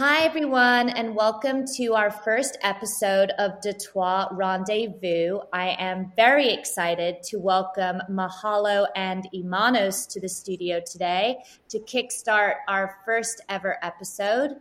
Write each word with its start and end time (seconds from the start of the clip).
Hi, 0.00 0.24
everyone, 0.24 0.88
and 0.88 1.14
welcome 1.14 1.66
to 1.76 1.92
our 1.92 2.10
first 2.10 2.56
episode 2.62 3.32
of 3.38 3.60
De 3.60 3.74
Trois 3.74 4.28
Rendezvous. 4.32 5.40
I 5.52 5.76
am 5.78 6.10
very 6.16 6.48
excited 6.48 7.22
to 7.24 7.38
welcome 7.38 8.00
Mahalo 8.08 8.86
and 8.96 9.28
Imanos 9.34 10.08
to 10.08 10.18
the 10.18 10.26
studio 10.26 10.80
today 10.90 11.44
to 11.68 11.80
kickstart 11.80 12.54
our 12.66 12.96
first 13.04 13.42
ever 13.50 13.76
episode. 13.82 14.52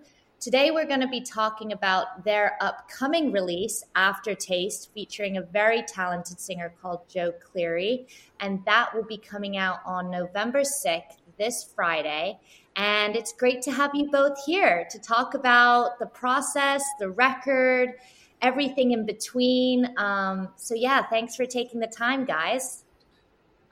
Today, 0.42 0.72
we're 0.72 0.86
going 0.86 1.00
to 1.00 1.08
be 1.08 1.22
talking 1.22 1.72
about 1.72 2.26
their 2.26 2.58
upcoming 2.60 3.32
release, 3.32 3.82
Aftertaste, 3.96 4.92
featuring 4.94 5.38
a 5.38 5.42
very 5.42 5.84
talented 5.84 6.42
singer 6.42 6.74
called 6.82 7.08
Joe 7.08 7.32
Cleary. 7.32 8.08
And 8.42 8.60
that 8.66 8.94
will 8.94 9.06
be 9.06 9.18
coming 9.18 9.56
out 9.56 9.78
on 9.86 10.12
November 10.12 10.64
6th, 10.64 11.16
this 11.38 11.72
Friday. 11.74 12.40
And 12.76 13.16
it's 13.16 13.34
great 13.34 13.62
to 13.64 13.72
have 13.72 13.92
you 13.94 14.10
both 14.12 14.38
here 14.46 14.88
to 14.90 15.00
talk 15.00 15.34
about 15.34 16.00
the 16.00 16.06
process, 16.06 16.84
the 17.00 17.10
record, 17.10 17.96
everything 18.42 18.92
in 18.92 19.06
between. 19.06 19.94
Um, 19.98 20.50
so, 20.56 20.76
yeah, 20.76 21.06
thanks 21.10 21.36
for 21.36 21.46
taking 21.46 21.80
the 21.80 21.88
time, 21.88 22.26
guys. 22.26 22.86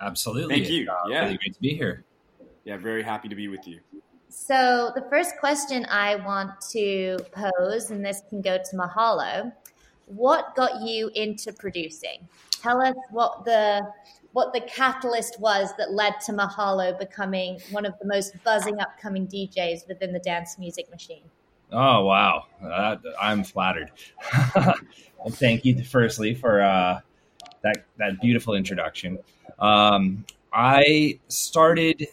Absolutely. 0.01 0.55
Thank 0.55 0.69
you. 0.69 0.89
Uh, 0.89 1.09
yeah. 1.09 1.23
Really 1.23 1.37
great 1.37 1.53
to 1.53 1.61
be 1.61 1.75
here. 1.75 2.03
Yeah, 2.65 2.77
very 2.77 3.01
happy 3.01 3.29
to 3.29 3.35
be 3.35 3.47
with 3.47 3.67
you. 3.67 3.79
So, 4.29 4.91
the 4.93 5.05
first 5.09 5.37
question 5.39 5.85
I 5.85 6.17
want 6.17 6.51
to 6.71 7.17
pose, 7.31 7.91
and 7.91 8.05
this 8.05 8.21
can 8.29 8.41
go 8.41 8.57
to 8.57 8.75
Mahalo 8.75 9.53
what 10.07 10.55
got 10.55 10.81
you 10.81 11.11
into 11.15 11.53
producing? 11.53 12.27
Tell 12.49 12.81
us 12.81 12.95
what 13.11 13.45
the 13.45 13.87
what 14.37 14.53
the 14.53 14.61
catalyst 14.61 15.39
was 15.39 15.73
that 15.79 15.93
led 15.93 16.13
to 16.21 16.31
Mahalo 16.31 16.95
becoming 16.99 17.59
one 17.71 17.87
of 17.87 17.95
the 17.99 18.05
most 18.05 18.35
buzzing 18.43 18.79
upcoming 18.79 19.25
DJs 19.25 19.87
within 19.87 20.13
the 20.13 20.19
dance 20.19 20.59
music 20.59 20.91
machine. 20.91 21.23
Oh 21.71 22.05
wow, 22.05 22.45
I'm 23.19 23.43
flattered. 23.43 23.89
well, 24.55 24.75
thank 25.31 25.65
you 25.65 25.83
firstly 25.83 26.35
for 26.35 26.61
uh, 26.61 26.99
that 27.63 27.85
that 27.97 28.21
beautiful 28.21 28.53
introduction. 28.53 29.17
Um, 29.57 30.23
I 30.53 31.17
started 31.29 32.05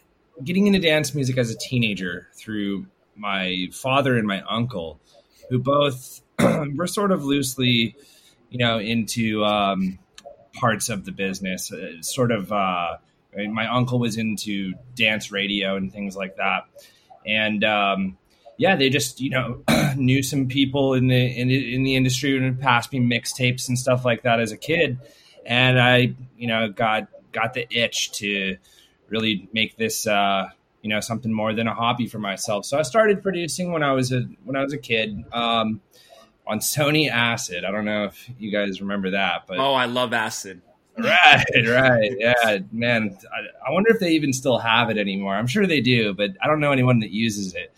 getting 0.43 0.67
into 0.67 0.79
dance 0.79 1.15
music 1.15 1.37
as 1.37 1.51
a 1.51 1.59
teenager 1.59 2.29
through 2.33 2.87
my 3.17 3.69
father 3.71 4.17
and 4.17 4.27
my 4.27 4.41
uncle, 4.49 4.99
who 5.51 5.59
both 5.59 6.23
were 6.75 6.87
sort 6.87 7.13
of 7.13 7.23
loosely, 7.23 7.95
you 8.49 8.57
know, 8.57 8.79
into 8.79 9.45
um, 9.45 9.99
parts 10.55 10.89
of 10.89 11.05
the 11.05 11.13
business. 11.13 11.73
Uh, 11.73 12.01
sort 12.01 12.31
of, 12.33 12.53
uh, 12.53 12.97
my 13.37 13.67
uncle 13.67 13.99
was 13.99 14.17
into 14.17 14.75
dance 14.95 15.31
radio 15.31 15.77
and 15.77 15.93
things 15.93 16.17
like 16.17 16.37
that, 16.37 16.67
and 17.27 17.65
um, 17.65 18.17
yeah, 18.57 18.77
they 18.77 18.89
just 18.89 19.21
you 19.21 19.31
know 19.31 19.63
knew 19.97 20.23
some 20.23 20.47
people 20.47 20.95
in 20.95 21.09
the 21.09 21.41
in 21.41 21.49
the, 21.49 21.75
in 21.75 21.83
the 21.83 21.97
industry 21.97 22.37
and 22.37 22.61
passed 22.61 22.93
me 22.93 23.01
mixtapes 23.01 23.69
and 23.69 23.79
stuff 23.79 24.05
like 24.05 24.23
that 24.23 24.41
as 24.41 24.53
a 24.53 24.57
kid, 24.57 24.99
and 25.45 25.81
I 25.81 26.15
you 26.37 26.47
know 26.47 26.69
got 26.71 27.09
got 27.33 27.55
the 27.55 27.67
itch 27.71 28.13
to 28.13 28.57
really 29.09 29.49
make 29.53 29.77
this. 29.77 30.07
Uh, 30.07 30.51
you 30.85 30.91
know 30.91 31.01
something 31.01 31.33
more 31.33 31.55
than 31.55 31.67
a 31.67 31.75
hobby 31.75 32.07
for 32.07 32.19
myself. 32.19 32.67
So 32.67 32.79
I 32.79 32.83
started 32.83 33.23
producing 33.23 33.73
when 33.73 33.83
I 33.83 33.93
was 33.93 34.13
a 34.13 34.29
when 34.45 34.55
I 34.55 34.63
was 34.63 34.75
a 34.75 34.79
kid. 34.79 35.25
Um, 35.33 35.81
on 36.47 36.59
Sony 36.59 37.11
Acid. 37.11 37.65
I 37.65 37.71
don't 37.71 37.85
know 37.85 38.05
if 38.05 38.31
you 38.39 38.51
guys 38.51 38.81
remember 38.81 39.11
that, 39.13 39.47
but 39.47 39.59
oh, 39.59 39.75
I 39.75 39.87
love 39.87 40.13
Acid. 40.13 40.63
Right, 40.97 41.45
right, 41.67 42.13
yeah, 42.19 42.59
man. 42.71 43.19
I, 43.25 43.69
I, 43.69 43.73
wonder 43.73 43.91
if 43.91 43.99
they 43.99 44.13
even 44.13 44.33
still 44.33 44.59
have 44.59 44.91
it 44.91 44.99
anymore. 44.99 45.35
I'm 45.35 45.49
sure 45.49 45.67
they 45.67 45.81
do, 45.81 46.15
but 46.15 46.31
I 46.41 46.47
don't 46.47 46.61
know 46.61 46.71
anyone 46.71 47.01
that 47.01 47.11
uses 47.11 47.55
it 47.55 47.73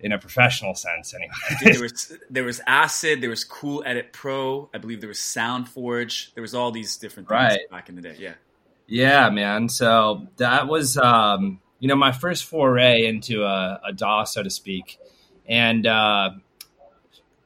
in 0.00 0.12
a 0.12 0.18
professional 0.18 0.74
sense 0.74 1.14
anyway. 1.14 1.32
Dude, 1.60 1.74
there 1.74 1.82
was 1.82 2.18
there 2.28 2.44
was 2.44 2.60
Acid, 2.66 3.22
there 3.22 3.30
was 3.30 3.42
Cool 3.42 3.82
Edit 3.86 4.12
Pro, 4.12 4.68
I 4.74 4.78
believe 4.78 5.00
there 5.00 5.08
was 5.08 5.18
SoundForge, 5.18 6.34
there 6.34 6.42
was 6.42 6.54
all 6.54 6.70
these 6.70 6.98
different 6.98 7.28
things 7.30 7.40
right. 7.40 7.70
back 7.70 7.88
in 7.88 7.94
the 7.94 8.02
day. 8.02 8.16
Yeah, 8.18 8.34
yeah, 8.86 9.30
man. 9.30 9.70
So 9.70 10.26
that 10.36 10.68
was 10.68 10.98
um, 10.98 11.60
you 11.78 11.88
know 11.88 11.96
my 11.96 12.12
first 12.12 12.44
foray 12.44 13.06
into 13.06 13.44
a, 13.44 13.80
a 13.86 13.92
DAW, 13.94 14.24
so 14.24 14.42
to 14.42 14.50
speak, 14.50 14.98
and. 15.46 15.86
Uh, 15.86 16.30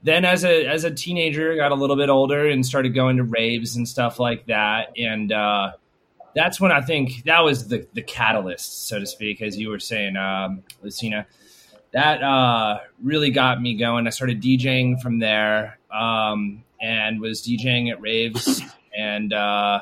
then 0.02 0.24
as 0.24 0.44
a 0.44 0.66
as 0.66 0.84
a 0.84 0.90
teenager, 0.90 1.54
got 1.56 1.72
a 1.72 1.74
little 1.74 1.96
bit 1.96 2.08
older 2.08 2.48
and 2.48 2.64
started 2.64 2.94
going 2.94 3.16
to 3.18 3.24
raves 3.24 3.76
and 3.76 3.88
stuff 3.88 4.18
like 4.18 4.46
that. 4.46 4.92
And 4.98 5.32
uh, 5.32 5.72
that's 6.34 6.60
when 6.60 6.72
I 6.72 6.80
think 6.80 7.24
that 7.24 7.40
was 7.40 7.68
the 7.68 7.86
the 7.94 8.02
catalyst, 8.02 8.88
so 8.88 8.98
to 8.98 9.06
speak, 9.06 9.42
as 9.42 9.56
you 9.56 9.70
were 9.70 9.80
saying, 9.80 10.16
um, 10.16 10.62
Lucina. 10.82 11.26
That 11.92 12.22
uh, 12.22 12.80
really 13.02 13.30
got 13.30 13.60
me 13.60 13.76
going. 13.76 14.06
I 14.06 14.10
started 14.10 14.41
DJing 14.41 15.02
from 15.02 15.18
there, 15.18 15.78
um, 15.92 16.64
and 16.80 17.20
was 17.20 17.42
DJing 17.42 17.91
at 17.91 18.00
raves 18.00 18.62
and. 18.96 19.32
Uh, 19.32 19.80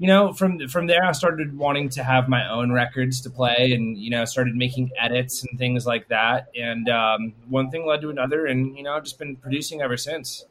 you 0.00 0.06
know, 0.06 0.32
from 0.32 0.66
from 0.68 0.86
there, 0.86 1.04
I 1.04 1.12
started 1.12 1.58
wanting 1.58 1.90
to 1.90 2.02
have 2.02 2.26
my 2.26 2.48
own 2.48 2.72
records 2.72 3.20
to 3.20 3.30
play, 3.30 3.72
and 3.74 3.98
you 3.98 4.08
know, 4.08 4.24
started 4.24 4.56
making 4.56 4.90
edits 4.98 5.44
and 5.44 5.58
things 5.58 5.84
like 5.86 6.08
that. 6.08 6.48
And 6.56 6.88
um, 6.88 7.34
one 7.50 7.70
thing 7.70 7.86
led 7.86 8.00
to 8.00 8.08
another, 8.08 8.46
and 8.46 8.74
you 8.78 8.82
know, 8.82 8.94
I've 8.94 9.04
just 9.04 9.18
been 9.18 9.36
producing 9.36 9.82
ever 9.82 9.98
since. 9.98 10.46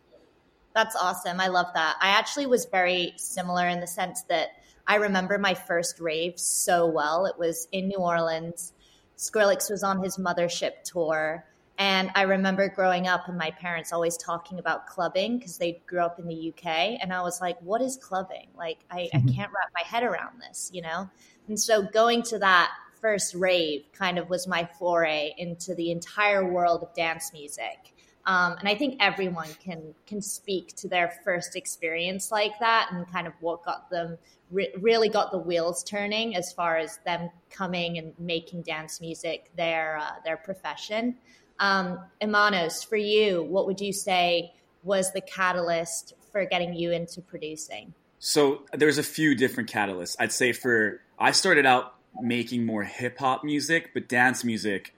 That's 0.76 0.96
awesome. 0.96 1.40
I 1.40 1.48
love 1.48 1.66
that. 1.74 1.98
I 2.00 2.10
actually 2.10 2.46
was 2.46 2.66
very 2.66 3.14
similar 3.18 3.68
in 3.68 3.80
the 3.80 3.88
sense 3.88 4.22
that 4.30 4.50
I 4.86 4.98
remember 4.98 5.40
my 5.40 5.56
first 5.56 6.00
rave 6.00 6.38
so 6.38 6.86
well. 6.86 7.26
It 7.26 7.40
was 7.40 7.68
in 7.72 7.88
New 7.88 7.98
Orleans. 7.98 8.74
Skrillex 9.18 9.72
was 9.72 9.82
on 9.82 10.04
his 10.04 10.18
mothership 10.18 10.84
tour 10.84 11.44
and 11.80 12.12
I 12.14 12.24
remember 12.24 12.68
growing 12.68 13.08
up 13.08 13.30
and 13.30 13.38
my 13.38 13.52
parents 13.52 13.94
always 13.94 14.18
talking 14.18 14.60
about 14.60 14.86
clubbing 14.86 15.38
because 15.38 15.58
they 15.58 15.82
grew 15.88 16.02
up 16.02 16.20
in 16.20 16.28
the 16.28 16.50
UK. 16.54 17.00
And 17.02 17.14
I 17.14 17.22
was 17.22 17.40
like, 17.40 17.58
what 17.62 17.82
is 17.82 17.96
clubbing? 17.96 18.50
Like, 18.54 18.80
I, 18.92 19.10
I 19.14 19.18
mm-hmm. 19.18 19.30
can't 19.30 19.52
wrap 19.54 19.70
my 19.74 19.84
head 19.86 20.04
around 20.04 20.42
this, 20.42 20.70
you 20.74 20.82
know? 20.82 21.10
And 21.48 21.58
so 21.58 21.82
going 21.82 22.22
to 22.24 22.40
that 22.40 22.70
first 23.00 23.34
rave 23.34 23.86
kind 23.94 24.20
of 24.20 24.30
was 24.30 24.46
my 24.46 24.68
foray 24.78 25.34
into 25.38 25.74
the 25.74 25.90
entire 25.92 26.52
world 26.52 26.84
of 26.84 26.94
dance 26.94 27.32
music. 27.32 27.96
Um, 28.26 28.58
and 28.60 28.68
I 28.68 28.76
think 28.76 28.98
everyone 29.00 29.48
can 29.64 29.96
can 30.06 30.22
speak 30.22 30.76
to 30.76 30.90
their 30.90 31.14
first 31.24 31.56
experience 31.56 32.30
like 32.30 32.60
that 32.60 32.90
and 32.92 33.10
kind 33.10 33.26
of 33.26 33.34
what 33.40 33.64
got 33.64 33.90
them 33.90 34.18
re- 34.52 34.74
really 34.82 35.08
got 35.08 35.32
the 35.32 35.40
wheels 35.40 35.82
turning 35.84 36.36
as 36.36 36.52
far 36.52 36.78
as 36.78 37.00
them 37.06 37.30
coming 37.50 37.98
and 37.98 38.14
making 38.20 38.64
dance 38.64 39.00
music 39.00 39.50
their 39.56 39.98
uh, 39.98 40.16
their 40.26 40.38
profession. 40.38 41.16
Um, 41.60 42.00
Imanos, 42.22 42.88
for 42.88 42.96
you, 42.96 43.44
what 43.44 43.66
would 43.66 43.82
you 43.82 43.94
say 43.94 44.54
was 44.84 45.12
the 45.12 45.22
catalyst 45.22 46.14
for 46.32 46.46
getting 46.46 46.74
you 46.74 46.92
into 46.92 47.22
producing? 47.22 47.94
So 48.20 48.64
there's 48.74 48.98
a 48.98 49.04
few 49.04 49.36
different 49.36 49.70
catalysts. 49.70 50.16
I'd 50.20 50.32
say 50.32 50.52
for 50.52 51.02
I 51.18 51.32
started 51.32 51.66
out 51.66 51.96
making 52.22 52.66
more 52.66 52.84
hip 52.84 53.18
hop 53.20 53.44
music, 53.44 53.92
but 53.94 54.08
dance 54.08 54.44
music, 54.44 54.94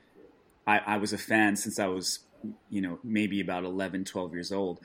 I, 0.66 0.80
I, 0.80 0.98
was 0.98 1.14
a 1.14 1.18
fan 1.18 1.56
since 1.56 1.80
I 1.80 1.88
was, 1.88 2.20
you 2.70 2.82
know, 2.82 3.00
maybe 3.04 3.42
about 3.42 3.64
11, 3.64 4.06
12 4.06 4.34
years 4.34 4.52
old. 4.52 4.80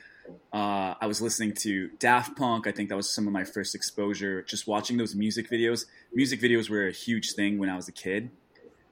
Uh, 0.51 0.93
I 0.99 1.07
was 1.07 1.21
listening 1.21 1.53
to 1.61 1.89
Daft 1.99 2.37
Punk. 2.37 2.67
I 2.67 2.71
think 2.71 2.89
that 2.89 2.95
was 2.95 3.09
some 3.09 3.27
of 3.27 3.33
my 3.33 3.43
first 3.43 3.73
exposure. 3.73 4.41
Just 4.43 4.67
watching 4.67 4.97
those 4.97 5.15
music 5.15 5.49
videos. 5.49 5.85
Music 6.13 6.41
videos 6.41 6.69
were 6.69 6.87
a 6.87 6.91
huge 6.91 7.33
thing 7.33 7.57
when 7.57 7.69
I 7.69 7.75
was 7.75 7.87
a 7.87 7.91
kid. 7.91 8.29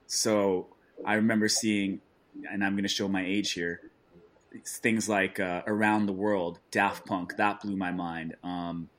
So 0.07 0.67
I 1.03 1.15
remember 1.15 1.47
seeing 1.47 2.01
and 2.49 2.63
I'm 2.63 2.73
going 2.73 2.83
to 2.83 2.89
show 2.89 3.07
my 3.07 3.25
age 3.25 3.53
here. 3.53 3.81
Things 4.65 5.09
like 5.09 5.39
uh, 5.39 5.63
Around 5.67 6.05
the 6.05 6.13
World, 6.13 6.59
Daft 6.71 7.05
Punk, 7.05 7.35
that 7.37 7.61
blew 7.61 7.75
my 7.75 7.91
mind. 7.91 8.35
Um, 8.43 8.89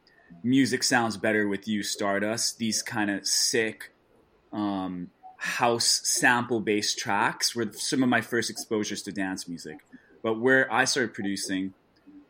music 0.43 0.83
sounds 0.83 1.17
better 1.17 1.49
with 1.49 1.67
you, 1.67 1.83
Stardust. 1.83 2.59
These 2.59 2.83
kind 2.83 3.11
of 3.11 3.27
sick 3.27 3.93
um, 4.53 5.11
house 5.39 6.03
sample 6.05 6.61
based 6.61 6.99
tracks 6.99 7.55
were 7.55 7.73
some 7.73 8.03
of 8.03 8.09
my 8.09 8.21
first 8.21 8.51
exposures 8.51 9.03
to 9.03 9.13
dance 9.13 9.49
music. 9.49 9.79
But 10.23 10.41
where 10.41 10.73
I 10.73 10.85
started 10.85 11.15
producing, 11.15 11.73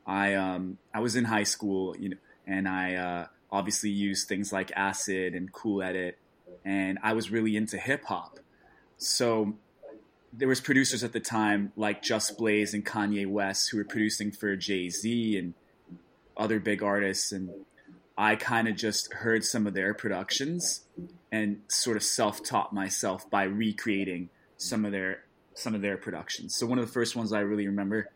I 0.07 0.35
um, 0.35 0.79
I 0.95 1.01
was 1.01 1.17
in 1.17 1.25
high 1.25 1.45
school, 1.45 1.97
you 1.99 2.11
know, 2.11 2.17
and 2.47 2.69
I 2.69 2.95
uh, 2.95 3.27
obviously 3.51 3.91
used 3.91 4.29
things 4.29 4.53
like 4.53 4.71
Acid 4.77 5.35
and 5.35 5.53
Cool 5.53 5.83
Edit, 5.83 6.19
and 6.65 6.99
I 7.03 7.13
was 7.15 7.31
really 7.31 7.57
into 7.57 7.79
hip 7.79 8.05
hop. 8.05 8.39
So 8.99 9.55
there 10.37 10.49
was 10.49 10.61
producers 10.61 11.03
at 11.03 11.13
the 11.13 11.21
time 11.21 11.73
like 11.77 12.03
Just 12.03 12.37
Blaze 12.37 12.75
and 12.75 12.85
Kanye 12.85 13.27
West 13.27 13.71
who 13.71 13.79
were 13.79 13.85
producing 13.85 14.31
for 14.31 14.55
Jay 14.57 14.91
Z 14.91 15.39
and 15.39 15.55
other 16.37 16.61
big 16.61 16.83
artists, 16.83 17.33
and 17.33 17.51
I 18.19 18.37
kind 18.37 18.69
of 18.69 18.77
just 18.77 19.13
heard 19.13 19.45
some 19.45 19.67
of 19.67 19.75
their 19.75 19.95
productions 19.95 20.83
and 21.33 21.63
sort 21.69 21.97
of 21.97 22.03
self-taught 22.03 22.73
myself 22.73 23.29
by 23.31 23.45
recreating 23.45 24.29
some 24.57 24.85
of 24.85 24.93
their 24.93 25.25
some 25.55 25.75
of 25.75 25.81
their 25.81 25.97
productions. 25.97 26.55
So 26.55 26.67
one 26.67 26.79
of 26.79 26.87
the 26.87 26.93
first 26.93 27.17
ones 27.17 27.33
I 27.33 27.41
really 27.41 27.67
remember 27.67 28.11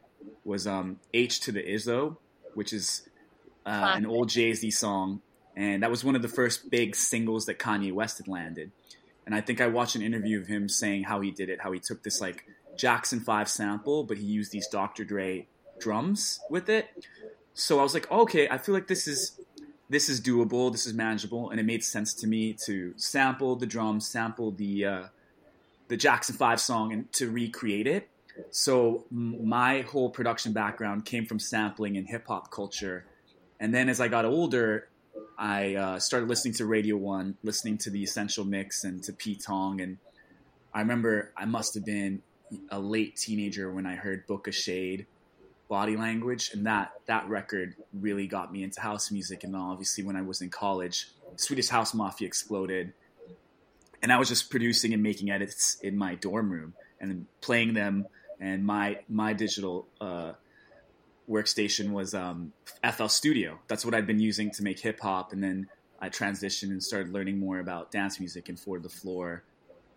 was 0.44 0.66
um, 0.66 1.00
H 1.14 1.40
to 1.40 1.52
the 1.52 1.62
Izzo, 1.62 2.18
which 2.54 2.72
is 2.72 3.08
uh, 3.64 3.92
an 3.96 4.04
old 4.04 4.28
Jay 4.28 4.52
Z 4.52 4.70
song, 4.72 5.22
and 5.56 5.82
that 5.82 5.90
was 5.90 6.04
one 6.04 6.16
of 6.16 6.22
the 6.22 6.28
first 6.28 6.70
big 6.70 6.94
singles 6.94 7.46
that 7.46 7.58
Kanye 7.58 7.92
West 7.92 8.18
had 8.18 8.28
landed. 8.28 8.72
And 9.30 9.36
I 9.36 9.40
think 9.42 9.60
I 9.60 9.68
watched 9.68 9.94
an 9.94 10.02
interview 10.02 10.40
of 10.40 10.48
him 10.48 10.68
saying 10.68 11.04
how 11.04 11.20
he 11.20 11.30
did 11.30 11.50
it, 11.50 11.60
how 11.60 11.70
he 11.70 11.78
took 11.78 12.02
this 12.02 12.20
like 12.20 12.46
Jackson 12.76 13.20
5 13.20 13.48
sample, 13.48 14.02
but 14.02 14.18
he 14.18 14.24
used 14.24 14.50
these 14.50 14.66
Dr. 14.66 15.04
Dre 15.04 15.46
drums 15.78 16.40
with 16.50 16.68
it. 16.68 16.88
So 17.54 17.78
I 17.78 17.84
was 17.84 17.94
like, 17.94 18.10
okay, 18.10 18.48
I 18.48 18.58
feel 18.58 18.74
like 18.74 18.88
this 18.88 19.06
is 19.06 19.38
this 19.88 20.08
is 20.08 20.20
doable, 20.20 20.72
this 20.72 20.84
is 20.84 20.94
manageable, 20.94 21.48
and 21.50 21.60
it 21.60 21.62
made 21.62 21.84
sense 21.84 22.12
to 22.14 22.26
me 22.26 22.56
to 22.64 22.92
sample 22.96 23.54
the 23.54 23.66
drums, 23.66 24.04
sample 24.04 24.50
the 24.50 24.84
uh, 24.84 25.02
the 25.86 25.96
Jackson 25.96 26.34
Five 26.34 26.60
song, 26.60 26.92
and 26.92 27.12
to 27.12 27.30
recreate 27.30 27.86
it. 27.86 28.08
So 28.50 29.04
my 29.12 29.82
whole 29.82 30.10
production 30.10 30.52
background 30.52 31.04
came 31.04 31.24
from 31.24 31.38
sampling 31.38 31.96
and 31.96 32.08
hip 32.08 32.26
hop 32.26 32.50
culture, 32.50 33.04
and 33.60 33.72
then 33.72 33.88
as 33.88 34.00
I 34.00 34.08
got 34.08 34.24
older, 34.24 34.88
I 35.38 35.74
uh, 35.74 35.98
started 35.98 36.28
listening 36.28 36.54
to 36.54 36.66
Radio 36.66 36.96
One, 36.96 37.36
listening 37.42 37.78
to 37.78 37.90
the 37.90 38.02
Essential 38.02 38.44
Mix 38.44 38.84
and 38.84 39.02
to 39.04 39.12
Pete 39.12 39.42
Tong, 39.46 39.80
and 39.80 39.98
I 40.72 40.80
remember 40.80 41.32
I 41.36 41.44
must 41.44 41.74
have 41.74 41.84
been 41.84 42.22
a 42.70 42.78
late 42.78 43.16
teenager 43.16 43.72
when 43.72 43.86
I 43.86 43.94
heard 43.94 44.26
Booka 44.26 44.52
Shade 44.52 45.06
body 45.70 45.96
language 45.96 46.50
and 46.52 46.66
that 46.66 46.90
that 47.06 47.26
record 47.28 47.76
really 47.94 48.26
got 48.26 48.52
me 48.52 48.64
into 48.64 48.80
house 48.80 49.12
music 49.12 49.44
and 49.44 49.54
obviously 49.54 50.02
when 50.02 50.16
i 50.16 50.20
was 50.20 50.42
in 50.42 50.50
college 50.50 51.06
swedish 51.36 51.68
house 51.68 51.94
mafia 51.94 52.26
exploded 52.26 52.92
and 54.02 54.12
i 54.12 54.18
was 54.18 54.28
just 54.28 54.50
producing 54.50 54.92
and 54.92 55.00
making 55.00 55.30
edits 55.30 55.78
in 55.80 55.96
my 55.96 56.16
dorm 56.16 56.50
room 56.50 56.74
and 57.00 57.24
playing 57.40 57.72
them 57.72 58.04
and 58.40 58.66
my 58.66 58.98
my 59.08 59.32
digital 59.32 59.86
uh, 60.00 60.32
workstation 61.30 61.92
was 61.92 62.14
um, 62.14 62.52
fl 62.92 63.06
studio 63.06 63.58
that's 63.68 63.84
what 63.84 63.94
i'd 63.94 64.06
been 64.06 64.20
using 64.20 64.50
to 64.50 64.62
make 64.62 64.80
hip-hop 64.80 65.32
and 65.32 65.42
then 65.42 65.68
i 66.00 66.08
transitioned 66.08 66.70
and 66.70 66.82
started 66.82 67.12
learning 67.12 67.38
more 67.38 67.60
about 67.60 67.90
dance 67.90 68.18
music 68.18 68.48
and 68.48 68.58
Four 68.58 68.78
to 68.78 68.82
the 68.82 68.88
Floor 68.88 69.44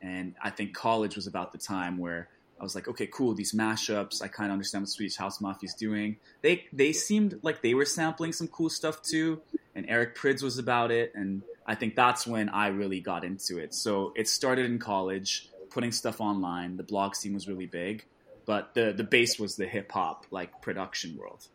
and 0.02 0.36
i 0.42 0.50
think 0.50 0.74
college 0.74 1.16
was 1.16 1.28
about 1.28 1.52
the 1.52 1.58
time 1.58 1.98
where 1.98 2.30
I 2.60 2.64
was 2.64 2.76
like, 2.76 2.88
okay, 2.88 3.08
cool. 3.08 3.34
These 3.34 3.52
mashups, 3.52 4.22
I 4.22 4.30
kind 4.30 4.50
of 4.50 4.54
understand 4.54 4.84
what 4.84 4.90
Swedish 4.90 5.18
House 5.18 5.42
Mafia 5.42 5.68
is 5.68 5.74
doing. 5.74 6.16
They 6.42 6.66
they 6.72 6.94
seemed 6.94 7.40
like 7.42 7.62
they 7.62 7.74
were 7.74 7.84
sampling 7.84 8.32
some 8.32 8.48
cool 8.48 8.70
stuff 8.70 9.02
too, 9.02 9.42
and 9.76 9.86
Eric 9.90 10.16
Prydz 10.16 10.42
was 10.42 10.58
about 10.58 10.90
it, 10.90 11.12
and 11.14 11.42
I 11.66 11.76
think 11.76 11.96
that's 11.96 12.26
when 12.26 12.48
I 12.48 12.68
really 12.68 13.02
got 13.02 13.24
into 13.24 13.58
it. 13.58 13.74
So 13.74 14.14
it 14.16 14.30
started 14.30 14.66
in 14.66 14.80
college, 14.80 15.50
putting 15.70 15.92
stuff 15.92 16.22
online. 16.22 16.78
The 16.78 16.84
blog 16.84 17.16
scene 17.16 17.34
was 17.34 17.48
really 17.48 17.66
big, 17.66 18.06
but 18.46 18.74
the 18.74 18.94
the 18.94 19.04
base 19.04 19.40
was 19.40 19.56
the 19.56 19.66
hip 19.66 19.92
hop 19.92 20.26
like 20.32 20.62
production 20.62 21.18
world. 21.18 21.48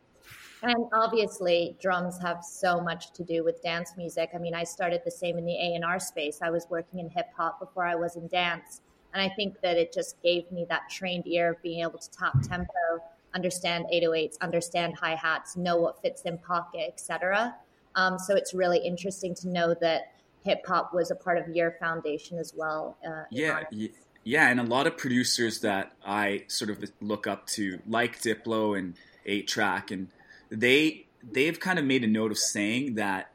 And 0.61 0.85
obviously, 0.93 1.77
drums 1.81 2.19
have 2.21 2.43
so 2.43 2.81
much 2.81 3.13
to 3.13 3.23
do 3.23 3.45
with 3.45 3.61
dance 3.61 3.93
music. 3.95 4.31
I 4.35 4.39
mean, 4.39 4.53
I 4.53 4.65
started 4.65 5.01
the 5.05 5.11
same 5.11 5.37
in 5.37 5.45
the 5.45 5.55
A 5.55 5.75
and 5.75 5.85
R 5.85 5.99
space. 5.99 6.39
I 6.41 6.49
was 6.49 6.67
working 6.69 6.99
in 6.99 7.09
hip 7.09 7.27
hop 7.37 7.61
before 7.61 7.85
I 7.85 7.95
was 7.95 8.17
in 8.17 8.27
dance 8.27 8.81
and 9.13 9.21
I 9.21 9.33
think 9.33 9.61
that 9.61 9.77
it 9.77 9.93
just 9.93 10.21
gave 10.21 10.51
me 10.51 10.65
that 10.69 10.89
trained 10.89 11.27
ear 11.27 11.51
of 11.51 11.61
being 11.61 11.81
able 11.81 11.97
to 11.97 12.11
tap 12.11 12.41
tempo, 12.41 13.03
understand 13.33 13.85
808s, 13.93 14.39
understand 14.41 14.95
hi 14.99 15.15
hats, 15.15 15.57
know 15.57 15.77
what 15.77 16.01
fits 16.01 16.23
in 16.23 16.37
pocket, 16.37 16.83
etc. 16.87 17.55
Um, 17.95 18.19
so 18.19 18.35
it's 18.35 18.53
really 18.53 18.79
interesting 18.79 19.33
to 19.35 19.49
know 19.49 19.75
that 19.81 20.13
hip 20.43 20.65
hop 20.65 20.93
was 20.93 21.11
a 21.11 21.15
part 21.15 21.37
of 21.37 21.55
your 21.55 21.71
foundation 21.79 22.37
as 22.37 22.53
well. 22.55 22.97
Uh, 23.05 23.23
yeah, 23.31 23.63
yeah, 24.29 24.47
and 24.49 24.59
a 24.59 24.63
lot 24.63 24.85
of 24.85 24.95
producers 24.95 25.61
that 25.61 25.93
I 26.05 26.43
sort 26.47 26.69
of 26.69 26.83
look 27.01 27.25
up 27.25 27.47
to, 27.47 27.79
like 27.87 28.21
Diplo 28.21 28.77
and 28.77 28.93
A-Trak, 29.25 29.91
and 29.91 30.09
they 30.49 31.07
they've 31.23 31.59
kind 31.59 31.79
of 31.79 31.85
made 31.85 32.03
a 32.03 32.07
note 32.07 32.31
of 32.31 32.37
saying 32.37 32.95
that 32.95 33.31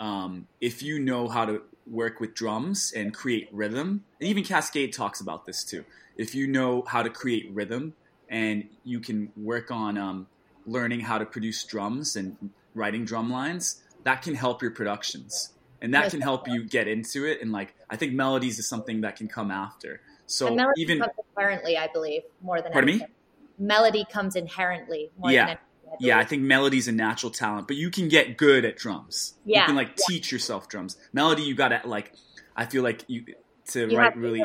um, 0.00 0.46
if 0.60 0.82
you 0.82 0.98
know 0.98 1.28
how 1.28 1.44
to 1.44 1.62
work 1.86 2.18
with 2.20 2.34
drums 2.34 2.92
and 2.94 3.12
create 3.12 3.48
rhythm. 3.52 4.04
And 4.20 4.28
even 4.28 4.44
Kaskade 4.44 4.92
talks 4.92 5.20
about 5.20 5.44
this 5.46 5.64
too. 5.64 5.84
If 6.16 6.34
you 6.34 6.46
know 6.46 6.82
how 6.86 7.02
to 7.02 7.10
create 7.10 7.50
rhythm 7.52 7.94
and 8.28 8.68
you 8.84 9.00
can 9.00 9.32
work 9.36 9.70
on 9.70 9.98
um, 9.98 10.26
learning 10.66 11.00
how 11.00 11.18
to 11.18 11.26
produce 11.26 11.64
drums 11.64 12.16
and 12.16 12.50
writing 12.74 13.04
drum 13.04 13.30
lines, 13.30 13.82
that 14.04 14.22
can 14.22 14.34
help 14.34 14.62
your 14.62 14.70
productions. 14.70 15.50
And 15.80 15.94
that 15.94 16.10
can 16.10 16.20
help 16.20 16.46
you 16.46 16.64
get 16.64 16.86
into 16.86 17.26
it. 17.26 17.42
And 17.42 17.50
like, 17.50 17.74
I 17.90 17.96
think 17.96 18.12
melodies 18.12 18.58
is 18.60 18.68
something 18.68 19.00
that 19.00 19.16
can 19.16 19.26
come 19.26 19.50
after. 19.50 20.00
So 20.26 20.56
even 20.76 21.02
inherently, 21.36 21.76
I 21.76 21.88
believe 21.92 22.22
more 22.40 22.62
than 22.62 22.72
pardon 22.72 22.90
anything. 22.90 23.08
me, 23.08 23.66
melody 23.66 24.04
comes 24.10 24.36
inherently. 24.36 25.10
More 25.18 25.30
yeah, 25.30 25.56
yeah, 26.00 26.18
I 26.18 26.24
think 26.24 26.42
melody's 26.42 26.88
a 26.88 26.92
natural 26.92 27.30
talent, 27.30 27.66
but 27.66 27.76
you 27.76 27.90
can 27.90 28.08
get 28.08 28.36
good 28.36 28.64
at 28.64 28.76
drums. 28.76 29.34
Yeah. 29.44 29.60
You 29.60 29.66
can 29.66 29.76
like 29.76 29.88
yeah. 29.88 30.04
teach 30.08 30.32
yourself 30.32 30.68
drums. 30.68 30.96
Melody, 31.12 31.42
you 31.42 31.54
gotta 31.54 31.80
like. 31.84 32.14
I 32.56 32.66
feel 32.66 32.82
like 32.82 33.04
you 33.08 33.24
to 33.68 33.90
you 33.90 33.96
write 33.96 34.16
really. 34.16 34.44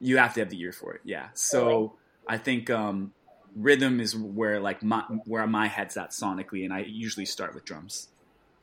You 0.00 0.18
have 0.18 0.34
to 0.34 0.40
have 0.40 0.50
the 0.50 0.60
ear 0.60 0.72
for 0.72 0.94
it. 0.94 1.00
Yeah. 1.04 1.28
So 1.34 1.94
I 2.26 2.38
think 2.38 2.70
um, 2.70 3.12
rhythm 3.56 4.00
is 4.00 4.16
where 4.16 4.60
like 4.60 4.82
my 4.82 5.00
where 5.24 5.46
my 5.46 5.66
head's 5.66 5.96
at 5.96 6.10
sonically, 6.10 6.64
and 6.64 6.72
I 6.72 6.80
usually 6.80 7.26
start 7.26 7.54
with 7.54 7.64
drums. 7.64 8.08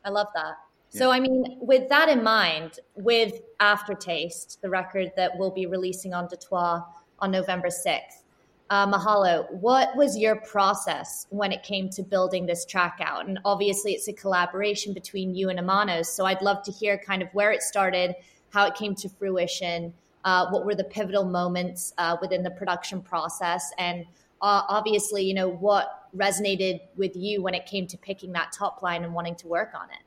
I 0.04 0.10
love 0.10 0.28
that. 0.36 0.54
So 0.98 1.12
I 1.12 1.20
mean, 1.20 1.58
with 1.60 1.90
that 1.90 2.10
in 2.10 2.24
mind, 2.24 2.80
with 2.96 3.42
Aftertaste, 3.60 4.62
the 4.62 4.70
record 4.70 5.12
that 5.18 5.32
we'll 5.38 5.52
be 5.52 5.66
releasing 5.66 6.14
on 6.14 6.28
Detoi 6.28 6.86
on 7.20 7.32
November 7.32 7.70
sixth 7.70 8.24
uh, 8.70 8.88
Mahalo, 8.88 9.52
what 9.54 9.96
was 9.96 10.18
your 10.18 10.38
process 10.38 11.28
when 11.30 11.52
it 11.52 11.64
came 11.64 11.90
to 11.90 12.02
building 12.02 12.46
this 12.46 12.66
track 12.66 13.00
out? 13.04 13.28
And 13.28 13.40
obviously, 13.46 13.92
it's 13.94 14.08
a 14.08 14.14
collaboration 14.14 14.94
between 14.94 15.36
you 15.36 15.50
and 15.50 15.60
Imanos. 15.60 16.08
So 16.08 16.26
I'd 16.26 16.42
love 16.42 16.64
to 16.64 16.72
hear 16.72 16.98
kind 16.98 17.22
of 17.22 17.30
where 17.34 17.52
it 17.52 17.62
started, 17.62 18.16
how 18.50 18.66
it 18.66 18.76
came 18.76 18.96
to 18.96 19.10
fruition, 19.10 19.94
uh, 20.24 20.48
what 20.50 20.66
were 20.66 20.76
the 20.76 20.84
pivotal 20.86 21.26
moments 21.26 21.94
uh, 21.98 22.18
within 22.22 22.42
the 22.42 22.52
production 22.52 23.02
process, 23.02 23.72
and 23.78 24.06
uh, 24.42 24.64
obviously, 24.68 25.24
you 25.24 25.34
know, 25.34 25.50
what 25.50 26.10
resonated 26.16 26.80
with 26.96 27.16
you 27.16 27.42
when 27.42 27.54
it 27.54 27.66
came 27.66 27.86
to 27.88 27.98
picking 27.98 28.32
that 28.32 28.52
top 28.52 28.82
line 28.82 29.04
and 29.04 29.14
wanting 29.14 29.36
to 29.36 29.48
work 29.48 29.72
on 29.76 29.90
it. 29.90 30.05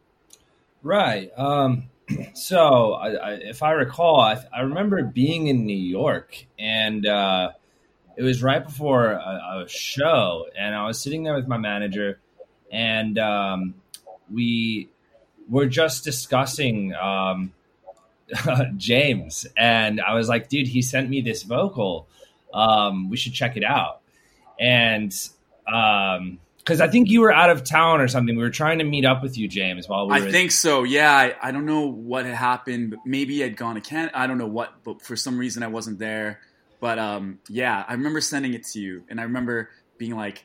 Right. 0.82 1.30
Um, 1.36 1.84
so, 2.34 2.94
I, 2.94 3.10
I, 3.10 3.30
if 3.32 3.62
I 3.62 3.72
recall, 3.72 4.20
I, 4.20 4.42
I, 4.54 4.60
remember 4.60 5.02
being 5.02 5.48
in 5.48 5.66
New 5.66 5.76
York 5.76 6.46
and 6.58 7.06
uh, 7.06 7.50
it 8.16 8.22
was 8.22 8.42
right 8.42 8.64
before 8.64 9.12
a, 9.12 9.62
a, 9.64 9.68
show, 9.68 10.46
and 10.58 10.74
I 10.74 10.86
was 10.86 11.00
sitting 11.00 11.22
there 11.22 11.34
with 11.34 11.46
my 11.46 11.56
manager, 11.56 12.18
and 12.70 13.16
um, 13.16 13.74
we 14.28 14.88
were 15.48 15.66
just 15.66 16.02
discussing 16.02 16.94
um, 16.94 17.52
James, 18.76 19.46
and 19.56 20.00
I 20.00 20.14
was 20.14 20.28
like, 20.28 20.48
"Dude, 20.48 20.66
he 20.66 20.82
sent 20.82 21.08
me 21.08 21.20
this 21.20 21.44
vocal. 21.44 22.08
Um, 22.52 23.08
we 23.08 23.16
should 23.16 23.34
check 23.34 23.56
it 23.56 23.62
out." 23.62 24.00
And 24.58 25.14
because 26.68 26.80
I 26.80 26.88
think 26.88 27.08
you 27.08 27.22
were 27.22 27.32
out 27.32 27.50
of 27.50 27.64
town 27.64 28.00
or 28.00 28.08
something, 28.08 28.36
we 28.36 28.42
were 28.42 28.50
trying 28.50 28.78
to 28.78 28.84
meet 28.84 29.04
up 29.04 29.22
with 29.22 29.38
you, 29.38 29.48
James. 29.48 29.88
While 29.88 30.08
we 30.08 30.14
I 30.14 30.30
think 30.30 30.52
so. 30.52 30.84
Yeah, 30.84 31.10
I, 31.10 31.34
I, 31.42 31.50
don't 31.50 31.66
know 31.66 31.86
what 31.86 32.26
had 32.26 32.34
happened, 32.34 32.90
but 32.90 33.00
maybe 33.04 33.42
I'd 33.42 33.56
gone 33.56 33.76
to 33.76 33.80
Canada. 33.80 34.18
I 34.18 34.26
don't 34.26 34.38
know 34.38 34.46
what, 34.46 34.84
but 34.84 35.00
for 35.00 35.16
some 35.16 35.38
reason 35.38 35.62
I 35.62 35.68
wasn't 35.68 35.98
there 35.98 36.40
but 36.80 36.98
um, 36.98 37.40
yeah, 37.48 37.84
I 37.86 37.94
remember 37.94 38.20
sending 38.20 38.54
it 38.54 38.64
to 38.68 38.80
you, 38.80 39.04
and 39.08 39.20
I 39.20 39.24
remember 39.24 39.70
being 39.96 40.16
like, 40.16 40.44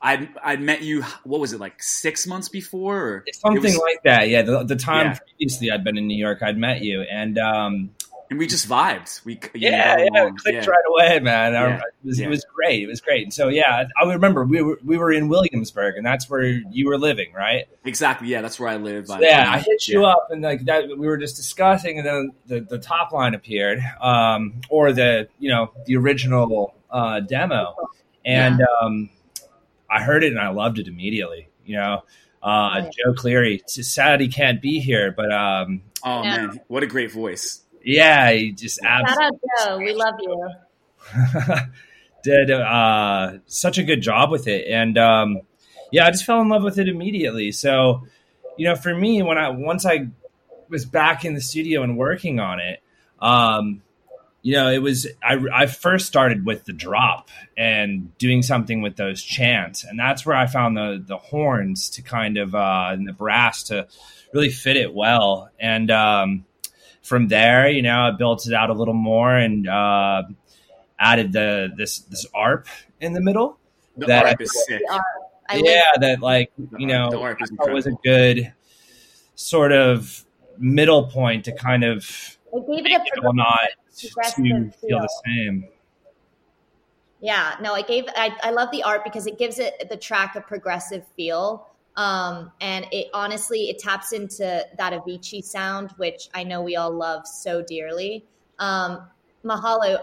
I'd 0.00 0.30
I'd 0.42 0.60
met 0.60 0.82
you. 0.82 1.02
What 1.24 1.40
was 1.40 1.52
it 1.52 1.60
like 1.60 1.82
six 1.82 2.26
months 2.26 2.48
before, 2.48 2.98
or 2.98 3.24
something 3.32 3.62
was, 3.62 3.76
like 3.76 4.02
that? 4.04 4.28
Yeah, 4.28 4.42
the, 4.42 4.64
the 4.64 4.76
time 4.76 5.06
yeah. 5.06 5.18
previously 5.18 5.70
I'd 5.70 5.84
been 5.84 5.98
in 5.98 6.06
New 6.06 6.16
York, 6.16 6.42
I'd 6.42 6.56
met 6.56 6.80
you, 6.80 7.02
and 7.02 7.38
um, 7.38 7.90
and 8.30 8.38
we 8.38 8.46
just 8.46 8.68
vibed. 8.68 9.24
We 9.24 9.40
yeah, 9.54 9.98
yeah, 9.98 10.26
it 10.28 10.36
clicked 10.36 10.64
yeah. 10.64 10.70
right 10.70 10.84
away, 10.88 11.18
man. 11.18 11.52
Yeah. 11.52 11.76
It, 11.76 11.82
was, 12.04 12.20
yeah. 12.20 12.26
it 12.26 12.28
was 12.30 12.46
great. 12.54 12.84
It 12.84 12.86
was 12.86 13.00
great. 13.00 13.24
And 13.24 13.34
so 13.34 13.48
yeah, 13.48 13.84
I 14.00 14.12
remember 14.12 14.44
we 14.44 14.62
were 14.62 14.78
we 14.84 14.96
were 14.96 15.10
in 15.10 15.28
Williamsburg, 15.28 15.96
and 15.96 16.06
that's 16.06 16.30
where 16.30 16.44
you 16.44 16.86
were 16.86 16.96
living, 16.96 17.32
right? 17.32 17.66
Exactly. 17.84 18.28
Yeah, 18.28 18.40
that's 18.40 18.60
where 18.60 18.68
I 18.68 18.76
live. 18.76 19.08
So, 19.08 19.18
yeah, 19.20 19.50
I 19.52 19.58
hit 19.58 19.88
you 19.88 20.06
up, 20.06 20.28
and 20.30 20.42
like 20.42 20.64
that, 20.66 20.88
we 20.88 21.08
were 21.08 21.16
just 21.16 21.36
discussing, 21.36 21.98
and 21.98 22.06
then 22.06 22.30
the, 22.46 22.60
the 22.60 22.78
top 22.78 23.10
line 23.10 23.34
appeared, 23.34 23.80
um, 24.00 24.60
or 24.70 24.92
the 24.92 25.28
you 25.40 25.50
know 25.50 25.72
the 25.86 25.96
original 25.96 26.74
uh, 26.88 27.18
demo, 27.18 27.74
and 28.24 28.62
um, 28.80 29.10
I 29.90 30.02
heard 30.02 30.22
it 30.22 30.30
and 30.30 30.40
I 30.40 30.50
loved 30.50 30.78
it 30.78 30.86
immediately. 30.86 31.48
You 31.64 31.76
know. 31.76 32.04
Uh, 32.42 32.80
Joe 32.80 33.12
Cleary. 33.12 33.56
It's 33.56 33.86
sad 33.86 34.18
he 34.18 34.28
can't 34.28 34.62
be 34.62 34.80
here, 34.80 35.12
but 35.12 35.30
um, 35.30 35.82
oh 36.02 36.22
man, 36.22 36.58
what 36.68 36.82
a 36.82 36.86
great 36.86 37.12
voice! 37.12 37.64
Yeah, 37.84 38.32
he 38.32 38.52
just 38.52 38.80
absolutely. 38.84 39.38
Shout 39.58 39.68
out 39.68 39.68
Joe. 39.68 39.78
We 39.78 39.92
love 39.94 40.14
you. 40.20 40.50
did 42.22 42.50
uh, 42.50 43.38
such 43.46 43.78
a 43.78 43.82
good 43.82 44.00
job 44.00 44.30
with 44.30 44.46
it, 44.46 44.66
and 44.68 44.98
um, 44.98 45.40
yeah, 45.90 46.06
I 46.06 46.10
just 46.10 46.24
fell 46.24 46.40
in 46.40 46.48
love 46.48 46.62
with 46.62 46.78
it 46.78 46.88
immediately. 46.88 47.52
So, 47.52 48.06
you 48.56 48.66
know, 48.66 48.76
for 48.76 48.94
me, 48.94 49.22
when 49.22 49.38
I 49.38 49.50
once 49.50 49.86
I 49.86 50.08
was 50.68 50.84
back 50.84 51.24
in 51.24 51.34
the 51.34 51.40
studio 51.40 51.82
and 51.82 51.96
working 51.96 52.38
on 52.38 52.60
it, 52.60 52.82
um, 53.20 53.82
you 54.42 54.54
know, 54.54 54.70
it 54.70 54.78
was 54.78 55.06
I, 55.22 55.38
I 55.52 55.66
first 55.66 56.06
started 56.06 56.44
with 56.46 56.64
the 56.64 56.72
drop 56.72 57.28
and 57.56 58.16
doing 58.18 58.42
something 58.42 58.82
with 58.82 58.96
those 58.96 59.22
chants, 59.22 59.84
and 59.84 59.98
that's 59.98 60.24
where 60.24 60.36
I 60.36 60.46
found 60.46 60.76
the 60.76 61.02
the 61.04 61.18
horns 61.18 61.90
to 61.90 62.02
kind 62.02 62.38
of 62.38 62.54
uh, 62.54 62.88
and 62.92 63.06
the 63.06 63.12
brass 63.12 63.64
to 63.64 63.88
really 64.32 64.50
fit 64.50 64.76
it 64.76 64.94
well, 64.94 65.50
and 65.58 65.90
um, 65.90 66.44
from 67.02 67.28
there, 67.28 67.68
you 67.68 67.82
know, 67.82 68.08
I 68.08 68.10
built 68.12 68.46
it 68.46 68.54
out 68.54 68.70
a 68.70 68.74
little 68.74 68.94
more. 68.94 69.34
And 69.36 69.68
uh, 69.68 70.22
added 71.00 71.32
the 71.32 71.72
this 71.76 72.00
this 72.00 72.26
arp 72.34 72.68
in 73.00 73.14
the 73.14 73.20
middle. 73.20 73.58
The 73.96 74.06
that 74.06 74.26
arp 74.26 74.40
is 74.40 74.64
sick. 74.66 74.82
yeah, 75.54 75.90
that 76.00 76.20
like 76.20 76.52
you 76.78 76.86
know, 76.86 77.10
the 77.10 77.18
arp 77.18 77.42
is 77.42 77.50
was 77.58 77.86
a 77.86 77.92
good 78.04 78.52
sort 79.34 79.72
of 79.72 80.24
middle 80.58 81.06
point 81.06 81.46
to 81.46 81.52
kind 81.52 81.82
of 81.82 82.36
it 82.52 82.66
gave 82.66 82.86
it 82.86 82.92
a 82.92 83.28
it 83.28 83.34
not 83.34 83.58
to 83.98 84.08
feel 84.08 84.70
feel. 84.70 85.00
the 85.00 85.22
same. 85.24 85.68
Yeah, 87.22 87.56
no, 87.60 87.74
it 87.74 87.86
gave. 87.86 88.04
I, 88.16 88.34
I 88.42 88.50
love 88.50 88.70
the 88.70 88.82
art 88.82 89.04
because 89.04 89.26
it 89.26 89.38
gives 89.38 89.58
it 89.58 89.88
the 89.90 89.96
track 89.96 90.36
a 90.36 90.40
progressive 90.40 91.04
feel, 91.16 91.68
um, 92.00 92.50
and 92.62 92.86
it 92.92 93.08
honestly 93.12 93.68
it 93.68 93.78
taps 93.78 94.12
into 94.12 94.64
that 94.78 94.92
Avicii 94.94 95.44
sound, 95.44 95.90
which 95.98 96.30
I 96.32 96.44
know 96.44 96.62
we 96.62 96.74
all 96.76 96.90
love 96.90 97.26
so 97.26 97.62
dearly. 97.62 98.24
Um, 98.58 99.06
Mahalo, 99.44 99.98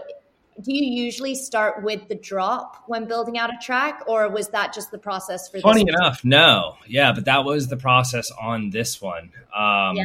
do 0.62 0.72
you 0.72 1.04
usually 1.04 1.34
start 1.34 1.82
with 1.82 2.06
the 2.06 2.14
drop 2.14 2.84
when 2.86 3.06
building 3.06 3.36
out 3.36 3.50
a 3.50 3.58
track, 3.60 4.04
or 4.06 4.28
was 4.28 4.48
that 4.50 4.72
just 4.72 4.92
the 4.92 4.98
process 4.98 5.48
for? 5.48 5.60
Funny 5.60 5.86
enough, 5.88 6.24
no, 6.24 6.76
yeah, 6.86 7.12
but 7.12 7.24
that 7.24 7.44
was 7.44 7.66
the 7.66 7.76
process 7.76 8.30
on 8.40 8.70
this 8.70 9.02
one. 9.02 9.32
Um, 9.54 9.96
Yeah. 9.96 10.04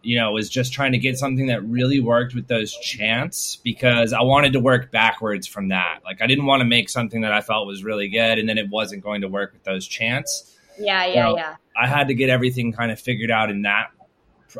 You 0.00 0.18
know, 0.18 0.32
was 0.32 0.50
just 0.50 0.74
trying 0.74 0.92
to 0.92 0.98
get 0.98 1.16
something 1.16 1.46
that 1.46 1.62
really 1.62 1.98
worked 1.98 2.34
with 2.34 2.46
those 2.46 2.76
chants 2.76 3.56
because 3.56 4.12
I 4.12 4.20
wanted 4.20 4.52
to 4.52 4.60
work 4.60 4.90
backwards 4.90 5.46
from 5.46 5.68
that. 5.68 6.00
Like, 6.04 6.20
I 6.20 6.26
didn't 6.26 6.44
want 6.44 6.60
to 6.60 6.66
make 6.66 6.90
something 6.90 7.22
that 7.22 7.32
I 7.32 7.40
felt 7.40 7.66
was 7.66 7.82
really 7.82 8.10
good 8.10 8.38
and 8.38 8.46
then 8.46 8.58
it 8.58 8.68
wasn't 8.68 9.02
going 9.02 9.22
to 9.22 9.28
work 9.28 9.54
with 9.54 9.64
those 9.64 9.86
chants. 9.86 10.53
Yeah, 10.78 11.04
yeah, 11.06 11.26
Well, 11.26 11.36
yeah. 11.36 11.56
I 11.76 11.86
had 11.86 12.08
to 12.08 12.14
get 12.14 12.30
everything 12.30 12.72
kind 12.72 12.90
of 12.92 13.00
figured 13.00 13.30
out 13.30 13.50
in 13.50 13.62
that 13.62 13.90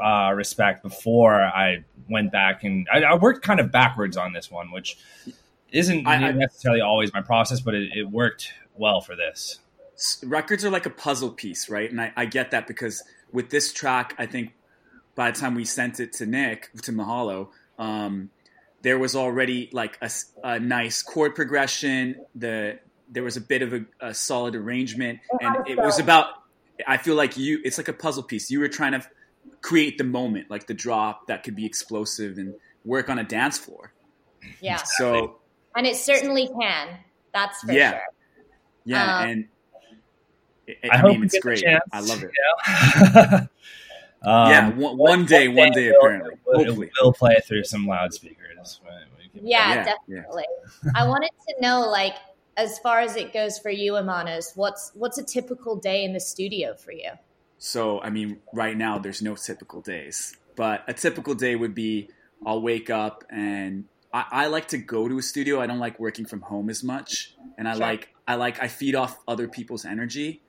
uh, 0.00 0.32
respect 0.34 0.82
before 0.82 1.34
I 1.42 1.84
went 2.10 2.32
back 2.32 2.64
and 2.64 2.86
I, 2.92 3.02
I 3.02 3.14
worked 3.14 3.44
kind 3.44 3.60
of 3.60 3.70
backwards 3.70 4.16
on 4.16 4.32
this 4.32 4.50
one, 4.50 4.70
which 4.72 4.96
isn't 5.70 6.06
I- 6.06 6.28
I- 6.28 6.32
necessarily 6.32 6.80
always 6.80 7.12
my 7.12 7.20
process, 7.20 7.60
but 7.60 7.74
it, 7.74 7.90
it 7.96 8.10
worked 8.10 8.52
well 8.76 9.00
for 9.00 9.14
this. 9.16 9.60
Records 10.24 10.64
are 10.64 10.70
like 10.70 10.86
a 10.86 10.90
puzzle 10.90 11.30
piece, 11.30 11.68
right? 11.68 11.88
And 11.90 12.00
I, 12.00 12.12
I 12.16 12.26
get 12.26 12.50
that 12.50 12.66
because 12.66 13.02
with 13.32 13.50
this 13.50 13.72
track, 13.72 14.14
I 14.18 14.26
think 14.26 14.52
by 15.14 15.30
the 15.30 15.38
time 15.38 15.54
we 15.54 15.64
sent 15.64 16.00
it 16.00 16.12
to 16.14 16.26
Nick 16.26 16.70
to 16.82 16.92
Mahalo, 16.92 17.48
um, 17.78 18.30
there 18.82 18.98
was 18.98 19.14
already 19.14 19.70
like 19.72 19.98
a 20.42 20.58
nice 20.58 21.02
chord 21.02 21.34
progression. 21.36 22.16
The 22.34 22.80
there 23.14 23.22
was 23.22 23.36
a 23.38 23.40
bit 23.40 23.62
of 23.62 23.72
a, 23.72 23.84
a 24.00 24.12
solid 24.14 24.54
arrangement, 24.54 25.20
and 25.40 25.66
it 25.68 25.78
was 25.78 25.98
about. 25.98 26.26
I 26.86 26.96
feel 26.98 27.14
like 27.14 27.36
you. 27.36 27.60
It's 27.64 27.78
like 27.78 27.88
a 27.88 27.92
puzzle 27.92 28.22
piece. 28.24 28.50
You 28.50 28.60
were 28.60 28.68
trying 28.68 28.92
to 28.92 29.02
create 29.62 29.96
the 29.96 30.04
moment, 30.04 30.50
like 30.50 30.66
the 30.66 30.74
drop 30.74 31.26
that 31.28 31.42
could 31.44 31.54
be 31.56 31.64
explosive 31.64 32.36
and 32.36 32.54
work 32.84 33.08
on 33.08 33.18
a 33.18 33.24
dance 33.24 33.56
floor. 33.56 33.92
Yeah, 34.60 34.76
So 34.98 35.38
and 35.74 35.86
it 35.86 35.96
certainly 35.96 36.48
can. 36.48 36.98
That's 37.32 37.60
for 37.62 37.72
Yeah. 37.72 37.90
sure. 37.92 38.00
yeah, 38.84 39.18
Um, 39.18 39.28
and 39.30 39.48
I, 40.68 40.72
I, 40.90 40.94
I 40.94 40.98
hope 40.98 41.12
mean 41.12 41.24
it's 41.24 41.38
great. 41.38 41.64
I 41.92 42.00
love 42.00 42.22
it. 42.22 42.30
you 42.34 43.12
know? 43.22 43.38
um, 44.22 44.50
yeah, 44.50 44.70
one, 44.70 44.96
one 44.96 45.24
day, 45.26 45.48
one 45.48 45.72
day, 45.72 45.90
we'll- 45.90 45.98
apparently. 46.00 46.34
We'll, 46.46 46.64
Hopefully. 46.64 46.90
we'll 47.02 47.12
play 47.12 47.34
it 47.34 47.44
through 47.44 47.64
some 47.64 47.86
loudspeakers. 47.86 48.80
We 49.18 49.28
can- 49.40 49.46
Yeah, 49.46 49.74
Yeah, 49.74 49.84
definitely. 49.84 50.44
I 50.94 51.08
wanted 51.08 51.30
to 51.48 51.54
know, 51.60 51.88
like, 51.88 52.14
as 52.56 52.78
far 52.78 53.00
as 53.00 53.16
it 53.16 53.32
goes 53.32 53.58
for 53.58 53.70
you, 53.70 53.92
Imanos, 53.92 54.56
what's 54.56 54.92
what's 54.94 55.18
a 55.18 55.24
typical 55.24 55.76
day 55.76 56.04
in 56.04 56.12
the 56.12 56.20
studio 56.20 56.74
for 56.74 56.92
you? 56.92 57.10
So, 57.58 58.00
I 58.00 58.10
mean, 58.10 58.40
right 58.52 58.76
now 58.76 58.98
there's 58.98 59.22
no 59.22 59.36
typical 59.36 59.80
days, 59.80 60.36
but 60.54 60.84
a 60.86 60.94
typical 60.94 61.34
day 61.34 61.56
would 61.56 61.74
be 61.74 62.10
I'll 62.44 62.60
wake 62.60 62.90
up 62.90 63.24
and 63.30 63.84
I, 64.12 64.24
I 64.30 64.46
like 64.46 64.68
to 64.68 64.78
go 64.78 65.08
to 65.08 65.18
a 65.18 65.22
studio. 65.22 65.60
I 65.60 65.66
don't 65.66 65.78
like 65.78 65.98
working 65.98 66.24
from 66.24 66.42
home 66.42 66.70
as 66.70 66.84
much, 66.84 67.34
and 67.58 67.68
I 67.68 67.72
Sure. 67.72 67.80
like 67.80 68.14
I 68.28 68.36
like 68.36 68.62
I 68.62 68.68
feed 68.68 68.94
off 68.94 69.18
other 69.26 69.48
people's 69.48 69.84
energy. 69.84 70.42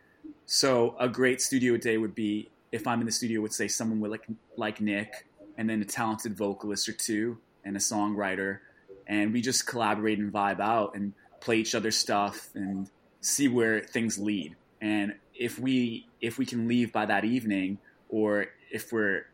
So, 0.46 0.96
a 1.00 1.10
great 1.10 1.42
studio 1.42 1.78
day 1.78 1.98
would 1.98 2.14
be 2.14 2.50
if 2.72 2.86
I'm 2.86 3.00
in 3.00 3.06
the 3.06 3.12
studio 3.12 3.42
with 3.42 3.54
say 3.54 3.68
someone 3.68 4.00
with 4.00 4.12
like 4.12 4.28
like 4.56 4.80
Nick, 4.82 5.28
and 5.58 5.70
then 5.70 5.82
a 5.82 5.86
talented 5.86 6.38
vocalist 6.38 6.88
or 6.88 6.94
two 6.94 7.40
and 7.64 7.76
a 7.76 7.80
songwriter, 7.80 8.60
and 9.08 9.34
we 9.34 9.42
just 9.42 9.66
collaborate 9.66 10.20
and 10.20 10.32
vibe 10.32 10.60
out 10.60 10.96
and 10.96 11.14
play 11.46 11.58
each 11.58 11.76
other's 11.76 11.96
stuff 11.96 12.50
and 12.56 12.90
see 13.22 13.48
where 13.48 13.80
things 13.80 14.18
lead. 14.18 14.56
And 14.82 15.16
if 15.34 15.60
we 15.60 16.08
if 16.20 16.38
we 16.38 16.46
can 16.46 16.68
leave 16.68 16.92
by 16.92 17.06
that 17.06 17.24
evening, 17.24 17.78
or 18.10 18.48
if 18.72 18.92
we're 18.92 19.28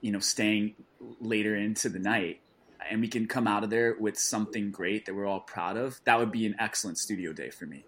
you 0.00 0.12
know 0.12 0.20
staying 0.20 0.74
later 1.20 1.56
into 1.56 1.88
the 1.88 1.98
night, 1.98 2.40
and 2.88 3.00
we 3.00 3.08
can 3.08 3.26
come 3.26 3.48
out 3.48 3.64
of 3.64 3.70
there 3.70 3.96
with 3.98 4.18
something 4.18 4.70
great 4.70 5.06
that 5.06 5.14
we're 5.14 5.26
all 5.26 5.40
proud 5.40 5.76
of, 5.76 6.00
that 6.04 6.18
would 6.18 6.30
be 6.30 6.46
an 6.46 6.54
excellent 6.58 6.98
studio 6.98 7.32
day 7.32 7.50
for 7.50 7.66
me. 7.66 7.84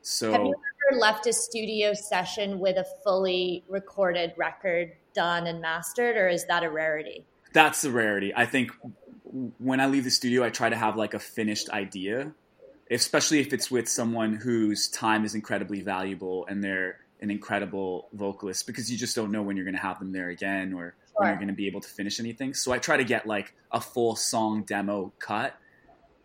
So 0.00 0.32
Have 0.32 0.40
you 0.42 0.54
ever 0.90 1.00
left 1.00 1.26
a 1.26 1.32
studio 1.32 1.92
session 1.92 2.60
with 2.60 2.76
a 2.76 2.86
fully 3.04 3.64
recorded 3.68 4.32
record 4.36 4.92
done 5.12 5.46
and 5.48 5.60
mastered, 5.60 6.16
or 6.16 6.28
is 6.28 6.46
that 6.46 6.62
a 6.62 6.70
rarity? 6.70 7.24
that's 7.52 7.82
the 7.82 7.90
rarity. 7.90 8.32
I 8.34 8.46
think 8.46 8.70
when 9.58 9.80
I 9.80 9.86
leave 9.86 10.04
the 10.04 10.10
studio, 10.10 10.44
I 10.44 10.50
try 10.50 10.68
to 10.68 10.76
have 10.76 10.96
like 10.96 11.14
a 11.14 11.18
finished 11.18 11.70
idea, 11.70 12.32
especially 12.90 13.40
if 13.40 13.52
it's 13.52 13.70
with 13.70 13.88
someone 13.88 14.34
whose 14.34 14.88
time 14.88 15.24
is 15.24 15.34
incredibly 15.34 15.80
valuable 15.80 16.46
and 16.46 16.62
they're 16.62 16.98
an 17.20 17.30
incredible 17.30 18.08
vocalist 18.12 18.66
because 18.66 18.90
you 18.90 18.96
just 18.96 19.16
don't 19.16 19.32
know 19.32 19.42
when 19.42 19.56
you're 19.56 19.64
going 19.64 19.74
to 19.74 19.80
have 19.80 19.98
them 19.98 20.12
there 20.12 20.28
again 20.28 20.72
or 20.72 20.94
when 21.14 21.28
you're 21.28 21.36
going 21.36 21.48
to 21.48 21.54
be 21.54 21.66
able 21.66 21.80
to 21.80 21.88
finish 21.88 22.20
anything. 22.20 22.54
So 22.54 22.72
I 22.72 22.78
try 22.78 22.96
to 22.96 23.04
get 23.04 23.26
like 23.26 23.54
a 23.72 23.80
full 23.80 24.16
song 24.16 24.62
demo 24.62 25.12
cut. 25.18 25.54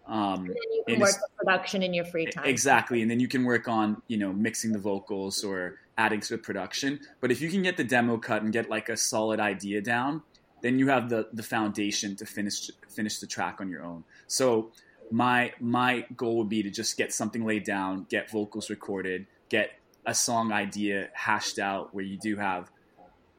Um, 0.06 0.46
And 0.46 0.48
then 0.50 0.56
you 0.72 0.84
can 0.88 1.00
work 1.00 1.12
the 1.14 1.28
production 1.38 1.84
in 1.84 1.94
your 1.94 2.06
free 2.06 2.26
time. 2.26 2.46
Exactly, 2.46 3.02
and 3.02 3.10
then 3.10 3.20
you 3.20 3.28
can 3.28 3.46
work 3.46 3.68
on 3.68 4.02
you 4.08 4.18
know 4.18 4.34
mixing 4.34 4.74
the 4.74 4.80
vocals 4.80 5.44
or 5.44 5.80
adding 5.98 6.20
to 6.20 6.30
the 6.30 6.38
production. 6.38 7.00
But 7.22 7.32
if 7.32 7.42
you 7.42 7.50
can 7.50 7.62
get 7.64 7.78
the 7.78 7.84
demo 7.84 8.18
cut 8.18 8.44
and 8.44 8.52
get 8.52 8.70
like 8.70 8.90
a 8.90 8.98
solid 8.98 9.40
idea 9.40 9.82
down, 9.82 10.22
then 10.62 10.78
you 10.78 10.90
have 10.90 11.10
the 11.10 11.30
the 11.32 11.44
foundation 11.44 12.18
to 12.18 12.26
finish 12.26 12.70
finish 12.90 13.20
the 13.20 13.28
track 13.28 13.62
on 13.62 13.70
your 13.70 13.84
own. 13.84 14.04
So 14.28 14.72
my 15.12 15.54
my 15.60 16.06
goal 16.16 16.38
would 16.38 16.50
be 16.50 16.64
to 16.64 16.70
just 16.70 16.98
get 16.98 17.14
something 17.14 17.46
laid 17.46 17.64
down, 17.64 18.06
get 18.10 18.30
vocals 18.32 18.70
recorded, 18.70 19.28
get 19.50 19.72
a 20.06 20.14
song 20.14 20.52
idea 20.52 21.10
hashed 21.14 21.60
out 21.60 21.94
where 21.94 22.04
you 22.04 22.18
do 22.18 22.36
have 22.36 22.70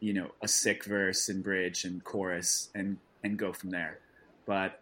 you 0.01 0.13
know 0.13 0.31
a 0.43 0.49
sick 0.49 0.85
verse 0.85 1.29
and 1.29 1.43
bridge 1.43 1.85
and 1.85 2.03
chorus 2.05 2.71
and 2.75 2.99
and 3.23 3.39
go 3.39 3.53
from 3.53 3.71
there. 3.71 3.99
But 4.47 4.81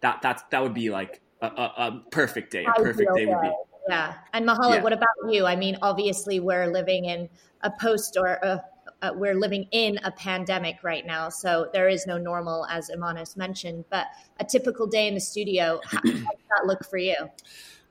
that 0.00 0.22
that 0.22 0.44
that 0.50 0.62
would 0.62 0.74
be 0.74 0.90
like 0.90 1.20
a, 1.40 1.46
a, 1.46 1.74
a 1.76 2.02
perfect 2.10 2.52
day. 2.52 2.64
A 2.64 2.72
perfect 2.80 3.14
day 3.14 3.26
would 3.26 3.40
be. 3.40 3.50
Yeah. 3.88 4.14
And 4.32 4.46
Mahalo, 4.46 4.76
Yeah. 4.76 4.82
what 4.82 4.92
about 4.92 5.08
you? 5.28 5.44
I 5.44 5.56
mean, 5.56 5.76
obviously, 5.82 6.38
we're 6.38 6.68
living 6.68 7.06
in 7.06 7.28
a 7.62 7.70
post 7.70 8.16
or 8.16 8.26
a, 8.26 8.64
uh, 9.02 9.10
we're 9.14 9.34
living 9.34 9.66
in 9.72 9.98
a 10.04 10.10
pandemic 10.12 10.76
right 10.82 11.04
now. 11.04 11.28
So 11.28 11.68
there 11.72 11.88
is 11.88 12.06
no 12.06 12.16
normal, 12.16 12.66
as 12.66 12.88
Imanos 12.88 13.36
mentioned. 13.36 13.84
But 13.90 14.06
a 14.40 14.44
typical 14.44 14.86
day 14.86 15.08
in 15.08 15.14
the 15.14 15.20
studio, 15.20 15.80
how, 15.84 15.98
how 15.98 16.02
does 16.12 16.22
that 16.22 16.66
look 16.66 16.84
for 16.84 16.98
you? 16.98 17.16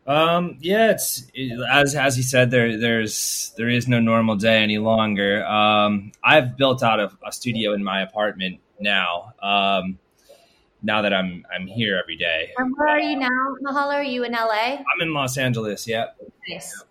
Um, 0.07 0.57
yeah, 0.61 0.91
it's 0.91 1.27
as 1.71 1.93
as 1.93 2.15
he 2.15 2.23
said. 2.23 2.49
There, 2.49 2.77
there's 2.79 3.53
there 3.57 3.69
is 3.69 3.87
no 3.87 3.99
normal 3.99 4.35
day 4.35 4.63
any 4.63 4.79
longer. 4.79 5.45
Um, 5.45 6.11
I've 6.23 6.57
built 6.57 6.81
out 6.81 6.99
a, 6.99 7.11
a 7.25 7.31
studio 7.31 7.73
in 7.73 7.83
my 7.83 8.01
apartment 8.01 8.61
now. 8.79 9.33
Um, 9.43 9.99
now 10.81 11.03
that 11.03 11.13
I'm 11.13 11.45
I'm 11.53 11.67
here 11.67 11.99
every 12.01 12.17
day. 12.17 12.51
And 12.57 12.73
where 12.75 12.87
are 12.87 12.99
you 12.99 13.15
now, 13.15 13.29
Mahalo? 13.63 13.93
Are 13.93 14.03
you 14.03 14.23
in 14.23 14.31
LA? 14.31 14.77
I'm 14.77 15.01
in 15.01 15.13
Los 15.13 15.37
Angeles. 15.37 15.87
Yeah. 15.87 16.07
Nice. 16.49 16.83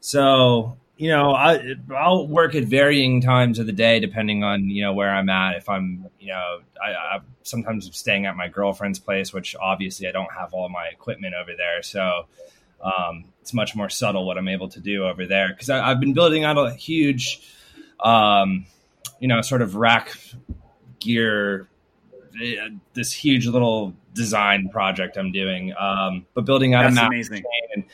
So 0.00 0.76
you 1.00 1.08
know, 1.08 1.32
I 1.34 1.76
I'll 1.96 2.26
work 2.26 2.54
at 2.54 2.64
varying 2.64 3.22
times 3.22 3.58
of 3.58 3.64
the 3.64 3.72
day 3.72 4.00
depending 4.00 4.44
on 4.44 4.68
you 4.68 4.82
know 4.82 4.92
where 4.92 5.08
I'm 5.08 5.30
at. 5.30 5.56
If 5.56 5.66
I'm 5.66 6.06
you 6.18 6.28
know 6.28 6.60
I, 6.78 6.90
I 6.90 7.18
sometimes 7.42 7.86
I'm 7.86 7.94
staying 7.94 8.26
at 8.26 8.36
my 8.36 8.48
girlfriend's 8.48 8.98
place, 8.98 9.32
which 9.32 9.56
obviously 9.58 10.08
I 10.08 10.12
don't 10.12 10.30
have 10.38 10.52
all 10.52 10.68
my 10.68 10.88
equipment 10.92 11.32
over 11.34 11.52
there, 11.56 11.82
so 11.82 12.26
um, 12.84 13.24
it's 13.40 13.54
much 13.54 13.74
more 13.74 13.88
subtle 13.88 14.26
what 14.26 14.36
I'm 14.36 14.48
able 14.48 14.68
to 14.68 14.80
do 14.80 15.06
over 15.06 15.24
there 15.24 15.48
because 15.48 15.70
I've 15.70 16.00
been 16.00 16.12
building 16.12 16.44
out 16.44 16.58
a 16.58 16.74
huge, 16.74 17.48
um, 18.00 18.66
you 19.20 19.28
know, 19.28 19.40
sort 19.40 19.62
of 19.62 19.76
rack 19.76 20.14
gear, 20.98 21.66
eh, 22.42 22.68
this 22.92 23.10
huge 23.10 23.46
little 23.46 23.94
design 24.12 24.68
project 24.68 25.16
I'm 25.16 25.32
doing, 25.32 25.72
um, 25.78 26.26
but 26.34 26.44
building 26.44 26.74
out 26.74 26.82
That's 26.82 26.92
a 26.92 26.96
map 26.96 27.08
amazing. 27.08 27.42
and 27.74 27.84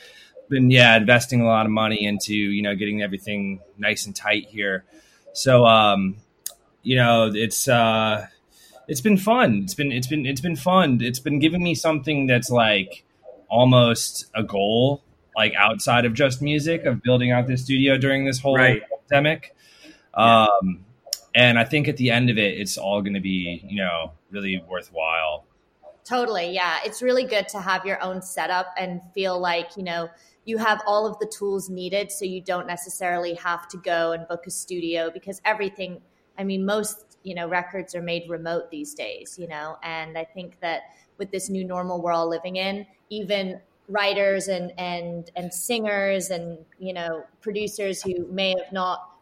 been 0.48 0.70
yeah 0.70 0.96
investing 0.96 1.40
a 1.40 1.46
lot 1.46 1.66
of 1.66 1.72
money 1.72 2.04
into 2.04 2.34
you 2.34 2.62
know 2.62 2.74
getting 2.74 3.02
everything 3.02 3.60
nice 3.78 4.06
and 4.06 4.14
tight 4.14 4.46
here 4.48 4.84
so 5.32 5.64
um 5.66 6.16
you 6.82 6.96
know 6.96 7.30
it's 7.34 7.68
uh 7.68 8.26
it's 8.88 9.00
been 9.00 9.16
fun 9.16 9.62
it's 9.64 9.74
been 9.74 9.90
it's 9.92 10.06
been 10.06 10.24
it's 10.26 10.40
been 10.40 10.56
fun 10.56 10.98
it's 11.02 11.18
been 11.18 11.38
giving 11.38 11.62
me 11.62 11.74
something 11.74 12.26
that's 12.26 12.50
like 12.50 13.04
almost 13.48 14.26
a 14.34 14.42
goal 14.42 15.02
like 15.36 15.52
outside 15.56 16.04
of 16.04 16.14
just 16.14 16.40
music 16.40 16.84
of 16.84 17.02
building 17.02 17.30
out 17.32 17.46
this 17.46 17.62
studio 17.64 17.96
during 17.98 18.24
this 18.24 18.38
whole 18.38 18.56
Right. 18.56 18.82
pandemic 19.08 19.54
um 20.14 20.84
and 21.34 21.58
i 21.58 21.64
think 21.64 21.88
at 21.88 21.96
the 21.96 22.10
end 22.10 22.30
of 22.30 22.38
it 22.38 22.58
it's 22.58 22.78
all 22.78 23.02
going 23.02 23.14
to 23.14 23.20
be 23.20 23.62
you 23.66 23.76
know 23.82 24.12
really 24.30 24.62
worthwhile 24.68 25.44
Totally. 26.04 26.52
Yeah. 26.52 26.78
It's 26.84 27.02
really 27.02 27.24
good 27.24 27.48
to 27.48 27.60
have 27.60 27.84
your 27.84 28.00
own 28.00 28.22
setup 28.22 28.72
and 28.78 29.00
feel 29.12 29.40
like, 29.40 29.76
you 29.76 29.82
know, 29.82 30.08
you 30.46 30.56
have 30.58 30.80
all 30.86 31.06
of 31.06 31.18
the 31.18 31.26
tools 31.26 31.68
needed 31.68 32.10
so 32.10 32.24
you 32.24 32.40
don't 32.40 32.66
necessarily 32.66 33.34
have 33.34 33.68
to 33.68 33.76
go 33.78 34.12
and 34.12 34.26
book 34.28 34.46
a 34.46 34.50
studio 34.50 35.10
because 35.12 35.42
everything, 35.44 36.00
I 36.38 36.44
mean, 36.44 36.64
most, 36.64 37.18
you 37.24 37.34
know, 37.34 37.48
records 37.48 37.94
are 37.94 38.00
made 38.00 38.30
remote 38.30 38.70
these 38.70 38.94
days, 38.94 39.36
you 39.38 39.48
know, 39.48 39.76
and 39.82 40.16
I 40.16 40.24
think 40.24 40.60
that 40.60 40.82
with 41.18 41.32
this 41.32 41.50
new 41.50 41.64
normal 41.64 42.00
we're 42.00 42.12
all 42.12 42.28
living 42.28 42.56
in, 42.56 42.86
even 43.10 43.60
writers 43.88 44.48
and 44.48 44.72
and 44.78 45.30
and 45.36 45.54
singers 45.54 46.30
and 46.30 46.58
you 46.76 46.92
know 46.92 47.22
producers 47.40 48.02
who 48.02 48.26
may 48.32 48.50
have 48.50 48.72
not 48.72 49.12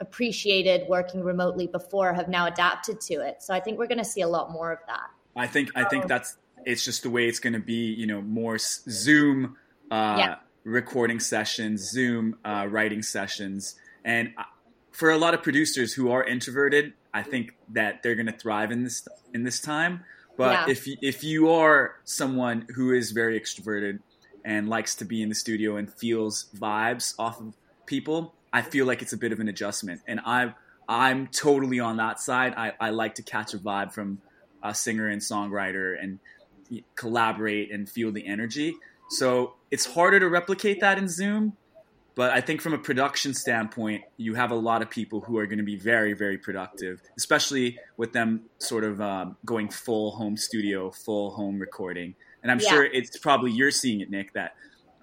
appreciated 0.00 0.82
working 0.88 1.22
remotely 1.22 1.68
before 1.68 2.12
have 2.12 2.28
now 2.28 2.46
adapted 2.46 3.00
to 3.00 3.14
it. 3.14 3.42
So 3.42 3.54
I 3.54 3.60
think 3.60 3.78
we're 3.78 3.86
going 3.86 3.98
to 3.98 4.04
see 4.04 4.22
a 4.22 4.28
lot 4.28 4.50
more 4.50 4.72
of 4.72 4.78
that. 4.86 5.10
I 5.36 5.46
think 5.46 5.70
I 5.74 5.84
think 5.84 6.06
that's 6.06 6.36
it's 6.64 6.84
just 6.84 7.02
the 7.02 7.10
way 7.10 7.26
it's 7.26 7.38
going 7.38 7.52
to 7.54 7.60
be. 7.60 7.92
You 7.92 8.06
know, 8.06 8.20
more 8.20 8.58
Zoom 8.58 9.56
uh, 9.90 10.16
yeah. 10.18 10.34
Recording 10.64 11.20
sessions, 11.20 11.90
Zoom 11.90 12.38
uh, 12.44 12.66
writing 12.68 13.02
sessions, 13.02 13.76
and 14.04 14.32
uh, 14.36 14.44
for 14.90 15.10
a 15.10 15.18
lot 15.18 15.34
of 15.34 15.42
producers 15.42 15.94
who 15.94 16.10
are 16.10 16.24
introverted, 16.24 16.92
I 17.14 17.22
think 17.22 17.56
that 17.70 18.02
they're 18.02 18.14
going 18.14 18.26
to 18.26 18.36
thrive 18.36 18.70
in 18.70 18.84
this 18.84 19.06
in 19.32 19.44
this 19.44 19.60
time. 19.60 20.04
But 20.36 20.68
yeah. 20.68 20.72
if 20.72 20.86
if 21.02 21.24
you 21.24 21.50
are 21.50 21.96
someone 22.04 22.66
who 22.74 22.92
is 22.92 23.10
very 23.10 23.38
extroverted 23.38 24.00
and 24.44 24.68
likes 24.68 24.94
to 24.96 25.04
be 25.04 25.22
in 25.22 25.28
the 25.28 25.34
studio 25.34 25.76
and 25.76 25.92
feels 25.92 26.46
vibes 26.56 27.14
off 27.18 27.40
of 27.40 27.54
people, 27.86 28.34
I 28.52 28.62
feel 28.62 28.86
like 28.86 29.02
it's 29.02 29.12
a 29.12 29.18
bit 29.18 29.32
of 29.32 29.40
an 29.40 29.48
adjustment. 29.48 30.00
And 30.06 30.20
I 30.24 30.54
I'm 30.88 31.28
totally 31.28 31.78
on 31.78 31.98
that 31.98 32.20
side. 32.20 32.54
I, 32.56 32.72
I 32.80 32.90
like 32.90 33.14
to 33.16 33.22
catch 33.22 33.54
a 33.54 33.58
vibe 33.58 33.92
from 33.92 34.20
a 34.62 34.74
singer 34.74 35.08
and 35.08 35.20
songwriter 35.20 35.96
and 36.02 36.18
collaborate 36.94 37.70
and 37.70 37.88
feel 37.88 38.10
the 38.10 38.26
energy. 38.26 38.74
So 39.10 39.54
it's 39.70 39.86
harder 39.86 40.20
to 40.20 40.28
replicate 40.28 40.80
that 40.80 40.98
in 40.98 41.08
Zoom. 41.08 41.56
But 42.16 42.32
I 42.32 42.40
think 42.40 42.60
from 42.60 42.74
a 42.74 42.78
production 42.78 43.34
standpoint, 43.34 44.02
you 44.16 44.34
have 44.34 44.50
a 44.50 44.56
lot 44.56 44.82
of 44.82 44.90
people 44.90 45.20
who 45.20 45.38
are 45.38 45.46
going 45.46 45.58
to 45.58 45.64
be 45.64 45.76
very, 45.76 46.12
very 46.12 46.36
productive, 46.36 47.00
especially 47.16 47.78
with 47.96 48.12
them 48.12 48.42
sort 48.58 48.84
of 48.84 49.00
um, 49.00 49.36
going 49.44 49.70
full 49.70 50.10
home 50.10 50.36
studio, 50.36 50.90
full 50.90 51.30
home 51.30 51.58
recording. 51.58 52.14
And 52.42 52.50
I'm 52.50 52.60
yeah. 52.60 52.68
sure 52.68 52.84
it's 52.84 53.16
probably 53.18 53.52
you're 53.52 53.70
seeing 53.70 54.00
it, 54.00 54.10
Nick, 54.10 54.32
that 54.34 54.54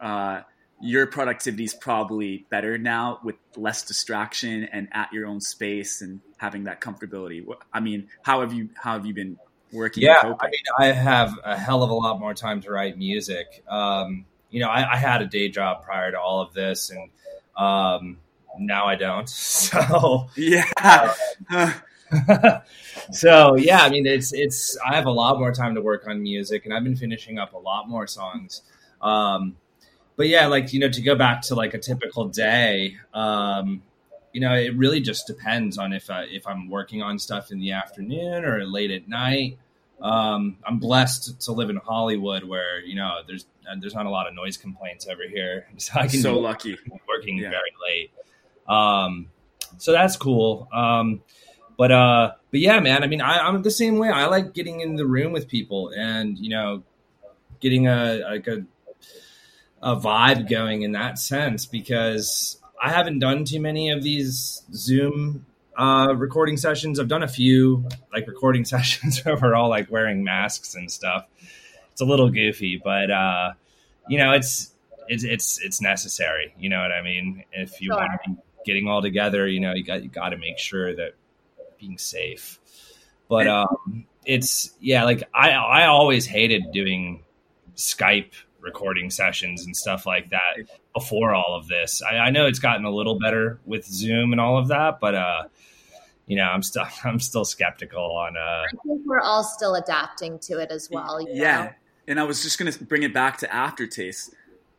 uh, 0.02 0.42
your 0.82 1.08
productivity 1.08 1.64
is 1.64 1.74
probably 1.74 2.46
better 2.50 2.78
now 2.78 3.20
with 3.24 3.36
less 3.56 3.84
distraction 3.84 4.66
and 4.66 4.88
at 4.92 5.12
your 5.12 5.26
own 5.26 5.42
space 5.42 6.02
and 6.02 6.22
having 6.38 6.66
that 6.66 6.82
comfortability. 6.82 7.46
I 7.74 7.80
mean, 7.80 8.10
how 8.22 8.42
have 8.42 8.54
you 8.54 8.70
how 8.76 8.94
have 8.94 9.06
you 9.06 9.14
been 9.14 9.38
working? 9.72 10.04
Yeah, 10.04 10.36
I 10.40 10.46
mean, 10.48 10.62
I 10.78 10.86
have 10.88 11.34
a 11.44 11.58
hell 11.58 11.84
of 11.84 11.90
a 11.90 11.96
lot 11.96 12.20
more 12.20 12.34
time 12.34 12.62
to 12.62 12.72
write 12.72 12.98
music. 12.98 13.64
Um, 13.68 14.26
you 14.50 14.60
know, 14.60 14.70
I, 14.70 14.94
I, 14.94 14.98
had 14.98 15.22
a 15.22 15.26
day 15.26 15.50
job 15.50 15.84
prior 15.84 16.12
to 16.12 16.20
all 16.20 16.42
of 16.42 16.54
this, 16.54 16.90
and 16.90 17.10
um, 17.58 18.18
now 18.60 18.86
I 18.86 18.96
don't. 18.96 19.30
So 19.38 20.30
yeah. 20.36 20.66
Uh, 21.50 21.74
so 23.12 23.56
yeah, 23.56 23.82
I 23.82 23.90
mean, 23.90 24.06
it's 24.06 24.34
it's. 24.34 24.78
I 24.86 24.96
have 24.96 25.06
a 25.06 25.12
lot 25.12 25.40
more 25.40 25.52
time 25.52 25.76
to 25.76 25.82
work 25.82 26.08
on 26.08 26.22
music, 26.22 26.66
and 26.66 26.74
I've 26.74 26.84
been 26.84 26.96
finishing 26.96 27.38
up 27.38 27.54
a 27.54 27.58
lot 27.58 27.90
more 27.90 28.08
songs. 28.08 28.62
Um, 29.02 29.58
but 30.16 30.28
yeah, 30.28 30.48
like 30.48 30.74
you 30.74 30.80
know, 30.80 30.90
to 30.90 31.02
go 31.02 31.16
back 31.16 31.42
to 31.44 31.56
like 31.56 31.74
a 31.74 31.80
typical 31.80 32.26
day, 32.26 32.96
um, 33.14 33.84
you 34.34 34.42
know, 34.42 34.54
it 34.54 34.76
really 34.76 35.02
just 35.02 35.28
depends 35.28 35.78
on 35.78 35.94
if 35.94 36.10
I, 36.10 36.24
if 36.24 36.48
I'm 36.48 36.70
working 36.70 37.02
on 37.02 37.20
stuff 37.20 37.52
in 37.52 37.60
the 37.60 37.72
afternoon 37.72 38.46
or 38.46 38.66
late 38.66 38.92
at 38.92 39.08
night. 39.08 39.58
Um, 40.00 40.58
I'm 40.64 40.80
blessed 40.80 41.42
to 41.42 41.52
live 41.52 41.70
in 41.70 41.78
Hollywood, 41.78 42.44
where 42.44 42.80
you 42.80 42.96
know 42.96 43.18
there's 43.28 43.46
there's 43.80 43.96
not 43.96 44.06
a 44.06 44.10
lot 44.10 44.28
of 44.28 44.34
noise 44.34 44.58
complaints 44.58 45.08
over 45.08 45.24
here, 45.28 45.68
so 45.78 45.94
I 46.00 46.08
can 46.08 46.22
so 46.22 46.40
lucky 46.40 46.78
working 47.08 47.38
yeah. 47.38 47.50
very 47.50 47.74
late. 47.84 48.12
Um, 48.68 49.30
so 49.78 49.92
that's 49.92 50.18
cool. 50.18 50.68
Um, 50.74 51.22
but 51.78 51.92
uh, 51.92 52.32
but 52.52 52.60
yeah, 52.60 52.80
man. 52.80 53.04
I 53.04 53.08
mean, 53.08 53.22
I, 53.22 53.40
I'm 53.40 53.62
the 53.62 53.72
same 53.72 53.98
way. 53.98 54.10
I 54.10 54.26
like 54.26 54.54
getting 54.54 54.82
in 54.82 54.96
the 54.96 55.06
room 55.06 55.32
with 55.32 55.48
people 55.48 55.92
and 55.96 56.38
you 56.38 56.50
know, 56.50 56.84
getting 57.60 57.88
a 57.88 58.22
like 58.30 58.48
a 58.48 58.66
a 59.82 59.96
vibe 59.96 60.50
going 60.50 60.82
in 60.82 60.94
that 60.94 61.20
sense 61.20 61.66
because 61.66 62.60
I 62.82 62.90
haven't 62.90 63.20
done 63.20 63.46
too 63.46 63.60
many 63.60 63.92
of 63.92 64.04
these 64.04 64.64
Zoom 64.74 65.46
uh, 65.78 66.14
recording 66.16 66.58
sessions. 66.58 67.00
I've 67.00 67.08
done 67.08 67.24
a 67.24 67.28
few 67.28 67.88
like 68.12 68.28
recording 68.28 68.66
sessions 68.74 69.24
where 69.24 69.38
we're 69.38 69.56
all 69.56 69.70
like 69.70 69.92
wearing 69.92 70.24
masks 70.24 70.76
and 70.76 70.92
stuff. 70.92 71.26
It's 71.98 72.02
a 72.04 72.06
little 72.06 72.30
goofy, 72.30 72.80
but 72.84 73.10
uh, 73.10 73.54
you 74.08 74.20
know, 74.20 74.34
it's 74.34 74.72
it's 75.08 75.24
it's 75.24 75.60
it's 75.60 75.82
necessary. 75.82 76.54
You 76.60 76.70
know 76.70 76.80
what 76.80 76.92
I 76.92 77.02
mean? 77.02 77.44
If 77.52 77.82
you 77.82 77.90
sure. 77.90 77.98
want 77.98 78.12
to 78.24 78.30
be 78.30 78.38
getting 78.68 78.88
all 78.88 79.02
together, 79.02 79.48
you 79.48 79.60
know, 79.60 79.74
you 79.74 79.84
got 79.84 80.04
you 80.04 80.10
got 80.10 80.30
to 80.30 80.38
make 80.38 80.60
sure 80.60 80.96
that 80.96 81.16
being 81.80 81.98
safe. 81.98 82.60
But 83.28 83.48
um, 83.48 84.06
it's 84.26 84.76
yeah, 84.80 85.06
like 85.06 85.24
I 85.34 85.50
I 85.50 85.86
always 85.88 86.28
hated 86.28 86.72
doing 86.72 87.24
Skype 87.76 88.34
recording 88.60 89.10
sessions 89.10 89.66
and 89.66 89.76
stuff 89.76 90.06
like 90.06 90.30
that 90.30 90.68
before 90.94 91.34
all 91.34 91.56
of 91.56 91.68
this. 91.68 92.04
I, 92.04 92.18
I, 92.18 92.30
know 92.30 92.46
it's 92.46 92.60
gotten 92.60 92.86
a 92.86 92.92
little 92.92 93.18
better 93.18 93.60
with 93.66 93.88
Zoom 93.88 94.34
and 94.34 94.40
all 94.40 94.60
of 94.60 94.68
that, 94.68 95.00
but 95.00 95.16
uh, 95.16 95.44
you 96.28 96.36
know, 96.36 96.44
I'm 96.44 96.62
still 96.62 96.86
I'm 97.04 97.20
still 97.20 97.46
skeptical 97.46 98.04
on. 98.04 98.38
Uh, 98.38 98.66
I 98.68 98.68
think 98.86 99.02
we're 99.06 99.22
all 99.22 99.44
still 99.44 99.74
adapting 99.74 100.38
to 100.40 100.60
it 100.60 100.70
as 100.70 100.90
well. 100.92 101.20
yeah, 101.28 101.64
know? 101.64 101.70
And 102.08 102.20
I 102.20 102.24
was 102.24 102.42
just 102.42 102.58
going 102.58 102.72
to 102.72 102.84
bring 102.84 103.04
it 103.04 103.14
back 103.14 103.38
to 103.40 103.54
aftertaste. 103.54 104.34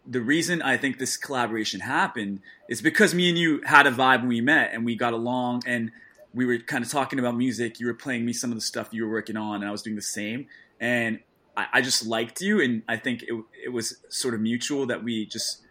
The 0.07 0.21
reason 0.21 0.63
I 0.63 0.77
think 0.77 0.99
this 0.99 1.17
collaboration 1.17 1.81
happened 1.81 2.41
is 2.69 2.81
because 2.81 3.15
me 3.15 3.29
and 3.29 3.37
you 3.37 3.61
had 3.65 3.87
a 3.87 3.91
vibe 3.91 4.21
when 4.21 4.29
we 4.29 4.41
met 4.41 4.71
and 4.73 4.85
we 4.85 4.97
got 4.97 5.13
along 5.13 5.63
and 5.67 5.91
we 6.35 6.47
were 6.47 6.59
kind 6.59 6.85
of 6.85 6.91
talking 6.91 7.19
about 7.19 7.37
music. 7.37 7.81
You 7.81 7.87
were 7.87 7.95
playing 7.95 8.25
me 8.25 8.33
some 8.33 8.51
of 8.51 8.57
the 8.57 8.63
stuff 8.63 8.89
you 8.93 9.05
were 9.05 9.11
working 9.11 9.37
on, 9.37 9.57
and 9.57 9.67
I 9.67 9.71
was 9.71 9.83
doing 9.83 9.97
the 9.97 10.03
same. 10.03 10.47
And 10.81 11.21
I, 11.57 11.67
I 11.75 11.81
just 11.83 12.07
liked 12.07 12.41
you, 12.41 12.61
and 12.61 12.83
I 12.89 12.97
think 12.97 13.23
it, 13.23 13.35
it 13.65 13.71
was 13.71 13.97
sort 14.09 14.35
of 14.35 14.41
mutual 14.41 14.87
that 14.87 15.03
we 15.03 15.27
just 15.27 15.63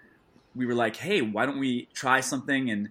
we 0.56 0.66
were 0.66 0.74
like, 0.74 0.96
hey, 0.96 1.22
why 1.22 1.46
don't 1.46 1.60
we 1.60 1.88
try 1.94 2.20
something? 2.20 2.70
And 2.70 2.90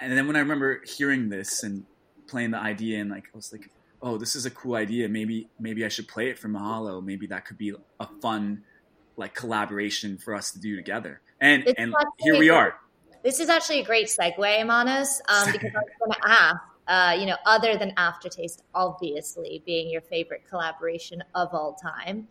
and 0.00 0.16
then 0.16 0.26
when 0.26 0.36
I 0.36 0.40
remember 0.40 0.82
hearing 0.84 1.28
this 1.28 1.62
and 1.62 1.86
playing 2.26 2.50
the 2.50 2.58
idea, 2.58 3.00
and 3.00 3.10
like 3.10 3.24
I 3.32 3.36
was 3.36 3.52
like, 3.52 3.70
oh, 4.02 4.18
this 4.18 4.34
is 4.34 4.46
a 4.46 4.50
cool 4.50 4.74
idea. 4.74 5.08
Maybe 5.08 5.48
maybe 5.58 5.84
I 5.84 5.88
should 5.88 6.08
play 6.08 6.30
it 6.30 6.38
for 6.38 6.48
Mahalo. 6.48 7.02
Maybe 7.02 7.26
that 7.28 7.46
could 7.46 7.58
be 7.58 7.74
a 8.00 8.08
fun 8.20 8.62
like 9.16 9.34
collaboration 9.34 10.18
for 10.18 10.34
us 10.34 10.52
to 10.52 10.60
do 10.60 10.76
together. 10.76 11.20
And 11.40 11.64
it's 11.66 11.78
and 11.78 11.94
here 12.18 12.38
we 12.38 12.50
are. 12.50 12.76
This 13.22 13.40
is 13.40 13.48
actually 13.48 13.80
a 13.80 13.84
great 13.84 14.06
segue, 14.06 14.66
Manas, 14.66 15.20
um, 15.28 15.50
because 15.50 15.70
I 15.74 15.80
was 15.80 15.92
going 15.98 16.12
to 16.12 16.28
ask 16.28 16.60
uh, 16.88 17.14
you 17.18 17.26
know, 17.26 17.36
other 17.44 17.76
than 17.76 17.92
Aftertaste, 17.98 18.62
obviously 18.74 19.62
being 19.66 19.90
your 19.90 20.00
favorite 20.00 20.44
collaboration 20.48 21.22
of 21.34 21.50
all 21.52 21.74
time. 21.74 22.26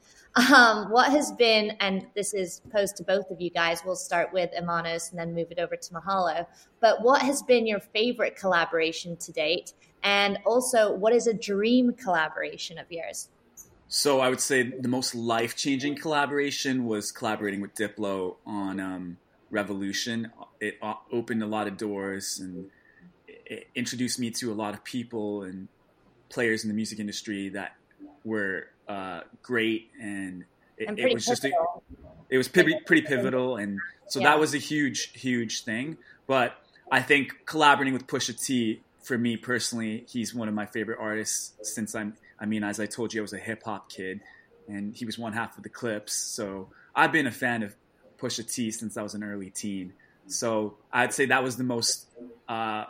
Um, 0.54 0.92
what 0.92 1.12
has 1.12 1.32
been, 1.32 1.72
and 1.80 2.06
this 2.16 2.34
is 2.34 2.62
posed 2.72 2.98
to 2.98 3.04
both 3.04 3.32
of 3.32 3.42
you 3.42 3.50
guys, 3.50 3.82
we'll 3.86 3.96
start 3.96 4.32
with 4.34 4.52
Imanos 4.60 5.10
and 5.10 5.20
then 5.20 5.34
move 5.34 5.52
it 5.52 5.60
over 5.60 5.76
to 5.76 5.94
Mahalo. 5.94 6.46
But 6.80 7.02
what 7.02 7.22
has 7.22 7.42
been 7.42 7.66
your 7.66 7.80
favorite 7.80 8.36
collaboration 8.36 9.18
to 9.18 9.32
date? 9.32 9.74
And 10.04 10.38
also, 10.46 10.94
what 10.94 11.14
is 11.14 11.28
a 11.28 11.34
dream 11.34 11.94
collaboration 11.94 12.78
of 12.78 12.92
yours? 12.92 13.30
So 13.88 14.20
I 14.20 14.30
would 14.30 14.42
say 14.42 14.64
the 14.64 14.90
most 14.90 15.16
life 15.16 15.56
changing 15.56 15.96
collaboration 15.96 16.86
was 16.86 17.12
collaborating 17.12 17.62
with 17.62 17.74
Diplo 17.74 18.36
on 18.46 18.80
um, 18.80 19.18
Revolution. 19.50 20.32
It 20.60 20.78
opened 21.12 21.42
a 21.42 21.48
lot 21.48 21.68
of 21.68 21.78
doors 21.78 22.40
and 22.40 22.70
introduced 23.76 24.20
me 24.20 24.30
to 24.32 24.52
a 24.52 24.56
lot 24.56 24.74
of 24.74 24.84
people 24.84 25.44
and 25.44 25.68
players 26.30 26.64
in 26.64 26.68
the 26.68 26.74
music 26.74 27.00
industry 27.00 27.50
that 27.50 27.76
were 28.26 28.68
uh, 28.90 29.22
great, 29.42 29.90
and 30.02 30.44
it, 30.78 30.90
and 30.90 31.00
it 31.00 31.14
was 31.14 31.26
pivotal. 31.26 31.32
just 31.32 31.46
a, 31.46 31.52
it 32.30 32.38
was 32.38 32.48
pretty, 32.50 32.78
pretty 32.86 33.04
pivotal, 33.04 33.56
and 33.56 33.80
so 34.08 34.20
yeah. 34.20 34.30
that 34.30 34.40
was 34.40 34.54
a 34.54 34.58
huge, 34.58 35.12
huge 35.14 35.64
thing. 35.64 35.98
But 36.28 36.56
I 36.92 37.02
think 37.02 37.46
collaborating 37.46 37.94
with 37.94 38.06
Pusha 38.06 38.38
T 38.38 38.82
for 39.08 39.18
me 39.18 39.38
personally, 39.38 40.06
he's 40.08 40.36
one 40.36 40.48
of 40.48 40.54
my 40.54 40.66
favorite 40.66 40.98
artists 41.00 41.54
since 41.64 41.96
I'm. 41.96 42.16
I 42.40 42.46
mean, 42.46 42.64
as 42.64 42.80
I 42.80 42.86
told 42.86 43.14
you, 43.14 43.22
I 43.22 43.24
was 43.24 43.34
a 43.34 43.40
hip 43.40 43.64
hop 43.64 43.90
kid, 43.90 44.20
and 44.68 44.94
he 44.96 45.06
was 45.06 45.18
one 45.18 45.34
half 45.34 45.58
of 45.58 45.64
the 45.64 45.70
Clipse. 45.70 46.14
So 46.14 46.70
I've 46.94 47.12
been 47.12 47.26
a 47.26 47.32
fan 47.32 47.64
of 47.64 47.76
Pusha 48.20 48.52
T 48.52 48.70
since 48.72 48.98
I 48.98 49.02
was 49.02 49.14
an 49.14 49.24
early 49.24 49.50
teen. 49.50 49.94
So 50.28 50.76
I'd 50.92 51.14
say 51.14 51.28
that 51.28 51.42
was 51.42 51.56
the 51.56 51.64
most 51.64 52.08
uh, 52.50 52.86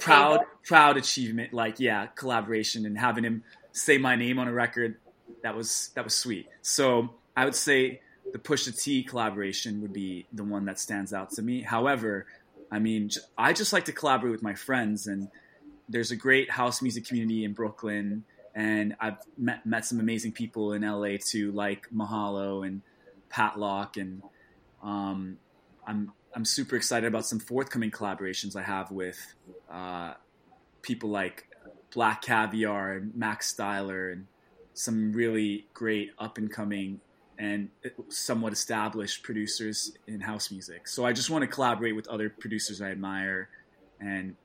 proud 0.00 0.40
proud 0.62 0.96
achievement 0.96 1.52
like 1.52 1.80
yeah 1.80 2.06
collaboration 2.14 2.86
and 2.86 2.98
having 2.98 3.24
him 3.24 3.42
say 3.72 3.98
my 3.98 4.14
name 4.14 4.38
on 4.38 4.46
a 4.46 4.52
record 4.52 4.96
that 5.42 5.56
was 5.56 5.90
that 5.94 6.04
was 6.04 6.14
sweet 6.14 6.48
so 6.62 7.08
i 7.36 7.44
would 7.44 7.54
say 7.54 8.00
the 8.32 8.38
Pusha 8.38 8.78
T 8.80 9.02
collaboration 9.02 9.80
would 9.80 9.92
be 9.92 10.26
the 10.32 10.44
one 10.44 10.66
that 10.66 10.78
stands 10.78 11.12
out 11.12 11.30
to 11.32 11.42
me 11.42 11.62
however 11.62 12.26
i 12.70 12.78
mean 12.78 13.10
i 13.36 13.52
just 13.52 13.72
like 13.72 13.84
to 13.84 13.92
collaborate 13.92 14.32
with 14.32 14.42
my 14.42 14.54
friends 14.54 15.06
and 15.06 15.28
there's 15.88 16.10
a 16.10 16.16
great 16.16 16.50
house 16.50 16.80
music 16.82 17.06
community 17.06 17.44
in 17.44 17.52
brooklyn 17.52 18.24
and 18.54 18.96
I've 19.00 19.18
met, 19.38 19.64
met 19.64 19.84
some 19.84 20.00
amazing 20.00 20.32
people 20.32 20.72
in 20.72 20.82
LA 20.82 21.16
too, 21.18 21.52
like 21.52 21.88
Mahalo 21.94 22.66
and 22.66 22.82
Patlock, 23.32 23.96
and 23.96 24.22
um, 24.82 25.38
I'm 25.86 26.12
I'm 26.34 26.44
super 26.44 26.76
excited 26.76 27.06
about 27.06 27.26
some 27.26 27.38
forthcoming 27.38 27.90
collaborations 27.90 28.56
I 28.56 28.62
have 28.62 28.90
with 28.90 29.18
uh, 29.70 30.14
people 30.82 31.10
like 31.10 31.48
Black 31.92 32.22
Caviar 32.22 32.92
and 32.92 33.14
Max 33.14 33.52
Styler 33.52 34.12
and 34.12 34.26
some 34.74 35.12
really 35.12 35.66
great 35.74 36.12
up 36.18 36.38
and 36.38 36.50
coming 36.50 37.00
and 37.40 37.70
somewhat 38.08 38.52
established 38.52 39.22
producers 39.22 39.92
in 40.06 40.20
house 40.20 40.50
music. 40.50 40.86
So 40.86 41.06
I 41.06 41.12
just 41.12 41.30
want 41.30 41.42
to 41.42 41.48
collaborate 41.48 41.96
with 41.96 42.06
other 42.08 42.28
producers 42.28 42.82
I 42.82 42.90
admire, 42.90 43.48
and 43.98 44.36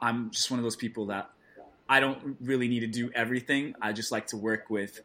I'm 0.00 0.30
just 0.30 0.50
one 0.50 0.58
of 0.58 0.64
those 0.64 0.76
people 0.76 1.06
that 1.06 1.30
I 1.88 2.00
don't 2.00 2.36
really 2.40 2.68
need 2.68 2.80
to 2.80 2.86
do 2.86 3.10
everything. 3.14 3.74
I 3.82 3.92
just 3.92 4.10
like 4.10 4.26
to 4.28 4.36
work 4.36 4.70
with 4.70 5.00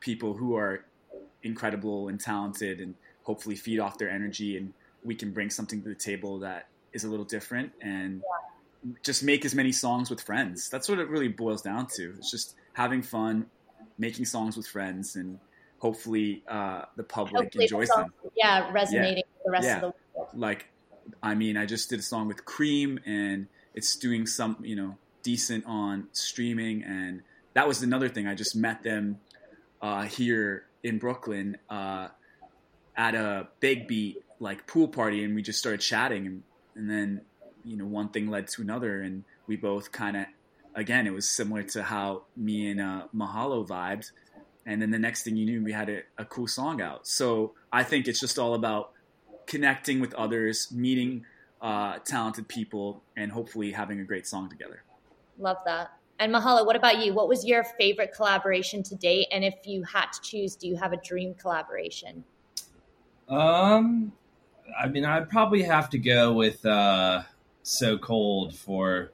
people 0.00 0.32
who 0.32 0.56
are 0.56 0.84
incredible 1.42 2.08
and 2.08 2.18
talented, 2.18 2.80
and 2.80 2.94
hopefully 3.24 3.56
feed 3.56 3.78
off 3.78 3.98
their 3.98 4.10
energy, 4.10 4.56
and 4.56 4.72
we 5.04 5.14
can 5.14 5.32
bring 5.32 5.50
something 5.50 5.82
to 5.82 5.88
the 5.90 5.94
table 5.94 6.38
that 6.40 6.68
is 6.92 7.04
a 7.04 7.08
little 7.08 7.26
different 7.26 7.72
and. 7.82 8.22
Just 9.02 9.22
make 9.22 9.44
as 9.44 9.54
many 9.54 9.72
songs 9.72 10.08
with 10.08 10.22
friends. 10.22 10.70
That's 10.70 10.88
what 10.88 10.98
it 10.98 11.10
really 11.10 11.28
boils 11.28 11.60
down 11.60 11.86
to. 11.96 12.14
It's 12.16 12.30
just 12.30 12.54
having 12.72 13.02
fun, 13.02 13.44
making 13.98 14.24
songs 14.24 14.56
with 14.56 14.66
friends, 14.66 15.16
and 15.16 15.38
hopefully 15.80 16.42
uh, 16.46 16.82
the 16.96 17.02
public 17.02 17.44
hopefully 17.44 17.64
enjoys 17.64 17.88
the 17.88 17.96
them. 17.96 18.12
Yeah, 18.36 18.70
resonating 18.70 19.16
yeah. 19.16 19.22
with 19.34 19.44
the 19.44 19.50
rest 19.50 19.64
yeah. 19.64 19.74
of 19.76 19.80
the 19.80 19.92
world. 20.14 20.28
Like, 20.34 20.66
I 21.22 21.34
mean, 21.34 21.56
I 21.56 21.66
just 21.66 21.90
did 21.90 21.98
a 21.98 22.02
song 22.02 22.28
with 22.28 22.44
Kream, 22.44 22.98
and 23.04 23.48
it's 23.74 23.96
doing 23.96 24.26
some, 24.26 24.58
you 24.62 24.76
know, 24.76 24.96
decent 25.22 25.64
on 25.66 26.08
streaming, 26.12 26.84
and 26.84 27.22
that 27.54 27.66
was 27.66 27.82
another 27.82 28.08
thing. 28.08 28.28
I 28.28 28.34
just 28.34 28.54
met 28.54 28.82
them 28.82 29.18
uh, 29.82 30.02
here 30.02 30.66
in 30.82 30.98
Brooklyn 30.98 31.58
uh, 31.68 32.08
at 32.96 33.14
a 33.14 33.48
big 33.58 33.88
beat 33.88 34.22
like 34.38 34.66
pool 34.66 34.88
party, 34.88 35.24
and 35.24 35.34
we 35.34 35.42
just 35.42 35.58
started 35.58 35.80
chatting, 35.80 36.26
and 36.26 36.42
and 36.74 36.90
then 36.90 37.22
you 37.64 37.76
know 37.76 37.86
one 37.86 38.08
thing 38.08 38.28
led 38.28 38.48
to 38.48 38.62
another, 38.62 39.00
and 39.00 39.24
we 39.46 39.56
both 39.56 39.92
kind 39.92 40.16
of 40.16 40.26
again 40.74 41.06
it 41.06 41.12
was 41.12 41.28
similar 41.28 41.62
to 41.62 41.82
how 41.82 42.22
me 42.36 42.70
and 42.70 42.80
uh, 42.80 43.02
Mahalo 43.14 43.66
vibed 43.66 44.10
and 44.66 44.80
then 44.80 44.90
the 44.90 44.98
next 44.98 45.22
thing 45.22 45.36
you 45.36 45.46
knew 45.46 45.62
we 45.62 45.72
had 45.72 45.88
a, 45.88 46.02
a, 46.18 46.24
cool 46.24 46.46
song 46.46 46.80
out. 46.80 47.06
So 47.06 47.54
i 47.72 47.82
think 47.82 48.08
it's 48.08 48.20
just 48.20 48.38
all 48.38 48.54
about 48.54 48.92
connecting 49.46 50.00
with 50.00 50.14
others 50.14 50.70
meeting 50.72 51.24
uh, 51.60 51.98
talented 52.06 52.48
people 52.48 53.02
and 53.16 53.30
hopefully 53.30 53.70
having 53.72 54.00
a 54.00 54.04
great 54.04 54.26
song 54.26 54.48
together. 54.48 54.82
Love 55.38 55.58
that. 55.66 55.90
And 56.18 56.32
mahalo 56.32 56.64
what 56.64 56.76
about 56.76 57.04
you? 57.04 57.12
What 57.14 57.28
was 57.28 57.44
your 57.44 57.64
favorite 57.64 58.12
collaboration 58.14 58.82
to 58.84 58.94
date? 58.94 59.26
And 59.32 59.44
if 59.44 59.54
you 59.64 59.82
had 59.84 60.06
to 60.12 60.20
choose 60.22 60.56
do 60.56 60.68
you 60.68 60.76
have 60.76 60.92
a 60.92 60.98
dream 60.98 61.34
collaboration? 61.34 62.24
Um 63.28 64.12
i 64.80 64.86
mean 64.86 65.04
i'd 65.04 65.28
probably 65.28 65.62
have 65.62 65.90
to 65.90 65.98
go 65.98 66.32
with 66.32 66.64
uh 66.64 67.22
so 67.62 67.98
cold 67.98 68.54
for 68.54 69.10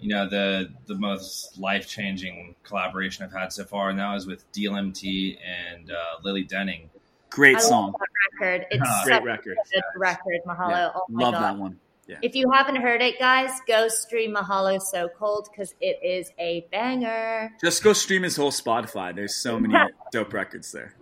you 0.00 0.08
know 0.08 0.28
the 0.28 0.70
the 0.86 0.94
most 0.94 1.58
life 1.58 1.88
changing 1.88 2.54
collaboration 2.64 3.24
I've 3.24 3.32
had 3.32 3.52
so 3.52 3.64
far, 3.64 3.90
and 3.90 3.98
that 3.98 4.12
was 4.12 4.26
with 4.26 4.50
DLMT 4.52 5.38
and 5.44 5.90
uh, 5.90 5.94
Lily 6.22 6.44
Denning. 6.44 6.90
Great 7.28 7.56
I 7.56 7.60
song, 7.60 7.94
record. 8.40 8.66
It's 8.70 8.82
uh, 8.82 9.04
great 9.04 9.22
record. 9.22 9.56
record, 9.96 10.40
Mahalo. 10.46 10.70
Yeah. 10.70 10.90
Oh 10.94 11.06
Love 11.10 11.34
God. 11.34 11.42
that 11.42 11.56
one. 11.56 11.78
Yeah. 12.08 12.16
If 12.22 12.34
you 12.34 12.50
haven't 12.50 12.76
heard 12.76 13.02
it, 13.02 13.20
guys, 13.20 13.50
go 13.68 13.86
stream 13.86 14.34
Mahalo 14.34 14.82
So 14.82 15.08
Cold 15.08 15.48
because 15.48 15.76
it 15.80 16.00
is 16.02 16.32
a 16.40 16.66
banger. 16.72 17.52
Just 17.60 17.84
go 17.84 17.92
stream 17.92 18.24
his 18.24 18.34
whole 18.34 18.50
Spotify. 18.50 19.14
There's 19.14 19.36
so 19.36 19.60
many 19.60 19.74
dope 20.12 20.32
records 20.32 20.72
there. 20.72 20.96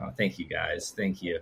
Oh, 0.00 0.10
thank 0.16 0.38
you 0.38 0.46
guys. 0.46 0.94
Thank 0.96 1.20
you. 1.20 1.40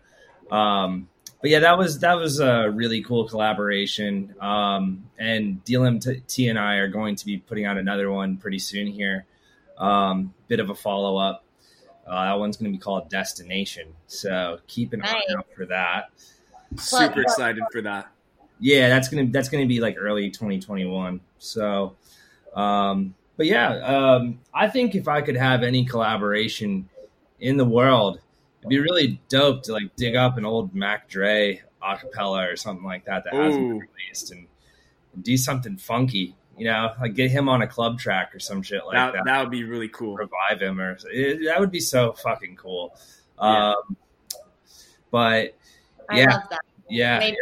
Um, 0.50 1.10
but 1.40 1.50
yeah, 1.50 1.60
that 1.60 1.78
was 1.78 2.00
that 2.00 2.14
was 2.14 2.40
a 2.40 2.70
really 2.70 3.02
cool 3.02 3.28
collaboration. 3.28 4.34
Um, 4.40 5.04
and 5.18 5.64
DLMT 5.64 6.50
and 6.50 6.58
I 6.58 6.76
are 6.76 6.88
going 6.88 7.16
to 7.16 7.26
be 7.26 7.38
putting 7.38 7.64
out 7.64 7.78
another 7.78 8.10
one 8.10 8.36
pretty 8.36 8.58
soon 8.58 8.88
here. 8.88 9.24
Um, 9.76 10.34
bit 10.48 10.58
of 10.58 10.70
a 10.70 10.74
follow 10.74 11.16
up. 11.16 11.44
Uh, 12.06 12.24
that 12.24 12.38
one's 12.38 12.56
going 12.56 12.72
to 12.72 12.76
be 12.76 12.80
called 12.80 13.08
Destination. 13.08 13.94
So 14.06 14.58
keep 14.66 14.92
an 14.92 15.00
nice. 15.00 15.12
eye 15.12 15.34
out 15.38 15.46
for 15.54 15.66
that. 15.66 16.10
Super 16.76 17.22
excited 17.22 17.62
for 17.70 17.82
that. 17.82 18.08
Yeah, 18.60 18.88
that's 18.88 19.08
gonna 19.08 19.26
that's 19.26 19.48
gonna 19.48 19.66
be 19.66 19.80
like 19.80 19.96
early 19.98 20.30
2021. 20.30 21.20
So, 21.38 21.94
um, 22.54 23.14
but 23.36 23.46
yeah, 23.46 23.76
um, 23.76 24.40
I 24.52 24.68
think 24.68 24.96
if 24.96 25.06
I 25.06 25.22
could 25.22 25.36
have 25.36 25.62
any 25.62 25.84
collaboration 25.84 26.88
in 27.38 27.56
the 27.56 27.64
world 27.64 28.18
it'd 28.60 28.68
be 28.68 28.78
really 28.78 29.20
dope 29.28 29.62
to 29.64 29.72
like 29.72 29.94
dig 29.96 30.16
up 30.16 30.36
an 30.36 30.44
old 30.44 30.74
Mac 30.74 31.08
Dre 31.08 31.62
acapella 31.82 32.52
or 32.52 32.56
something 32.56 32.84
like 32.84 33.04
that 33.04 33.24
that 33.24 33.34
Ooh. 33.34 33.42
hasn't 33.42 33.68
been 33.68 33.78
released 33.78 34.32
and, 34.32 34.46
and, 35.14 35.24
do 35.24 35.36
something 35.36 35.76
funky. 35.76 36.34
You 36.56 36.64
know, 36.64 36.92
like 37.00 37.14
get 37.14 37.30
him 37.30 37.48
on 37.48 37.62
a 37.62 37.68
club 37.68 38.00
track 38.00 38.34
or 38.34 38.40
some 38.40 38.62
shit 38.62 38.84
like 38.84 38.94
that. 38.94 39.12
That, 39.12 39.24
that 39.26 39.40
would 39.40 39.50
be 39.50 39.62
really 39.62 39.88
cool. 39.88 40.16
Revive 40.16 40.60
him 40.60 40.80
or 40.80 40.98
it, 41.12 41.44
that 41.46 41.60
would 41.60 41.70
be 41.70 41.80
so 41.80 42.12
fucking 42.12 42.56
cool. 42.56 42.96
Yeah. 43.40 43.74
Um, 43.74 43.96
but 45.10 45.56
I 46.08 46.18
yeah, 46.18 46.42
yeah, 46.88 47.18
Maybe 47.18 47.36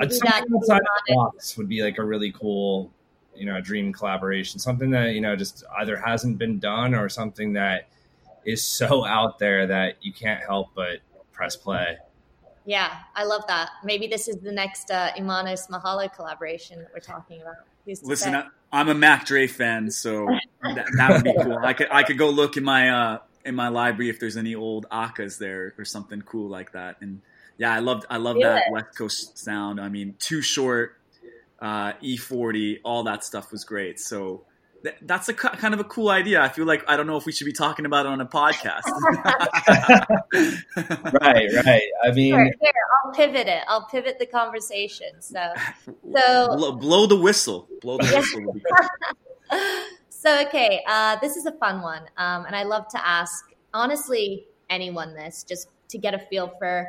yeah. 0.00 0.08
something 0.08 0.54
outside 0.56 0.80
the 1.08 1.14
box 1.14 1.56
would 1.56 1.68
be 1.68 1.82
like 1.82 1.98
a 1.98 2.04
really 2.04 2.32
cool, 2.32 2.92
you 3.34 3.46
know, 3.46 3.60
dream 3.60 3.92
collaboration. 3.92 4.60
Something 4.60 4.90
that 4.90 5.14
you 5.14 5.20
know 5.20 5.34
just 5.34 5.64
either 5.78 5.96
hasn't 5.96 6.38
been 6.38 6.58
done 6.58 6.94
or 6.94 7.08
something 7.08 7.54
that 7.54 7.88
is 8.44 8.62
so 8.64 9.04
out 9.06 9.38
there 9.38 9.66
that 9.66 9.96
you 10.00 10.12
can't 10.12 10.42
help 10.42 10.70
but 10.74 10.98
press 11.32 11.56
play. 11.56 11.98
Yeah, 12.66 12.94
I 13.14 13.24
love 13.24 13.42
that. 13.48 13.70
Maybe 13.82 14.06
this 14.06 14.28
is 14.28 14.36
the 14.36 14.52
next 14.52 14.90
uh, 14.90 15.10
Imanos 15.16 15.68
Mahalo 15.70 16.12
collaboration 16.14 16.80
that 16.80 16.88
we're 16.92 17.00
talking 17.00 17.40
about. 17.40 17.54
Listen, 18.02 18.34
I, 18.34 18.44
I'm 18.70 18.88
a 18.88 18.94
Mac 18.94 19.26
Dre 19.26 19.46
fan, 19.46 19.90
so 19.90 20.26
that, 20.62 20.86
that, 20.96 21.10
would 21.10 21.24
be 21.24 21.34
cool. 21.42 21.58
I 21.58 21.72
could 21.72 21.88
I 21.90 22.02
could 22.02 22.18
go 22.18 22.30
look 22.30 22.56
in 22.56 22.64
my 22.64 22.90
uh, 22.90 23.18
in 23.44 23.54
my 23.54 23.68
library 23.68 24.10
if 24.10 24.20
there's 24.20 24.36
any 24.36 24.54
old 24.54 24.86
Akas 24.90 25.38
there 25.38 25.74
or 25.78 25.84
something 25.84 26.22
cool 26.22 26.48
like 26.48 26.72
that. 26.72 26.96
And 27.00 27.22
yeah, 27.56 27.72
I 27.72 27.80
love 27.80 28.04
I 28.10 28.18
love 28.18 28.36
that 28.40 28.64
West 28.70 28.96
Coast 28.96 29.38
sound. 29.38 29.80
I 29.80 29.88
mean, 29.88 30.14
Too 30.18 30.42
Short, 30.42 30.96
uh, 31.60 31.94
E40, 31.94 32.80
all 32.84 33.04
that 33.04 33.24
stuff 33.24 33.50
was 33.50 33.64
great. 33.64 33.98
So 33.98 34.44
that's 35.02 35.28
a 35.28 35.34
kind 35.34 35.74
of 35.74 35.80
a 35.80 35.84
cool 35.84 36.08
idea. 36.08 36.40
I 36.40 36.48
feel 36.48 36.64
like 36.64 36.84
I 36.88 36.96
don't 36.96 37.06
know 37.06 37.16
if 37.16 37.26
we 37.26 37.32
should 37.32 37.44
be 37.44 37.52
talking 37.52 37.84
about 37.84 38.06
it 38.06 38.08
on 38.10 38.20
a 38.20 38.26
podcast. 38.26 38.82
right, 41.20 41.48
right. 41.66 41.82
I 42.02 42.12
mean, 42.12 42.34
here, 42.34 42.44
here, 42.44 42.72
I'll 43.04 43.12
pivot 43.12 43.46
it. 43.46 43.62
I'll 43.68 43.86
pivot 43.86 44.18
the 44.18 44.26
conversation. 44.26 45.20
So, 45.20 45.52
so 45.86 46.56
blow, 46.56 46.72
blow 46.72 47.06
the 47.06 47.16
whistle. 47.16 47.68
Blow 47.82 47.98
the 47.98 48.04
whistle. 49.50 49.82
so, 50.08 50.46
okay, 50.46 50.82
uh, 50.86 51.16
this 51.20 51.36
is 51.36 51.46
a 51.46 51.52
fun 51.52 51.82
one, 51.82 52.02
um, 52.16 52.46
and 52.46 52.56
I 52.56 52.62
love 52.62 52.88
to 52.88 53.06
ask 53.06 53.44
honestly 53.74 54.46
anyone 54.68 55.14
this 55.14 55.44
just 55.44 55.68
to 55.88 55.98
get 55.98 56.14
a 56.14 56.18
feel 56.18 56.52
for 56.58 56.86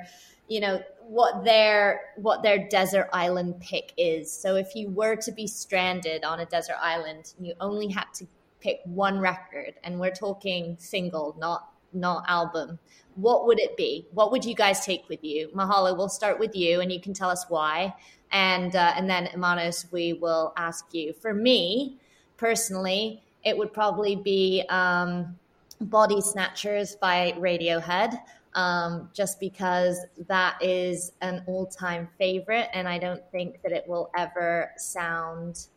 you 0.48 0.60
know 0.60 0.82
what 1.12 1.44
their 1.44 2.00
what 2.16 2.42
their 2.42 2.70
desert 2.70 3.10
island 3.12 3.60
pick 3.60 3.92
is. 3.98 4.32
So 4.32 4.56
if 4.56 4.76
you 4.76 4.90
were 4.92 5.18
to 5.18 5.32
be 5.34 5.46
stranded 5.46 6.24
on 6.24 6.40
a 6.40 6.46
desert 6.46 6.78
island 6.80 7.34
and 7.38 7.46
you 7.46 7.54
only 7.60 7.90
had 7.90 8.06
to 8.14 8.26
pick 8.62 8.80
one 8.86 9.20
record, 9.20 9.74
and 9.84 10.00
we're 10.00 10.12
talking 10.12 10.78
single, 10.80 11.36
not 11.38 11.70
not 11.92 12.24
album, 12.30 12.80
what 13.16 13.46
would 13.46 13.60
it 13.60 13.76
be? 13.76 14.08
What 14.14 14.32
would 14.32 14.46
you 14.46 14.56
guys 14.56 14.86
take 14.86 15.10
with 15.10 15.22
you? 15.22 15.50
Mahalo, 15.54 15.98
we'll 15.98 16.08
start 16.08 16.40
with 16.40 16.56
you, 16.56 16.80
and 16.80 16.90
you 16.90 17.02
can 17.02 17.14
tell 17.14 17.30
us 17.30 17.46
why. 17.50 17.94
And 18.32 18.74
uh, 18.74 18.94
and 18.96 19.10
then 19.10 19.28
Imanos, 19.36 19.92
we 19.92 20.14
will 20.14 20.54
ask 20.56 20.94
you. 20.94 21.12
For 21.12 21.34
me 21.34 21.98
personally, 22.38 23.22
it 23.44 23.58
would 23.58 23.74
probably 23.74 24.16
be 24.16 24.64
um, 24.70 25.38
Body 25.82 26.22
Snatchers 26.22 26.96
by 26.96 27.34
Radiohead 27.38 28.18
um, 28.54 29.10
just 29.14 29.40
because 29.40 29.98
that 30.28 30.58
is 30.62 31.14
an 31.22 31.44
all 31.48 31.66
time 31.66 32.10
favorite, 32.18 32.68
and 32.74 32.88
I 32.88 32.98
don't 32.98 33.22
think 33.32 33.62
that 33.64 33.72
it 33.72 33.88
will 33.88 34.12
ever 34.16 34.72
sound 34.78 35.68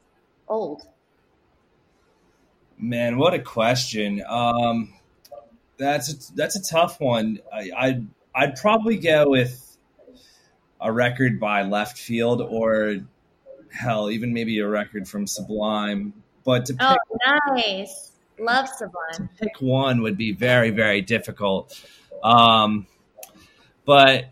old. 0.49 0.83
Man, 2.77 3.19
what 3.19 3.35
a 3.35 3.39
question. 3.39 4.23
Um, 4.29 4.95
that's 5.79 6.13
a, 6.13 6.35
that's 6.35 6.57
a 6.57 6.63
tough 6.63 7.01
one. 7.01 7.39
I, 7.53 7.71
I'd 7.77 8.07
I'd 8.35 8.57
probably 8.57 8.97
go 8.97 9.31
with 9.31 9.77
a 10.81 10.93
record 10.93 11.39
by 11.39 11.63
Leftfield 11.63 12.51
or 12.51 12.97
hell, 13.73 14.11
even 14.11 14.33
maybe 14.33 14.59
a 14.59 14.69
record 14.69 15.09
from 15.09 15.27
Sublime. 15.27 16.13
But 16.45 16.67
to 16.67 16.77
oh, 16.81 16.91
pick, 16.91 17.21
oh, 17.27 17.55
nice, 17.55 18.13
love 18.39 18.69
Sublime. 18.69 19.15
To 19.17 19.29
pick 19.41 19.61
one 19.61 20.03
would 20.03 20.17
be 20.17 20.33
very 20.33 20.71
very 20.71 21.01
difficult. 21.01 21.81
Um, 22.25 22.87
but 23.85 24.25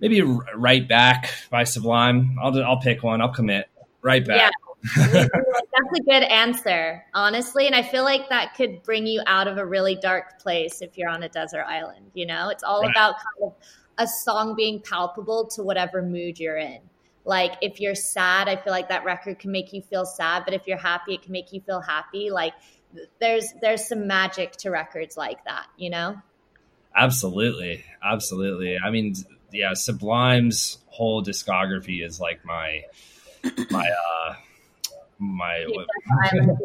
maybe 0.00 0.22
right 0.22 0.88
back 0.88 1.30
by 1.50 1.64
Sublime. 1.64 2.36
I'll 2.42 2.60
I'll 2.64 2.80
pick 2.80 3.02
one. 3.02 3.20
I'll 3.20 3.32
commit 3.32 3.68
right 4.02 4.26
back. 4.26 4.52
That's 4.96 5.14
a 5.14 6.02
good 6.06 6.22
answer, 6.22 7.04
honestly. 7.12 7.66
And 7.66 7.74
I 7.74 7.82
feel 7.82 8.02
like 8.02 8.30
that 8.30 8.54
could 8.54 8.82
bring 8.82 9.06
you 9.06 9.22
out 9.26 9.46
of 9.46 9.58
a 9.58 9.66
really 9.66 9.94
dark 9.94 10.40
place 10.40 10.80
if 10.80 10.96
you're 10.96 11.10
on 11.10 11.22
a 11.22 11.28
desert 11.28 11.64
island. 11.68 12.10
You 12.14 12.26
know, 12.26 12.48
it's 12.48 12.62
all 12.62 12.80
right. 12.80 12.90
about 12.90 13.16
kind 13.16 13.52
of 13.52 13.54
a 13.98 14.06
song 14.06 14.56
being 14.56 14.80
palpable 14.80 15.46
to 15.48 15.62
whatever 15.62 16.00
mood 16.00 16.40
you're 16.40 16.56
in. 16.56 16.80
Like 17.26 17.52
if 17.60 17.78
you're 17.78 17.94
sad, 17.94 18.48
I 18.48 18.56
feel 18.56 18.72
like 18.72 18.88
that 18.88 19.04
record 19.04 19.38
can 19.38 19.52
make 19.52 19.74
you 19.74 19.82
feel 19.82 20.06
sad, 20.06 20.44
but 20.46 20.54
if 20.54 20.66
you're 20.66 20.78
happy, 20.78 21.14
it 21.14 21.22
can 21.22 21.32
make 21.32 21.52
you 21.52 21.60
feel 21.60 21.82
happy. 21.82 22.30
Like 22.30 22.54
there's 23.20 23.52
there's 23.60 23.86
some 23.86 24.06
magic 24.06 24.52
to 24.52 24.70
records 24.70 25.18
like 25.18 25.44
that, 25.44 25.66
you 25.76 25.90
know? 25.90 26.16
Absolutely. 26.94 27.84
Absolutely. 28.02 28.78
I 28.78 28.90
mean, 28.90 29.14
yeah, 29.52 29.74
Sublime's 29.74 30.78
whole 30.86 31.22
discography 31.22 32.04
is 32.04 32.20
like 32.20 32.44
my 32.44 32.84
my 33.70 33.88
uh 33.88 34.34
my 35.18 35.66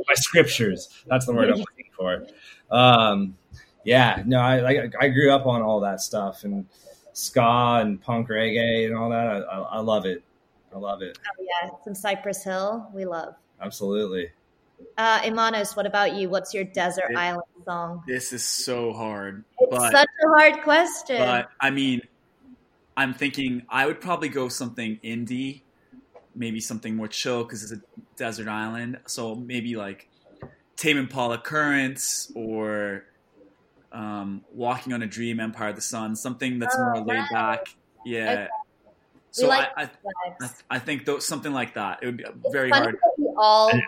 my 0.07 0.13
scriptures. 0.15 0.89
That's 1.07 1.25
the 1.25 1.33
word 1.33 1.49
I'm 1.49 1.59
looking 1.59 1.89
for. 1.95 2.25
Um, 2.71 3.37
yeah, 3.83 4.23
no, 4.25 4.39
I 4.39 4.61
like 4.61 4.93
I 4.99 5.09
grew 5.09 5.31
up 5.31 5.45
on 5.45 5.61
all 5.61 5.81
that 5.81 6.01
stuff 6.01 6.43
and 6.43 6.65
ska 7.13 7.79
and 7.81 8.01
punk 8.01 8.29
reggae 8.29 8.87
and 8.87 8.95
all 8.95 9.09
that. 9.09 9.27
I, 9.27 9.39
I, 9.39 9.59
I 9.59 9.79
love 9.79 10.05
it. 10.05 10.23
I 10.73 10.77
love 10.77 11.01
it. 11.01 11.17
Oh 11.25 11.43
yeah, 11.43 11.69
some 11.83 11.95
Cypress 11.95 12.43
Hill, 12.43 12.89
we 12.93 13.05
love. 13.05 13.35
Absolutely. 13.61 14.31
Uh, 14.97 15.21
Imanos, 15.21 15.75
what 15.75 15.85
about 15.85 16.15
you? 16.15 16.29
What's 16.29 16.53
your 16.53 16.63
desert 16.63 17.11
it, 17.11 17.17
island 17.17 17.43
song? 17.65 18.03
This 18.07 18.33
is 18.33 18.43
so 18.43 18.93
hard. 18.93 19.43
It's 19.59 19.77
but, 19.77 19.91
such 19.91 20.07
a 20.23 20.27
hard 20.29 20.63
question. 20.63 21.17
But 21.17 21.49
I 21.59 21.69
mean, 21.69 22.01
I'm 22.95 23.13
thinking 23.13 23.63
I 23.69 23.85
would 23.85 23.99
probably 23.99 24.29
go 24.29 24.47
something 24.49 24.99
indie 25.03 25.61
maybe 26.35 26.59
something 26.59 26.95
more 26.95 27.07
chill 27.07 27.43
because 27.43 27.63
it's 27.63 27.71
a 27.71 27.81
desert 28.17 28.47
island. 28.47 28.99
So 29.05 29.35
maybe 29.35 29.75
like 29.75 30.09
Tame 30.75 30.97
Impala 30.97 31.37
Currents 31.37 32.31
or 32.35 33.05
um, 33.91 34.43
Walking 34.53 34.93
on 34.93 35.01
a 35.01 35.07
Dream, 35.07 35.39
Empire 35.39 35.69
of 35.69 35.75
the 35.75 35.81
Sun, 35.81 36.15
something 36.15 36.59
that's 36.59 36.75
oh, 36.77 36.83
more 36.83 37.05
laid 37.05 37.25
back. 37.31 37.67
Yeah. 38.05 38.31
Okay. 38.31 38.47
So 39.31 39.47
like 39.47 39.69
I, 39.75 39.89
I, 40.41 40.49
I, 40.69 40.79
think 40.79 41.05
those, 41.05 41.27
something 41.27 41.51
like 41.51 41.73
that. 41.73 41.99
It 42.01 42.05
would 42.05 42.17
be 42.17 42.25
very 42.51 42.69
hard. 42.69 42.97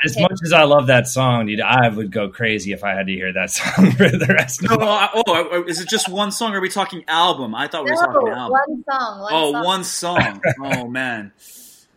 As 0.05 0.19
much 0.19 0.39
as 0.43 0.53
I 0.53 0.63
love 0.63 0.87
that 0.87 1.07
song, 1.07 1.45
dude, 1.45 1.61
I 1.61 1.89
would 1.89 2.11
go 2.11 2.29
crazy 2.29 2.71
if 2.71 2.83
I 2.83 2.93
had 2.93 3.07
to 3.07 3.13
hear 3.13 3.33
that 3.33 3.51
song 3.51 3.91
for 3.91 4.09
the 4.09 4.25
rest 4.27 4.63
no, 4.63 4.75
of 4.75 4.79
No, 4.79 5.09
oh, 5.27 5.63
is 5.67 5.79
it 5.79 5.89
just 5.89 6.09
one 6.09 6.31
song? 6.31 6.53
Or 6.53 6.57
are 6.57 6.61
we 6.61 6.69
talking 6.69 7.03
album? 7.07 7.55
I 7.55 7.67
thought 7.67 7.85
we 7.85 7.91
were 7.91 7.97
no, 7.97 8.13
talking 8.13 8.27
album. 8.29 8.51
One 8.51 8.83
song. 8.89 9.21
One 9.21 9.33
oh, 9.33 9.51
song. 9.51 9.63
one 9.63 9.83
song. 9.83 10.41
oh 10.63 10.87
man. 10.89 11.31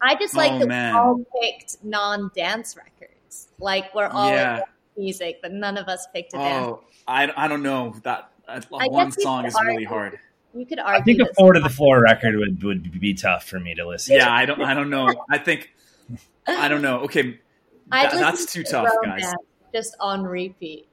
I 0.02 0.14
just 0.14 0.34
like 0.34 0.52
oh, 0.52 0.58
that 0.60 0.68
man. 0.68 0.94
we 0.94 0.98
all 0.98 1.24
picked 1.42 1.84
non-dance 1.84 2.76
records. 2.76 3.48
Like 3.58 3.94
we're 3.94 4.08
all 4.08 4.30
yeah. 4.30 4.62
music, 4.96 5.40
but 5.42 5.52
none 5.52 5.76
of 5.76 5.88
us 5.88 6.06
picked 6.12 6.32
a 6.32 6.38
oh, 6.38 6.40
dance. 6.40 6.76
I, 7.06 7.44
I 7.44 7.48
don't 7.48 7.62
know 7.62 7.94
that 8.04 8.30
uh, 8.48 8.60
one 8.68 9.12
song 9.12 9.46
is 9.46 9.54
argue. 9.54 9.72
really 9.72 9.84
hard. 9.84 10.18
You 10.54 10.66
could 10.66 10.78
argue. 10.78 11.00
I 11.00 11.04
think 11.04 11.20
a 11.20 11.32
four 11.34 11.52
to 11.52 11.60
the 11.60 11.68
floor 11.68 12.02
record 12.02 12.36
would 12.36 12.62
would 12.62 13.00
be 13.00 13.14
tough 13.14 13.44
for 13.44 13.60
me 13.60 13.74
to 13.74 13.86
listen. 13.86 14.16
Yeah, 14.16 14.26
to. 14.26 14.30
I 14.32 14.46
don't. 14.46 14.62
I 14.62 14.74
don't 14.74 14.90
know. 14.90 15.08
I 15.28 15.38
think. 15.38 15.70
I 16.46 16.68
don't 16.68 16.82
know. 16.82 17.00
Okay, 17.00 17.38
that, 17.90 18.12
that's 18.12 18.46
too 18.46 18.62
tough, 18.62 18.88
guys. 19.04 19.32
Just 19.72 19.96
on 20.00 20.24
repeat. 20.24 20.88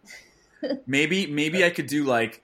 maybe 0.88 1.28
maybe 1.28 1.64
I 1.64 1.70
could 1.70 1.88
do 1.88 2.04
like 2.04 2.42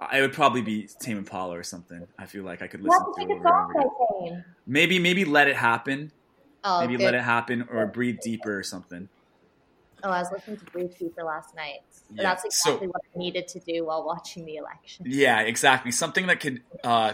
I 0.00 0.22
would 0.22 0.32
probably 0.32 0.62
be 0.62 0.88
Tame 1.00 1.18
Impala 1.18 1.58
or 1.58 1.62
something. 1.62 2.06
I 2.18 2.26
feel 2.26 2.42
like 2.42 2.62
I 2.62 2.66
could 2.66 2.80
listen 2.80 3.04
to 3.14 3.20
it 3.20 3.30
over 3.30 3.72
and 3.74 3.84
over. 3.84 4.44
Maybe 4.66 4.98
maybe 4.98 5.24
Let 5.24 5.48
It 5.48 5.56
Happen. 5.56 6.10
Oh, 6.64 6.80
maybe 6.80 6.96
good. 6.96 7.04
Let 7.04 7.14
It 7.14 7.22
Happen 7.22 7.66
or 7.70 7.86
Breathe 7.86 8.18
Deeper 8.22 8.58
or 8.58 8.62
something. 8.62 9.08
Oh, 10.02 10.10
I 10.10 10.20
was 10.20 10.32
listening 10.32 10.56
to 10.58 10.64
Breathe 10.66 10.96
Deeper 10.98 11.22
last 11.22 11.54
night. 11.54 11.80
Yeah. 12.14 12.22
That's 12.22 12.44
exactly 12.44 12.86
so, 12.86 12.92
what 12.92 13.02
I 13.14 13.18
needed 13.18 13.48
to 13.48 13.60
do 13.60 13.84
while 13.84 14.04
watching 14.04 14.46
the 14.46 14.56
election. 14.56 15.04
Yeah, 15.08 15.40
exactly. 15.40 15.92
Something 15.92 16.26
that 16.28 16.40
could 16.40 16.62
uh, 16.82 17.12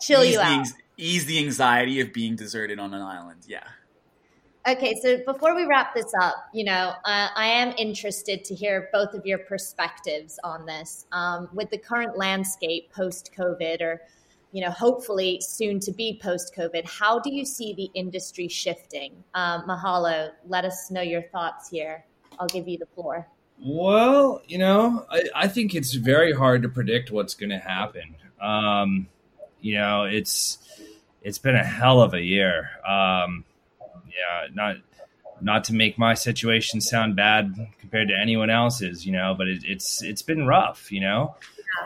chill 0.00 0.24
you 0.24 0.38
out, 0.38 0.66
ease 0.96 1.26
the 1.26 1.38
anxiety 1.38 2.00
of 2.00 2.12
being 2.12 2.36
deserted 2.36 2.78
on 2.78 2.94
an 2.94 3.02
island. 3.02 3.40
Yeah. 3.48 3.64
Okay, 4.66 4.94
so 5.00 5.18
before 5.24 5.54
we 5.54 5.64
wrap 5.64 5.94
this 5.94 6.12
up, 6.20 6.34
you 6.52 6.64
know, 6.64 6.92
uh, 7.04 7.28
I 7.34 7.46
am 7.46 7.72
interested 7.78 8.44
to 8.44 8.54
hear 8.54 8.88
both 8.92 9.14
of 9.14 9.24
your 9.24 9.38
perspectives 9.38 10.38
on 10.44 10.66
this. 10.66 11.06
Um, 11.12 11.48
with 11.54 11.70
the 11.70 11.78
current 11.78 12.18
landscape 12.18 12.92
post 12.92 13.30
COVID, 13.36 13.80
or, 13.80 14.02
you 14.52 14.62
know, 14.62 14.70
hopefully 14.70 15.40
soon 15.40 15.80
to 15.80 15.92
be 15.92 16.20
post 16.22 16.54
COVID, 16.54 16.86
how 16.86 17.18
do 17.18 17.32
you 17.32 17.46
see 17.46 17.72
the 17.72 17.90
industry 17.94 18.48
shifting? 18.48 19.24
Um, 19.34 19.62
Mahalo, 19.62 20.32
let 20.46 20.64
us 20.64 20.90
know 20.90 21.02
your 21.02 21.22
thoughts 21.22 21.70
here. 21.70 22.04
I'll 22.38 22.48
give 22.48 22.68
you 22.68 22.78
the 22.78 22.86
floor. 22.86 23.26
Well, 23.60 24.42
you 24.46 24.58
know, 24.58 25.06
I, 25.10 25.22
I 25.34 25.48
think 25.48 25.74
it's 25.74 25.94
very 25.94 26.32
hard 26.32 26.62
to 26.62 26.68
predict 26.68 27.10
what's 27.10 27.34
going 27.34 27.50
to 27.50 27.58
happen. 27.58 28.16
Um, 28.40 29.08
you 29.60 29.74
know, 29.74 30.04
it's 30.04 30.58
it's 31.22 31.38
been 31.38 31.56
a 31.56 31.64
hell 31.64 32.00
of 32.00 32.14
a 32.14 32.22
year. 32.22 32.70
Um, 32.86 33.44
yeah, 34.18 34.48
not 34.54 34.76
not 35.40 35.64
to 35.64 35.74
make 35.74 35.98
my 35.98 36.14
situation 36.14 36.80
sound 36.80 37.16
bad 37.16 37.54
compared 37.78 38.08
to 38.08 38.14
anyone 38.20 38.50
else's, 38.50 39.06
you 39.06 39.12
know, 39.12 39.34
but 39.36 39.48
it, 39.48 39.62
it's 39.64 40.02
it's 40.02 40.22
been 40.22 40.46
rough, 40.46 40.90
you 40.90 41.00
know. 41.00 41.36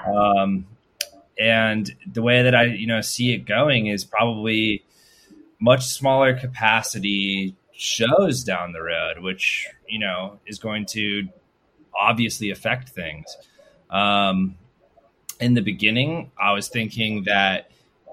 Um, 0.06 0.66
and 1.38 1.94
the 2.10 2.22
way 2.22 2.42
that 2.42 2.54
I, 2.54 2.64
you 2.64 2.86
know, 2.86 3.00
see 3.00 3.32
it 3.32 3.44
going 3.44 3.86
is 3.86 4.04
probably 4.04 4.84
much 5.60 5.86
smaller 5.86 6.34
capacity 6.38 7.56
shows 7.72 8.44
down 8.44 8.72
the 8.72 8.82
road, 8.82 9.20
which 9.20 9.68
you 9.88 9.98
know 9.98 10.38
is 10.46 10.58
going 10.58 10.86
to 10.86 11.28
obviously 11.94 12.50
affect 12.50 12.90
things. 12.90 13.36
Um, 13.90 14.56
in 15.40 15.54
the 15.54 15.60
beginning, 15.60 16.30
I 16.40 16.52
was 16.52 16.68
thinking 16.68 17.24
that 17.24 17.70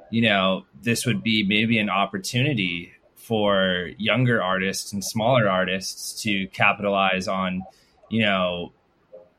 you 0.10 0.22
know 0.24 0.66
this 0.82 1.06
would 1.06 1.24
be 1.24 1.44
maybe 1.44 1.78
an 1.80 1.90
opportunity 1.90 2.94
for 3.30 3.92
younger 4.00 4.42
artists 4.42 4.92
and 4.92 5.06
smaller 5.06 5.48
artists 5.48 6.20
to 6.24 6.48
capitalize 6.48 7.28
on, 7.28 7.62
you 8.10 8.24
know, 8.24 8.74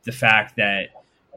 the 0.05 0.13
fact 0.13 0.55
that 0.55 0.91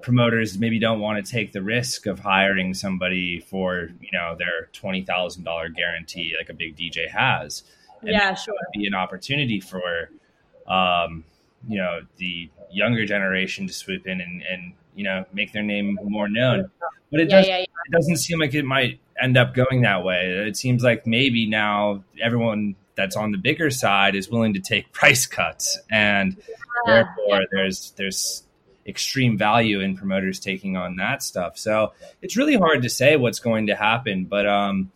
promoters 0.03 0.59
maybe 0.59 0.77
don't 0.77 0.99
want 0.99 1.25
to 1.25 1.31
take 1.31 1.51
the 1.51 1.63
risk 1.63 2.05
of 2.05 2.19
hiring 2.19 2.75
somebody 2.75 3.39
for, 3.39 3.89
you 3.99 4.11
know, 4.11 4.35
their 4.37 4.69
$20,000 4.71 5.75
guarantee 5.75 6.35
like 6.39 6.49
a 6.49 6.53
big 6.53 6.77
DJ 6.77 7.09
has. 7.09 7.63
And 8.01 8.11
yeah, 8.11 8.35
sure. 8.35 8.53
be 8.71 8.85
an 8.85 8.93
opportunity 8.93 9.59
for, 9.59 10.11
um, 10.67 11.23
you 11.67 11.79
know, 11.79 12.01
the 12.17 12.51
younger 12.71 13.03
generation 13.07 13.65
to 13.65 13.73
swoop 13.73 14.05
in 14.05 14.21
and, 14.21 14.43
and 14.43 14.73
you 14.93 15.03
know, 15.05 15.25
make 15.33 15.53
their 15.53 15.63
name 15.63 15.97
more 16.03 16.29
known. 16.29 16.69
But 17.09 17.21
it, 17.21 17.31
yeah, 17.31 17.35
does, 17.35 17.47
yeah, 17.47 17.57
yeah. 17.57 17.63
it 17.63 17.91
doesn't 17.91 18.17
seem 18.17 18.39
like 18.39 18.53
it 18.53 18.63
might 18.63 18.99
end 19.21 19.37
up 19.37 19.53
going 19.53 19.81
that 19.81 20.03
way. 20.03 20.45
It 20.47 20.57
seems 20.57 20.83
like 20.83 21.05
maybe 21.05 21.47
now 21.47 22.03
everyone 22.21 22.75
that's 22.95 23.15
on 23.15 23.31
the 23.31 23.37
bigger 23.37 23.69
side 23.69 24.15
is 24.15 24.29
willing 24.29 24.53
to 24.53 24.59
take 24.59 24.91
price 24.91 25.25
cuts, 25.25 25.79
and 25.91 26.37
therefore 26.85 27.41
there's 27.51 27.91
there's 27.97 28.43
extreme 28.85 29.37
value 29.37 29.79
in 29.79 29.95
promoters 29.95 30.39
taking 30.39 30.75
on 30.75 30.97
that 30.97 31.23
stuff. 31.23 31.57
So 31.57 31.93
it's 32.21 32.35
really 32.35 32.55
hard 32.55 32.81
to 32.81 32.89
say 32.89 33.15
what's 33.15 33.39
going 33.39 33.67
to 33.67 33.75
happen, 33.75 34.25
but 34.25 34.45
um, 34.45 34.91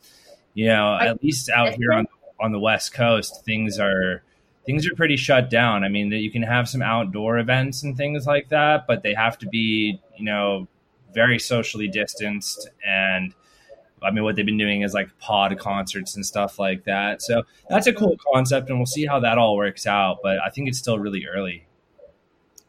you 0.54 0.68
know, 0.68 0.98
at 1.00 1.24
least 1.24 1.50
out 1.50 1.74
here 1.74 1.94
on 1.94 2.08
on 2.40 2.52
the 2.52 2.60
West 2.60 2.94
Coast, 2.94 3.44
things 3.46 3.80
are 3.80 4.24
things 4.66 4.86
are 4.86 4.96
pretty 4.96 5.18
shut 5.18 5.50
down. 5.50 5.84
I 5.84 5.90
mean, 5.90 6.10
that 6.10 6.18
you 6.18 6.30
can 6.30 6.44
have 6.44 6.68
some 6.68 6.82
outdoor 6.82 7.38
events 7.38 7.84
and 7.84 7.96
things 7.96 8.28
like 8.28 8.50
that, 8.50 8.86
but 8.86 9.02
they 9.02 9.14
have 9.14 9.38
to 9.40 9.48
be, 9.48 10.00
you 10.18 10.26
know, 10.26 10.68
very 11.14 11.40
socially 11.40 11.88
distanced 11.88 12.70
and 12.86 13.34
I 14.04 14.12
mean, 14.12 14.24
what 14.24 14.36
they've 14.36 14.46
been 14.46 14.58
doing 14.58 14.82
is 14.84 14.94
like 14.94 15.18
pod 15.20 15.58
concerts 15.60 16.16
and 16.16 16.26
stuff 16.26 16.60
like 16.60 16.84
that. 16.86 17.22
So 17.22 17.44
that's 17.70 17.88
a 17.88 17.94
cool 17.94 18.16
concept, 18.34 18.70
and 18.70 18.80
we'll 18.80 18.86
see 18.86 19.06
how 19.06 19.20
that 19.22 19.38
all 19.38 19.56
works 19.58 19.88
out. 19.88 20.20
But 20.22 20.40
I 20.40 20.50
think 20.50 20.68
it's 20.68 20.78
still 20.78 21.00
really 21.00 21.26
early. 21.26 21.66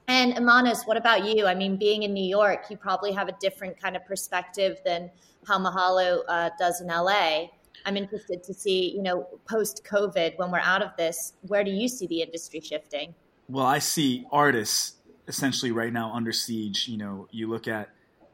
And 0.06 0.34
Imanos, 0.34 0.86
what 0.86 0.96
about 0.96 1.26
you? 1.26 1.46
I 1.46 1.54
mean, 1.54 1.76
being 1.76 2.02
in 2.02 2.14
New 2.14 2.24
York, 2.24 2.66
you 2.70 2.78
probably 2.78 3.12
have 3.12 3.28
a 3.28 3.36
different 3.40 3.78
kind 3.78 3.94
of 3.94 4.06
perspective 4.06 4.78
than 4.84 5.10
how 5.46 5.58
Mahalo 5.58 6.22
uh, 6.26 6.50
does 6.58 6.80
in 6.80 6.88
LA. 6.88 7.48
I'm 7.84 7.96
interested 7.96 8.42
to 8.44 8.54
see, 8.54 8.90
you 8.94 9.02
know, 9.02 9.26
post 9.48 9.82
COVID, 9.84 10.38
when 10.38 10.50
we're 10.50 10.60
out 10.60 10.82
of 10.82 10.90
this, 10.96 11.34
where 11.42 11.62
do 11.62 11.70
you 11.70 11.88
see 11.88 12.06
the 12.06 12.22
industry 12.22 12.60
shifting? 12.60 13.14
Well, 13.48 13.66
I 13.66 13.78
see 13.78 14.26
artists 14.32 14.94
essentially 15.26 15.72
right 15.72 15.92
now 15.92 16.12
under 16.12 16.32
siege. 16.32 16.88
You 16.88 16.96
know, 16.96 17.28
you 17.30 17.48
look 17.48 17.68
at 17.68 17.90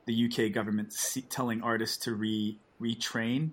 the 0.07 0.27
UK 0.27 0.53
government 0.53 0.95
telling 1.29 1.63
artists 1.63 1.99
to 2.05 2.15
re 2.15 2.59
retrain. 2.81 3.51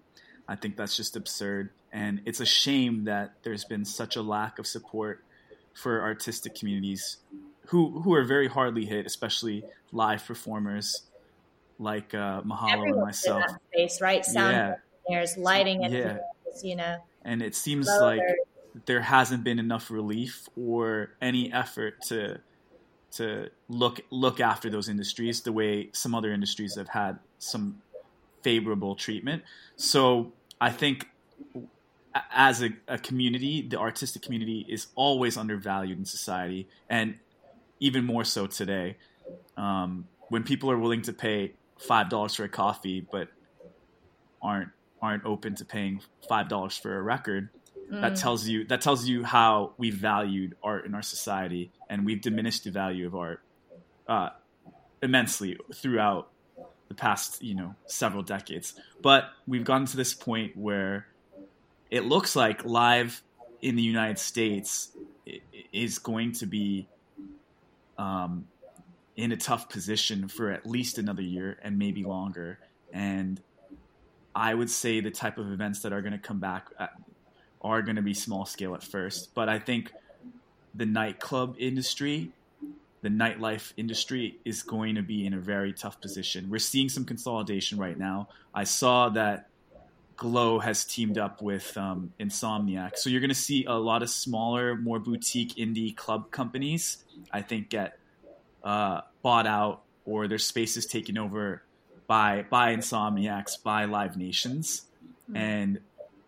I 0.47 0.55
think 0.55 0.77
that's 0.77 0.95
just 0.95 1.15
absurd. 1.15 1.69
And 1.91 2.21
it's 2.25 2.39
a 2.39 2.45
shame 2.45 3.05
that 3.05 3.33
there's 3.43 3.65
been 3.65 3.85
such 3.85 4.15
a 4.15 4.21
lack 4.21 4.59
of 4.59 4.67
support 4.67 5.23
for 5.73 6.01
artistic 6.01 6.55
communities 6.55 7.17
who, 7.67 8.01
who 8.01 8.13
are 8.13 8.23
very 8.23 8.47
hardly 8.47 8.85
hit, 8.85 9.05
especially 9.05 9.63
live 9.91 10.25
performers 10.25 11.03
like 11.79 12.13
uh, 12.13 12.41
Mahalo 12.41 12.73
Everyone's 12.73 12.93
and 12.93 13.01
myself. 13.01 13.43
Space, 13.73 14.01
right? 14.01 14.23
Sound 14.23 14.55
yeah. 14.55 14.75
engineers, 15.09 15.37
lighting 15.37 15.83
engineers, 15.83 16.19
yeah. 16.63 16.69
you 16.69 16.75
know. 16.75 16.97
And 17.23 17.41
it 17.41 17.55
seems 17.55 17.87
like 17.87 18.21
there 18.85 19.01
hasn't 19.01 19.43
been 19.43 19.59
enough 19.59 19.91
relief 19.91 20.47
or 20.55 21.11
any 21.21 21.51
effort 21.51 22.01
to 22.07 22.39
to 23.11 23.49
look 23.67 23.99
look 24.09 24.39
after 24.39 24.69
those 24.69 24.87
industries 24.87 25.41
the 25.41 25.51
way 25.51 25.89
some 25.91 26.15
other 26.15 26.31
industries 26.31 26.75
have 26.77 26.87
had 26.87 27.19
some 27.39 27.81
favorable 28.43 28.95
treatment. 28.95 29.43
So 29.75 30.31
I 30.59 30.71
think 30.71 31.07
as 32.33 32.61
a, 32.61 32.69
a, 32.87 32.97
community, 32.97 33.61
the 33.61 33.79
artistic 33.79 34.21
community 34.21 34.65
is 34.67 34.87
always 34.95 35.37
undervalued 35.37 35.97
in 35.97 36.05
society, 36.05 36.67
and 36.89 37.15
even 37.79 38.05
more 38.05 38.23
so 38.23 38.47
today. 38.47 38.97
Um, 39.57 40.07
when 40.27 40.43
people 40.43 40.69
are 40.71 40.77
willing 40.77 41.01
to 41.03 41.13
pay 41.13 41.53
five 41.77 42.09
dollars 42.09 42.35
for 42.35 42.43
a 42.43 42.49
coffee, 42.49 43.05
but 43.11 43.29
aren't 44.41 44.69
aren't 45.01 45.25
open 45.25 45.55
to 45.55 45.65
paying 45.65 46.01
five 46.27 46.49
dollars 46.49 46.77
for 46.77 46.97
a 46.97 47.01
record, 47.01 47.49
mm. 47.91 48.01
that 48.01 48.15
tells 48.17 48.47
you 48.47 48.65
that 48.65 48.81
tells 48.81 49.07
you 49.07 49.23
how 49.23 49.73
we 49.77 49.89
valued 49.89 50.55
art 50.63 50.85
in 50.85 50.93
our 50.93 51.01
society, 51.01 51.71
and 51.89 52.05
we've 52.05 52.21
diminished 52.21 52.65
the 52.65 52.71
value 52.71 53.07
of 53.07 53.15
art 53.15 53.41
uh, 54.07 54.29
immensely 55.01 55.57
throughout 55.73 56.29
the 56.91 56.97
past 56.97 57.41
you 57.41 57.55
know 57.55 57.73
several 57.85 58.21
decades. 58.21 58.73
But 59.01 59.29
we've 59.47 59.63
gotten 59.63 59.87
to 59.87 59.97
this 59.97 60.13
point 60.13 60.57
where 60.57 61.07
it 61.89 62.03
looks 62.03 62.35
like 62.35 62.65
live 62.65 63.21
in 63.61 63.75
the 63.77 63.81
United 63.81 64.19
States 64.19 64.91
is 65.71 65.99
going 65.99 66.33
to 66.33 66.45
be 66.45 66.87
um, 67.97 68.45
in 69.15 69.31
a 69.31 69.37
tough 69.37 69.69
position 69.69 70.27
for 70.27 70.51
at 70.51 70.65
least 70.65 70.97
another 70.97 71.21
year 71.21 71.57
and 71.63 71.79
maybe 71.79 72.03
longer. 72.03 72.59
And 72.91 73.39
I 74.35 74.53
would 74.53 74.69
say 74.69 74.99
the 74.99 75.11
type 75.11 75.37
of 75.37 75.49
events 75.51 75.81
that 75.83 75.93
are 75.93 76.01
going 76.01 76.13
to 76.13 76.19
come 76.19 76.39
back 76.39 76.67
uh, 76.77 76.87
are 77.61 77.81
going 77.81 77.95
to 77.95 78.01
be 78.01 78.13
small 78.13 78.45
scale 78.45 78.73
at 78.75 78.83
first. 78.83 79.33
But 79.33 79.47
I 79.47 79.59
think 79.59 79.93
the 80.73 80.85
nightclub 80.85 81.55
industry, 81.57 82.31
the 83.01 83.09
nightlife 83.09 83.73
industry 83.77 84.39
is 84.45 84.63
going 84.63 84.95
to 84.95 85.01
be 85.01 85.25
in 85.25 85.33
a 85.33 85.39
very 85.39 85.73
tough 85.73 85.99
position. 85.99 86.49
We're 86.49 86.59
seeing 86.59 86.89
some 86.89 87.05
consolidation 87.05 87.77
right 87.79 87.97
now. 87.97 88.29
I 88.53 88.63
saw 88.65 89.09
that 89.09 89.47
Glow 90.17 90.59
has 90.59 90.85
teamed 90.85 91.17
up 91.17 91.41
with 91.41 91.75
um, 91.77 92.13
Insomniac. 92.19 92.95
So 92.97 93.09
you're 93.09 93.21
going 93.21 93.29
to 93.29 93.35
see 93.35 93.65
a 93.65 93.73
lot 93.73 94.03
of 94.03 94.09
smaller, 94.11 94.75
more 94.75 94.99
boutique 94.99 95.55
indie 95.55 95.95
club 95.95 96.29
companies, 96.29 97.03
I 97.31 97.41
think, 97.41 97.69
get 97.69 97.97
uh, 98.63 99.01
bought 99.23 99.47
out 99.47 99.81
or 100.05 100.27
their 100.27 100.37
spaces 100.37 100.85
taken 100.85 101.17
over 101.17 101.63
by 102.05 102.45
by 102.49 102.75
Insomniacs, 102.75 103.63
by 103.63 103.85
Live 103.85 104.15
Nations. 104.15 104.83
Mm-hmm. 105.23 105.37
And 105.37 105.79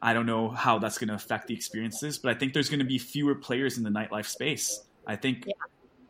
I 0.02 0.14
don't 0.14 0.26
know 0.26 0.50
how 0.50 0.80
that's 0.80 0.98
going 0.98 1.10
to 1.10 1.14
affect 1.14 1.48
the 1.48 1.54
experiences, 1.54 2.18
but 2.18 2.36
I 2.36 2.40
think 2.40 2.54
there's 2.54 2.70
going 2.70 2.80
to 2.80 2.86
be 2.86 2.98
fewer 2.98 3.36
players 3.36 3.78
in 3.78 3.84
the 3.84 3.92
nightlife 3.92 4.26
space. 4.26 4.84
I 5.06 5.18
think 5.18 5.46
yeah. 5.46 5.54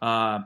Uh, 0.04 0.44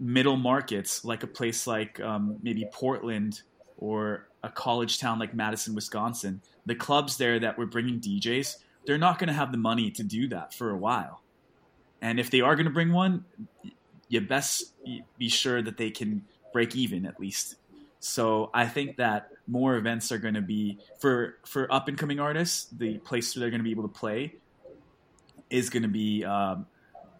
middle 0.00 0.36
markets, 0.36 1.04
like 1.04 1.22
a 1.22 1.26
place 1.28 1.68
like 1.68 2.00
um, 2.00 2.36
maybe 2.42 2.68
Portland 2.72 3.42
or 3.78 4.26
a 4.42 4.48
college 4.48 4.98
town 4.98 5.20
like 5.20 5.34
Madison, 5.34 5.76
Wisconsin, 5.76 6.42
the 6.66 6.74
clubs 6.74 7.16
there 7.16 7.38
that 7.38 7.56
were 7.56 7.66
bringing 7.66 8.00
DJs, 8.00 8.56
they're 8.84 8.98
not 8.98 9.20
going 9.20 9.28
to 9.28 9.34
have 9.34 9.52
the 9.52 9.58
money 9.58 9.92
to 9.92 10.02
do 10.02 10.26
that 10.28 10.52
for 10.52 10.70
a 10.70 10.76
while. 10.76 11.22
And 12.00 12.18
if 12.18 12.30
they 12.30 12.40
are 12.40 12.56
going 12.56 12.66
to 12.66 12.72
bring 12.72 12.92
one, 12.92 13.24
you 14.08 14.20
best 14.20 14.74
be 15.16 15.28
sure 15.28 15.62
that 15.62 15.76
they 15.76 15.90
can 15.90 16.24
break 16.52 16.74
even 16.74 17.06
at 17.06 17.20
least. 17.20 17.54
So 18.00 18.50
I 18.52 18.66
think 18.66 18.96
that 18.96 19.28
more 19.46 19.76
events 19.76 20.10
are 20.10 20.18
going 20.18 20.34
to 20.34 20.42
be 20.42 20.80
for 20.98 21.36
for 21.46 21.72
up 21.72 21.86
and 21.86 21.96
coming 21.96 22.18
artists. 22.18 22.66
The 22.76 22.98
place 22.98 23.36
where 23.36 23.40
they're 23.40 23.50
going 23.50 23.60
to 23.60 23.64
be 23.64 23.70
able 23.70 23.88
to 23.88 23.96
play 24.00 24.34
is 25.50 25.70
going 25.70 25.84
to 25.84 25.88
be 25.88 26.24
um, 26.24 26.66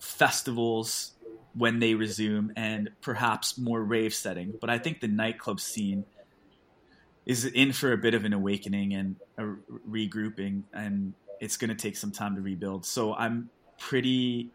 festivals 0.01 1.13
when 1.55 1.79
they 1.79 1.95
resume, 1.95 2.53
and 2.57 2.91
perhaps 3.03 3.59
more 3.59 3.83
rave 3.83 4.15
setting. 4.15 4.55
But 4.61 4.71
I 4.71 4.79
think 4.79 5.01
the 5.01 5.09
nightclub 5.09 5.61
scene 5.61 6.05
is 7.27 7.45
in 7.45 7.73
for 7.73 7.93
a 7.93 7.99
bit 7.99 8.15
of 8.15 8.25
an 8.25 8.33
awakening 8.33 8.95
and 8.95 9.17
a 9.37 9.55
regrouping, 9.89 10.63
and 10.73 11.13
it's 11.41 11.57
going 11.57 11.69
to 11.69 11.77
take 11.77 11.97
some 11.97 12.11
time 12.11 12.37
to 12.37 12.41
rebuild. 12.41 12.87
So 12.87 13.15
I'm 13.15 13.51
pretty 13.79 14.51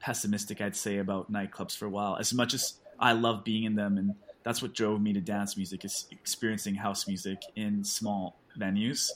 pessimistic, 0.00 0.60
I'd 0.60 0.76
say, 0.76 0.98
about 0.98 1.32
nightclubs 1.32 1.76
for 1.76 1.86
a 1.86 1.90
while. 1.90 2.16
As 2.16 2.34
much 2.34 2.54
as 2.54 2.74
I 2.98 3.12
love 3.12 3.44
being 3.44 3.64
in 3.64 3.76
them, 3.76 3.96
and 3.96 4.14
that's 4.42 4.60
what 4.62 4.74
drove 4.74 5.00
me 5.00 5.12
to 5.12 5.20
dance 5.20 5.56
music 5.56 5.84
is 5.84 6.06
experiencing 6.10 6.74
house 6.74 7.06
music 7.06 7.42
in 7.54 7.84
small 7.84 8.36
venues 8.58 9.10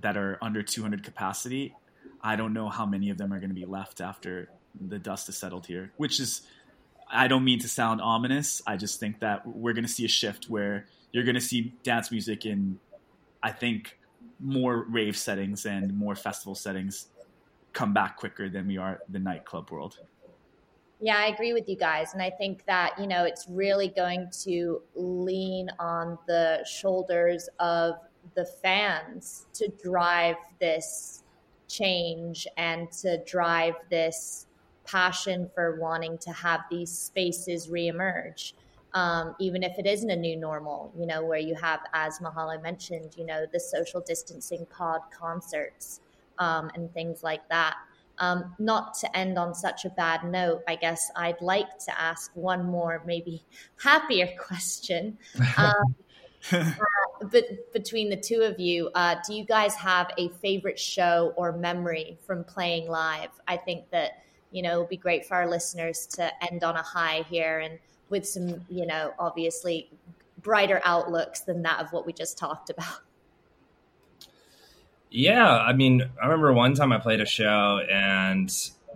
that 0.00 0.16
are 0.16 0.38
under 0.40 0.62
200 0.62 1.02
capacity. 1.02 1.74
I 2.22 2.36
don't 2.36 2.52
know 2.52 2.68
how 2.68 2.86
many 2.86 3.10
of 3.10 3.18
them 3.18 3.32
are 3.32 3.38
going 3.38 3.50
to 3.50 3.54
be 3.54 3.66
left 3.66 4.00
after 4.00 4.48
the 4.88 4.98
dust 4.98 5.26
has 5.26 5.36
settled 5.36 5.66
here, 5.66 5.92
which 5.96 6.20
is 6.20 6.42
I 7.10 7.28
don't 7.28 7.44
mean 7.44 7.58
to 7.60 7.68
sound 7.68 8.00
ominous. 8.00 8.62
I 8.66 8.76
just 8.76 9.00
think 9.00 9.20
that 9.20 9.46
we're 9.46 9.72
going 9.72 9.84
to 9.84 9.90
see 9.90 10.04
a 10.04 10.08
shift 10.08 10.48
where 10.48 10.86
you're 11.12 11.24
going 11.24 11.34
to 11.34 11.40
see 11.40 11.74
dance 11.82 12.10
music 12.10 12.46
in, 12.46 12.78
I 13.42 13.50
think, 13.50 13.98
more 14.38 14.84
rave 14.88 15.16
settings 15.16 15.66
and 15.66 15.96
more 15.96 16.14
festival 16.14 16.54
settings 16.54 17.08
come 17.72 17.92
back 17.92 18.16
quicker 18.16 18.48
than 18.48 18.66
we 18.66 18.78
are 18.78 19.00
the 19.08 19.18
nightclub 19.18 19.70
world. 19.70 19.98
Yeah, 21.00 21.16
I 21.16 21.26
agree 21.26 21.52
with 21.52 21.68
you 21.68 21.76
guys. 21.76 22.12
And 22.12 22.22
I 22.22 22.30
think 22.30 22.64
that, 22.66 22.92
you 22.98 23.06
know, 23.06 23.24
it's 23.24 23.46
really 23.48 23.88
going 23.88 24.28
to 24.44 24.82
lean 24.94 25.70
on 25.78 26.18
the 26.26 26.64
shoulders 26.64 27.48
of 27.58 27.94
the 28.34 28.44
fans 28.44 29.46
to 29.54 29.68
drive 29.82 30.36
this 30.60 31.24
change 31.68 32.46
and 32.56 32.90
to 32.92 33.22
drive 33.24 33.74
this 33.90 34.46
passion 34.90 35.50
for 35.54 35.78
wanting 35.80 36.18
to 36.18 36.32
have 36.32 36.60
these 36.70 36.90
spaces 36.90 37.68
reemerge 37.68 38.52
um, 38.94 39.34
even 39.38 39.62
if 39.62 39.78
it 39.78 39.86
isn't 39.86 40.10
a 40.10 40.16
new 40.16 40.36
normal, 40.36 40.92
you 40.98 41.06
know, 41.06 41.24
where 41.24 41.38
you 41.38 41.54
have, 41.54 41.80
as 41.92 42.18
Mahalo 42.18 42.60
mentioned, 42.62 43.14
you 43.16 43.24
know, 43.24 43.46
the 43.52 43.60
social 43.60 44.00
distancing 44.00 44.66
pod 44.66 45.00
concerts 45.16 46.00
um, 46.38 46.70
and 46.74 46.92
things 46.92 47.22
like 47.22 47.48
that. 47.48 47.76
Um, 48.18 48.54
not 48.58 48.94
to 48.98 49.16
end 49.16 49.38
on 49.38 49.54
such 49.54 49.86
a 49.86 49.90
bad 49.90 50.24
note, 50.24 50.62
I 50.68 50.74
guess 50.74 51.10
I'd 51.16 51.40
like 51.40 51.78
to 51.86 52.00
ask 52.00 52.30
one 52.34 52.64
more, 52.66 53.02
maybe 53.06 53.42
happier 53.82 54.28
question. 54.38 55.18
Um, 55.56 55.94
uh, 56.52 56.64
but 57.30 57.44
between 57.74 58.08
the 58.08 58.16
two 58.16 58.40
of 58.40 58.58
you, 58.58 58.88
uh, 58.94 59.16
do 59.26 59.34
you 59.34 59.44
guys 59.44 59.74
have 59.74 60.10
a 60.16 60.30
favorite 60.40 60.78
show 60.78 61.34
or 61.36 61.52
memory 61.52 62.16
from 62.26 62.44
playing 62.44 62.88
live? 62.88 63.28
I 63.46 63.58
think 63.58 63.90
that 63.90 64.22
you 64.50 64.62
know 64.62 64.76
it 64.76 64.78
would 64.80 64.88
be 64.88 64.96
great 64.96 65.26
for 65.26 65.34
our 65.34 65.48
listeners 65.48 66.06
to 66.06 66.30
end 66.50 66.64
on 66.64 66.76
a 66.76 66.82
high 66.82 67.24
here 67.28 67.60
and 67.60 67.78
with 68.10 68.26
some, 68.26 68.60
you 68.68 68.84
know, 68.84 69.14
obviously 69.18 69.88
brighter 70.42 70.82
outlooks 70.84 71.40
than 71.40 71.62
that 71.62 71.80
of 71.80 71.92
what 71.92 72.04
we 72.04 72.12
just 72.12 72.36
talked 72.36 72.68
about. 72.68 73.00
Yeah, 75.10 75.48
I 75.48 75.72
mean, 75.72 76.02
I 76.20 76.26
remember 76.26 76.52
one 76.52 76.74
time 76.74 76.92
I 76.92 76.98
played 76.98 77.20
a 77.20 77.26
show 77.26 77.80
and 77.90 78.52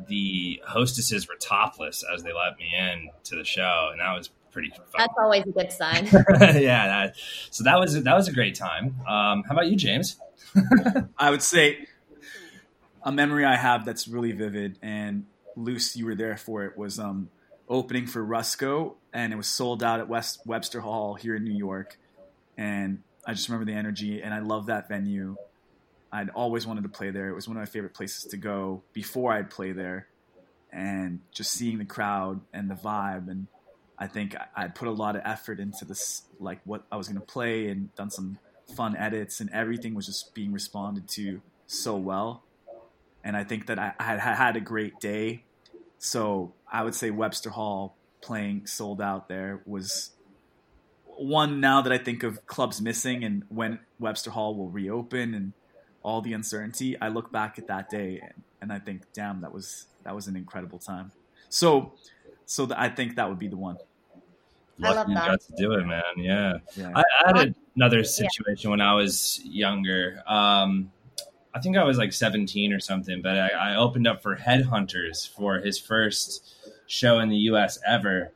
the 0.09 0.61
hostesses 0.67 1.29
were 1.29 1.37
topless 1.37 2.05
as 2.12 2.23
they 2.23 2.33
let 2.33 2.59
me 2.59 2.73
in 2.77 3.11
to 3.25 3.37
the 3.37 3.45
show, 3.45 3.88
and 3.90 4.01
that 4.01 4.17
was 4.17 4.31
pretty. 4.51 4.71
Fun. 4.71 4.81
That's 4.97 5.14
always 5.19 5.45
a 5.45 5.51
good 5.51 5.73
sign. 5.73 6.07
yeah, 6.40 6.87
that, 6.87 7.17
so 7.51 7.64
that 7.64 7.79
was 7.79 8.01
that 8.01 8.14
was 8.14 8.29
a 8.29 8.33
great 8.33 8.55
time. 8.55 8.97
Um, 9.09 9.45
how 9.45 9.51
about 9.51 9.67
you, 9.69 9.77
James? 9.77 10.17
I 11.19 11.31
would 11.31 11.43
say 11.43 11.87
a 13.03 13.12
memory 13.12 13.45
I 13.45 13.57
have 13.57 13.85
that's 13.85 14.09
really 14.09 14.33
vivid, 14.33 14.79
and 14.83 15.27
Luce, 15.57 15.97
you 15.97 16.07
were 16.07 16.14
there 16.14 16.37
for 16.37 16.64
it. 16.64 16.77
Was 16.77 16.99
um, 16.99 17.29
opening 17.69 18.07
for 18.07 18.25
Rusko, 18.25 18.95
and 19.12 19.33
it 19.33 19.37
was 19.37 19.47
sold 19.47 19.83
out 19.83 20.01
at 20.01 20.09
West 20.09 20.40
Webster 20.47 20.81
Hall 20.81 21.14
here 21.14 21.35
in 21.37 21.45
New 21.45 21.57
York. 21.57 21.99
And 22.57 23.03
I 23.27 23.33
just 23.33 23.49
remember 23.49 23.71
the 23.71 23.77
energy, 23.77 24.23
and 24.23 24.35
I 24.35 24.40
love 24.40 24.67
that 24.67 24.88
venue. 24.88 25.37
I'd 26.12 26.31
always 26.31 26.67
wanted 26.67 26.83
to 26.83 26.88
play 26.88 27.11
there. 27.11 27.29
It 27.29 27.35
was 27.35 27.49
one 27.49 27.57
of 27.57 27.61
my 27.61 27.67
favorite 27.67 27.95
places 27.95 28.25
to 28.31 28.37
go 28.37 28.83
before 28.93 29.33
I'd 29.33 29.51
play 29.51 29.73
there, 29.73 30.09
and 30.73 31.21
just 31.33 31.53
seeing 31.53 31.79
the 31.79 31.85
crowd 31.85 32.40
and 32.53 32.71
the 32.71 32.75
vibe. 32.75 33.29
And 33.29 33.47
I 33.99 34.07
think 34.07 34.37
I'd 34.55 34.75
put 34.75 34.89
a 34.89 34.93
lot 34.93 35.16
of 35.16 35.22
effort 35.24 35.59
into 35.59 35.85
this, 35.85 36.22
like 36.39 36.61
what 36.64 36.85
I 36.93 36.97
was 36.97 37.09
going 37.09 37.20
to 37.20 37.26
play, 37.26 37.68
and 37.68 37.95
done 37.95 38.11
some 38.11 38.39
fun 38.76 38.97
edits, 38.97 39.41
and 39.41 39.51
everything 39.51 39.95
was 39.95 40.07
just 40.07 40.35
being 40.35 40.53
responded 40.53 41.09
to 41.11 41.41
so 41.66 41.97
well. 41.97 42.43
And 43.24 43.37
I 43.37 43.45
think 43.45 43.66
that 43.66 43.78
I, 43.78 43.95
I 43.99 44.16
had 44.18 44.57
a 44.57 44.61
great 44.61 45.01
day 45.01 45.45
so 46.05 46.52
I 46.70 46.84
would 46.84 46.94
say 46.94 47.09
Webster 47.09 47.48
Hall 47.48 47.96
playing 48.20 48.66
sold 48.66 49.00
out 49.00 49.26
there 49.26 49.62
was 49.64 50.11
one 51.07 51.61
now 51.61 51.80
that 51.80 51.92
I 51.94 51.96
think 51.96 52.22
of 52.22 52.44
clubs 52.44 52.82
missing 52.82 53.24
and 53.24 53.42
when 53.48 53.78
Webster 53.98 54.30
Hall 54.30 54.55
will 54.55 54.68
reopen 54.68 55.32
and 55.32 55.55
all 56.02 56.20
the 56.20 56.34
uncertainty. 56.34 57.00
I 57.00 57.09
look 57.09 57.32
back 57.32 57.59
at 57.59 57.68
that 57.68 57.88
day 57.88 58.20
and, 58.22 58.42
and 58.61 58.70
I 58.70 58.80
think, 58.80 59.05
damn, 59.14 59.40
that 59.40 59.55
was 59.55 59.86
that 60.02 60.14
was 60.14 60.26
an 60.28 60.36
incredible 60.36 60.78
time. 60.78 61.11
So, 61.48 61.94
so 62.44 62.66
the, 62.66 62.78
I 62.78 62.90
think 62.90 63.16
that 63.16 63.26
would 63.26 63.38
be 63.38 63.48
the 63.48 63.57
one. 63.57 63.78
I 64.82 64.92
love 64.92 65.07
that. 65.07 65.14
got 65.14 65.40
to 65.40 65.52
do 65.57 65.72
it, 65.72 65.86
man. 65.86 66.02
Yeah, 66.18 66.59
yeah. 66.76 66.92
I, 66.94 67.02
I, 67.24 67.38
had 67.38 67.55
another 67.76 68.05
situation 68.05 68.68
yeah. 68.68 68.70
when 68.72 68.80
I 68.82 68.92
was 68.92 69.40
younger. 69.42 70.22
Um, 70.26 70.90
I 71.55 71.61
think 71.61 71.76
I 71.76 71.84
was 71.84 71.98
like 71.98 72.12
17 72.12 72.72
or 72.72 72.80
something, 72.80 73.22
but 73.22 73.38
I, 73.38 73.48
I 73.48 73.76
opened 73.76 74.09
up 74.09 74.22
for 74.22 74.36
Headhunterz 74.36 75.28
for 75.28 75.59
his 75.59 75.78
first 75.78 76.55
show 76.86 77.20
in 77.20 77.28
the 77.28 77.36
U.S. 77.36 77.78
ever, 77.86 78.32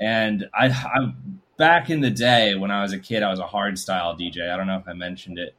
and 0.00 0.48
I, 0.54 0.68
I 0.68 1.12
back 1.56 1.90
in 1.90 2.00
the 2.00 2.10
day 2.10 2.54
when 2.54 2.70
I 2.70 2.82
was 2.82 2.92
a 2.92 2.98
kid, 2.98 3.24
I 3.24 3.30
was 3.30 3.40
a 3.40 3.46
hard 3.46 3.78
style 3.78 4.16
DJ. 4.16 4.48
I 4.48 4.56
don't 4.56 4.68
know 4.68 4.78
if 4.78 4.86
I 4.86 4.92
mentioned 4.92 5.40
it, 5.40 5.56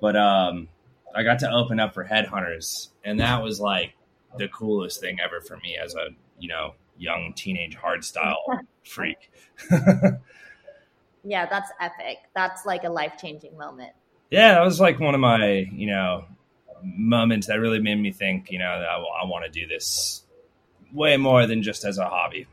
but 0.00 0.16
um, 0.16 0.68
I 1.14 1.22
got 1.22 1.40
to 1.40 1.50
open 1.50 1.80
up 1.80 1.92
for 1.92 2.04
Headhunterz, 2.04 2.88
and 3.04 3.20
that 3.20 3.42
was 3.42 3.60
like 3.60 3.94
the 4.38 4.48
coolest 4.48 5.00
thing 5.00 5.18
ever 5.20 5.42
for 5.42 5.58
me 5.58 5.76
as 5.82 5.94
a 5.94 6.08
you 6.38 6.48
know 6.48 6.74
young 6.96 7.34
teenage 7.36 7.74
hard 7.74 8.04
style 8.04 8.42
freak. 8.84 9.30
yeah, 11.24 11.44
that's 11.46 11.70
epic. 11.78 12.18
That's 12.34 12.64
like 12.64 12.84
a 12.84 12.90
life 12.90 13.14
changing 13.20 13.56
moment. 13.58 13.92
Yeah, 14.30 14.54
that 14.54 14.62
was 14.62 14.80
like 14.80 14.98
one 14.98 15.14
of 15.14 15.20
my 15.20 15.66
you 15.72 15.86
know 15.86 16.24
moments 16.82 17.46
that 17.46 17.60
really 17.60 17.80
made 17.80 17.96
me 17.96 18.12
think 18.12 18.50
you 18.50 18.58
know 18.58 18.80
that 18.80 18.88
I, 18.88 18.96
I 18.96 19.26
want 19.26 19.44
to 19.44 19.50
do 19.50 19.66
this 19.66 20.24
way 20.92 21.16
more 21.16 21.46
than 21.46 21.62
just 21.62 21.84
as 21.84 21.98
a 21.98 22.06
hobby. 22.06 22.46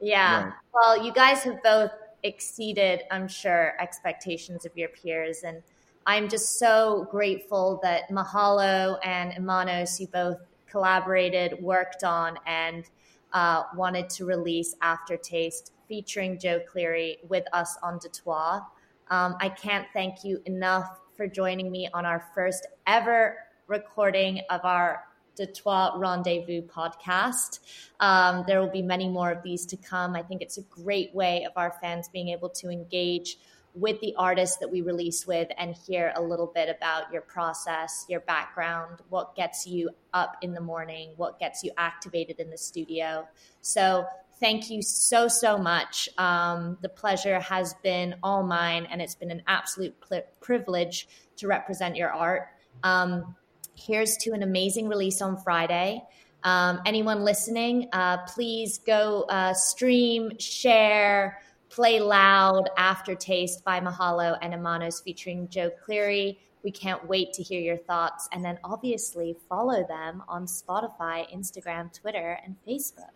Yeah. 0.00 0.44
Right. 0.44 0.52
Well, 0.72 1.04
you 1.04 1.12
guys 1.12 1.42
have 1.42 1.62
both 1.62 1.90
exceeded, 2.22 3.02
I'm 3.10 3.28
sure, 3.28 3.74
expectations 3.80 4.66
of 4.66 4.76
your 4.76 4.88
peers. 4.88 5.42
And 5.42 5.62
I'm 6.06 6.28
just 6.28 6.58
so 6.58 7.06
grateful 7.10 7.80
that 7.82 8.10
Mahalo 8.10 8.98
and 9.02 9.32
Imanos, 9.32 10.00
you 10.00 10.08
both 10.08 10.38
collaborated, 10.66 11.62
worked 11.62 12.04
on, 12.04 12.38
and 12.46 12.88
uh, 13.32 13.64
wanted 13.74 14.08
to 14.10 14.24
release 14.24 14.74
Aftertaste 14.82 15.72
featuring 15.88 16.38
Joe 16.38 16.60
Cleary 16.70 17.18
with 17.28 17.44
us 17.52 17.76
on 17.82 17.98
Detroit. 17.98 18.62
Um, 19.08 19.36
I 19.40 19.48
can't 19.48 19.86
thank 19.92 20.24
you 20.24 20.40
enough 20.46 21.00
for 21.16 21.26
joining 21.26 21.70
me 21.70 21.88
on 21.94 22.04
our 22.04 22.26
first 22.34 22.66
ever 22.86 23.38
recording 23.66 24.40
of 24.50 24.60
our 24.64 25.04
Detroit 25.36 25.98
Rendezvous 25.98 26.62
podcast. 26.62 27.60
Um, 28.00 28.44
there 28.46 28.60
will 28.60 28.70
be 28.70 28.82
many 28.82 29.08
more 29.08 29.30
of 29.30 29.42
these 29.42 29.66
to 29.66 29.76
come. 29.76 30.14
I 30.14 30.22
think 30.22 30.42
it's 30.42 30.58
a 30.58 30.62
great 30.62 31.14
way 31.14 31.44
of 31.44 31.52
our 31.56 31.76
fans 31.80 32.08
being 32.08 32.28
able 32.28 32.48
to 32.50 32.70
engage 32.70 33.38
with 33.74 34.00
the 34.00 34.14
artists 34.16 34.56
that 34.56 34.70
we 34.70 34.80
release 34.80 35.26
with 35.26 35.48
and 35.58 35.76
hear 35.86 36.12
a 36.16 36.22
little 36.22 36.46
bit 36.46 36.74
about 36.74 37.12
your 37.12 37.20
process, 37.20 38.06
your 38.08 38.20
background, 38.20 39.00
what 39.10 39.36
gets 39.36 39.66
you 39.66 39.90
up 40.14 40.36
in 40.40 40.54
the 40.54 40.60
morning, 40.60 41.10
what 41.16 41.38
gets 41.38 41.62
you 41.62 41.70
activated 41.76 42.40
in 42.40 42.48
the 42.48 42.56
studio. 42.56 43.28
So, 43.60 44.06
thank 44.40 44.70
you 44.70 44.82
so, 44.82 45.28
so 45.28 45.58
much. 45.58 46.08
Um, 46.18 46.78
the 46.80 46.88
pleasure 46.88 47.38
has 47.40 47.74
been 47.82 48.14
all 48.22 48.42
mine, 48.42 48.86
and 48.90 49.02
it's 49.02 49.14
been 49.14 49.30
an 49.30 49.42
absolute 49.46 49.98
pl- 50.00 50.22
privilege 50.40 51.08
to 51.36 51.46
represent 51.46 51.96
your 51.96 52.10
art. 52.10 52.48
Um, 52.82 53.34
here's 53.76 54.16
to 54.18 54.32
an 54.32 54.42
amazing 54.42 54.88
release 54.88 55.20
on 55.20 55.36
Friday. 55.36 56.02
Um, 56.42 56.80
anyone 56.86 57.20
listening, 57.24 57.88
uh, 57.92 58.18
please 58.26 58.78
go 58.78 59.22
uh, 59.28 59.52
stream, 59.52 60.38
share, 60.38 61.40
play 61.68 62.00
loud 62.00 62.70
Aftertaste 62.76 63.64
by 63.64 63.80
Mahalo 63.80 64.38
and 64.40 64.54
Imanos 64.54 65.02
featuring 65.02 65.48
Joe 65.48 65.70
Cleary. 65.84 66.38
We 66.62 66.70
can't 66.70 67.06
wait 67.06 67.32
to 67.34 67.42
hear 67.42 67.60
your 67.60 67.76
thoughts. 67.76 68.28
And 68.32 68.44
then 68.44 68.58
obviously 68.64 69.36
follow 69.48 69.84
them 69.86 70.22
on 70.28 70.46
Spotify, 70.46 71.32
Instagram, 71.34 71.92
Twitter, 71.92 72.38
and 72.44 72.56
Facebook. 72.66 73.10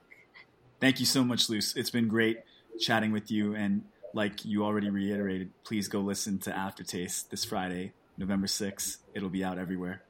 Thank 0.81 1.01
you 1.01 1.07
so 1.07 1.25
much, 1.25 1.49
Luce. 1.49 1.77
It's 1.77 1.91
been 1.91 2.09
great 2.09 2.41
chatting 2.79 3.13
with 3.13 3.31
you. 3.31 3.55
And 3.55 3.85
like 4.13 4.45
you 4.45 4.65
already 4.65 4.91
reiterated, 4.91 5.51
please 5.65 5.89
go 5.89 6.01
listen 6.01 6.39
to 6.41 6.57
Aftertaste 6.57 7.31
this 7.31 7.45
Friday, 7.45 7.93
November 8.17 8.47
6th. 8.47 8.99
It'll 9.15 9.29
be 9.29 9.45
out 9.45 9.59
everywhere. 9.59 10.03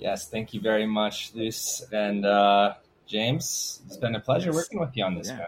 Yes, 0.00 0.28
thank 0.28 0.54
you 0.54 0.60
very 0.62 0.86
much, 0.86 1.34
Luce 1.34 1.84
and 1.92 2.24
uh, 2.24 2.74
James. 3.06 3.82
It's 3.86 3.98
been 3.98 4.14
a 4.14 4.20
pleasure 4.20 4.50
working 4.50 4.80
with 4.80 4.96
you 4.96 5.04
on 5.04 5.14
this. 5.14 5.28
Yeah. 5.28 5.46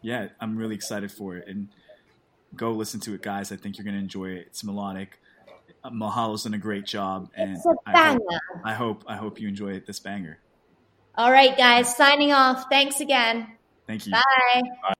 yeah, 0.00 0.28
I'm 0.40 0.56
really 0.56 0.76
excited 0.76 1.10
for 1.10 1.36
it, 1.36 1.48
and 1.48 1.68
go 2.54 2.70
listen 2.70 3.00
to 3.00 3.14
it, 3.14 3.22
guys. 3.22 3.50
I 3.50 3.56
think 3.56 3.78
you're 3.78 3.84
going 3.84 3.96
to 3.96 4.00
enjoy 4.00 4.26
it. 4.26 4.46
It's 4.46 4.62
melodic. 4.62 5.18
Uh, 5.82 5.90
Mahalo's 5.90 6.44
done 6.44 6.54
a 6.54 6.58
great 6.58 6.86
job, 6.86 7.30
and 7.34 7.58
I 7.84 8.12
hope, 8.12 8.22
I 8.64 8.74
hope 8.74 9.04
I 9.08 9.16
hope 9.16 9.40
you 9.40 9.48
enjoy 9.48 9.72
it, 9.72 9.86
this 9.86 9.98
banger. 9.98 10.38
All 11.16 11.32
right, 11.32 11.56
guys, 11.56 11.96
signing 11.96 12.32
off. 12.32 12.66
Thanks 12.70 13.00
again. 13.00 13.56
Thank 13.88 14.06
you. 14.06 14.12
Bye. 14.12 14.62
Bye. 14.84 14.94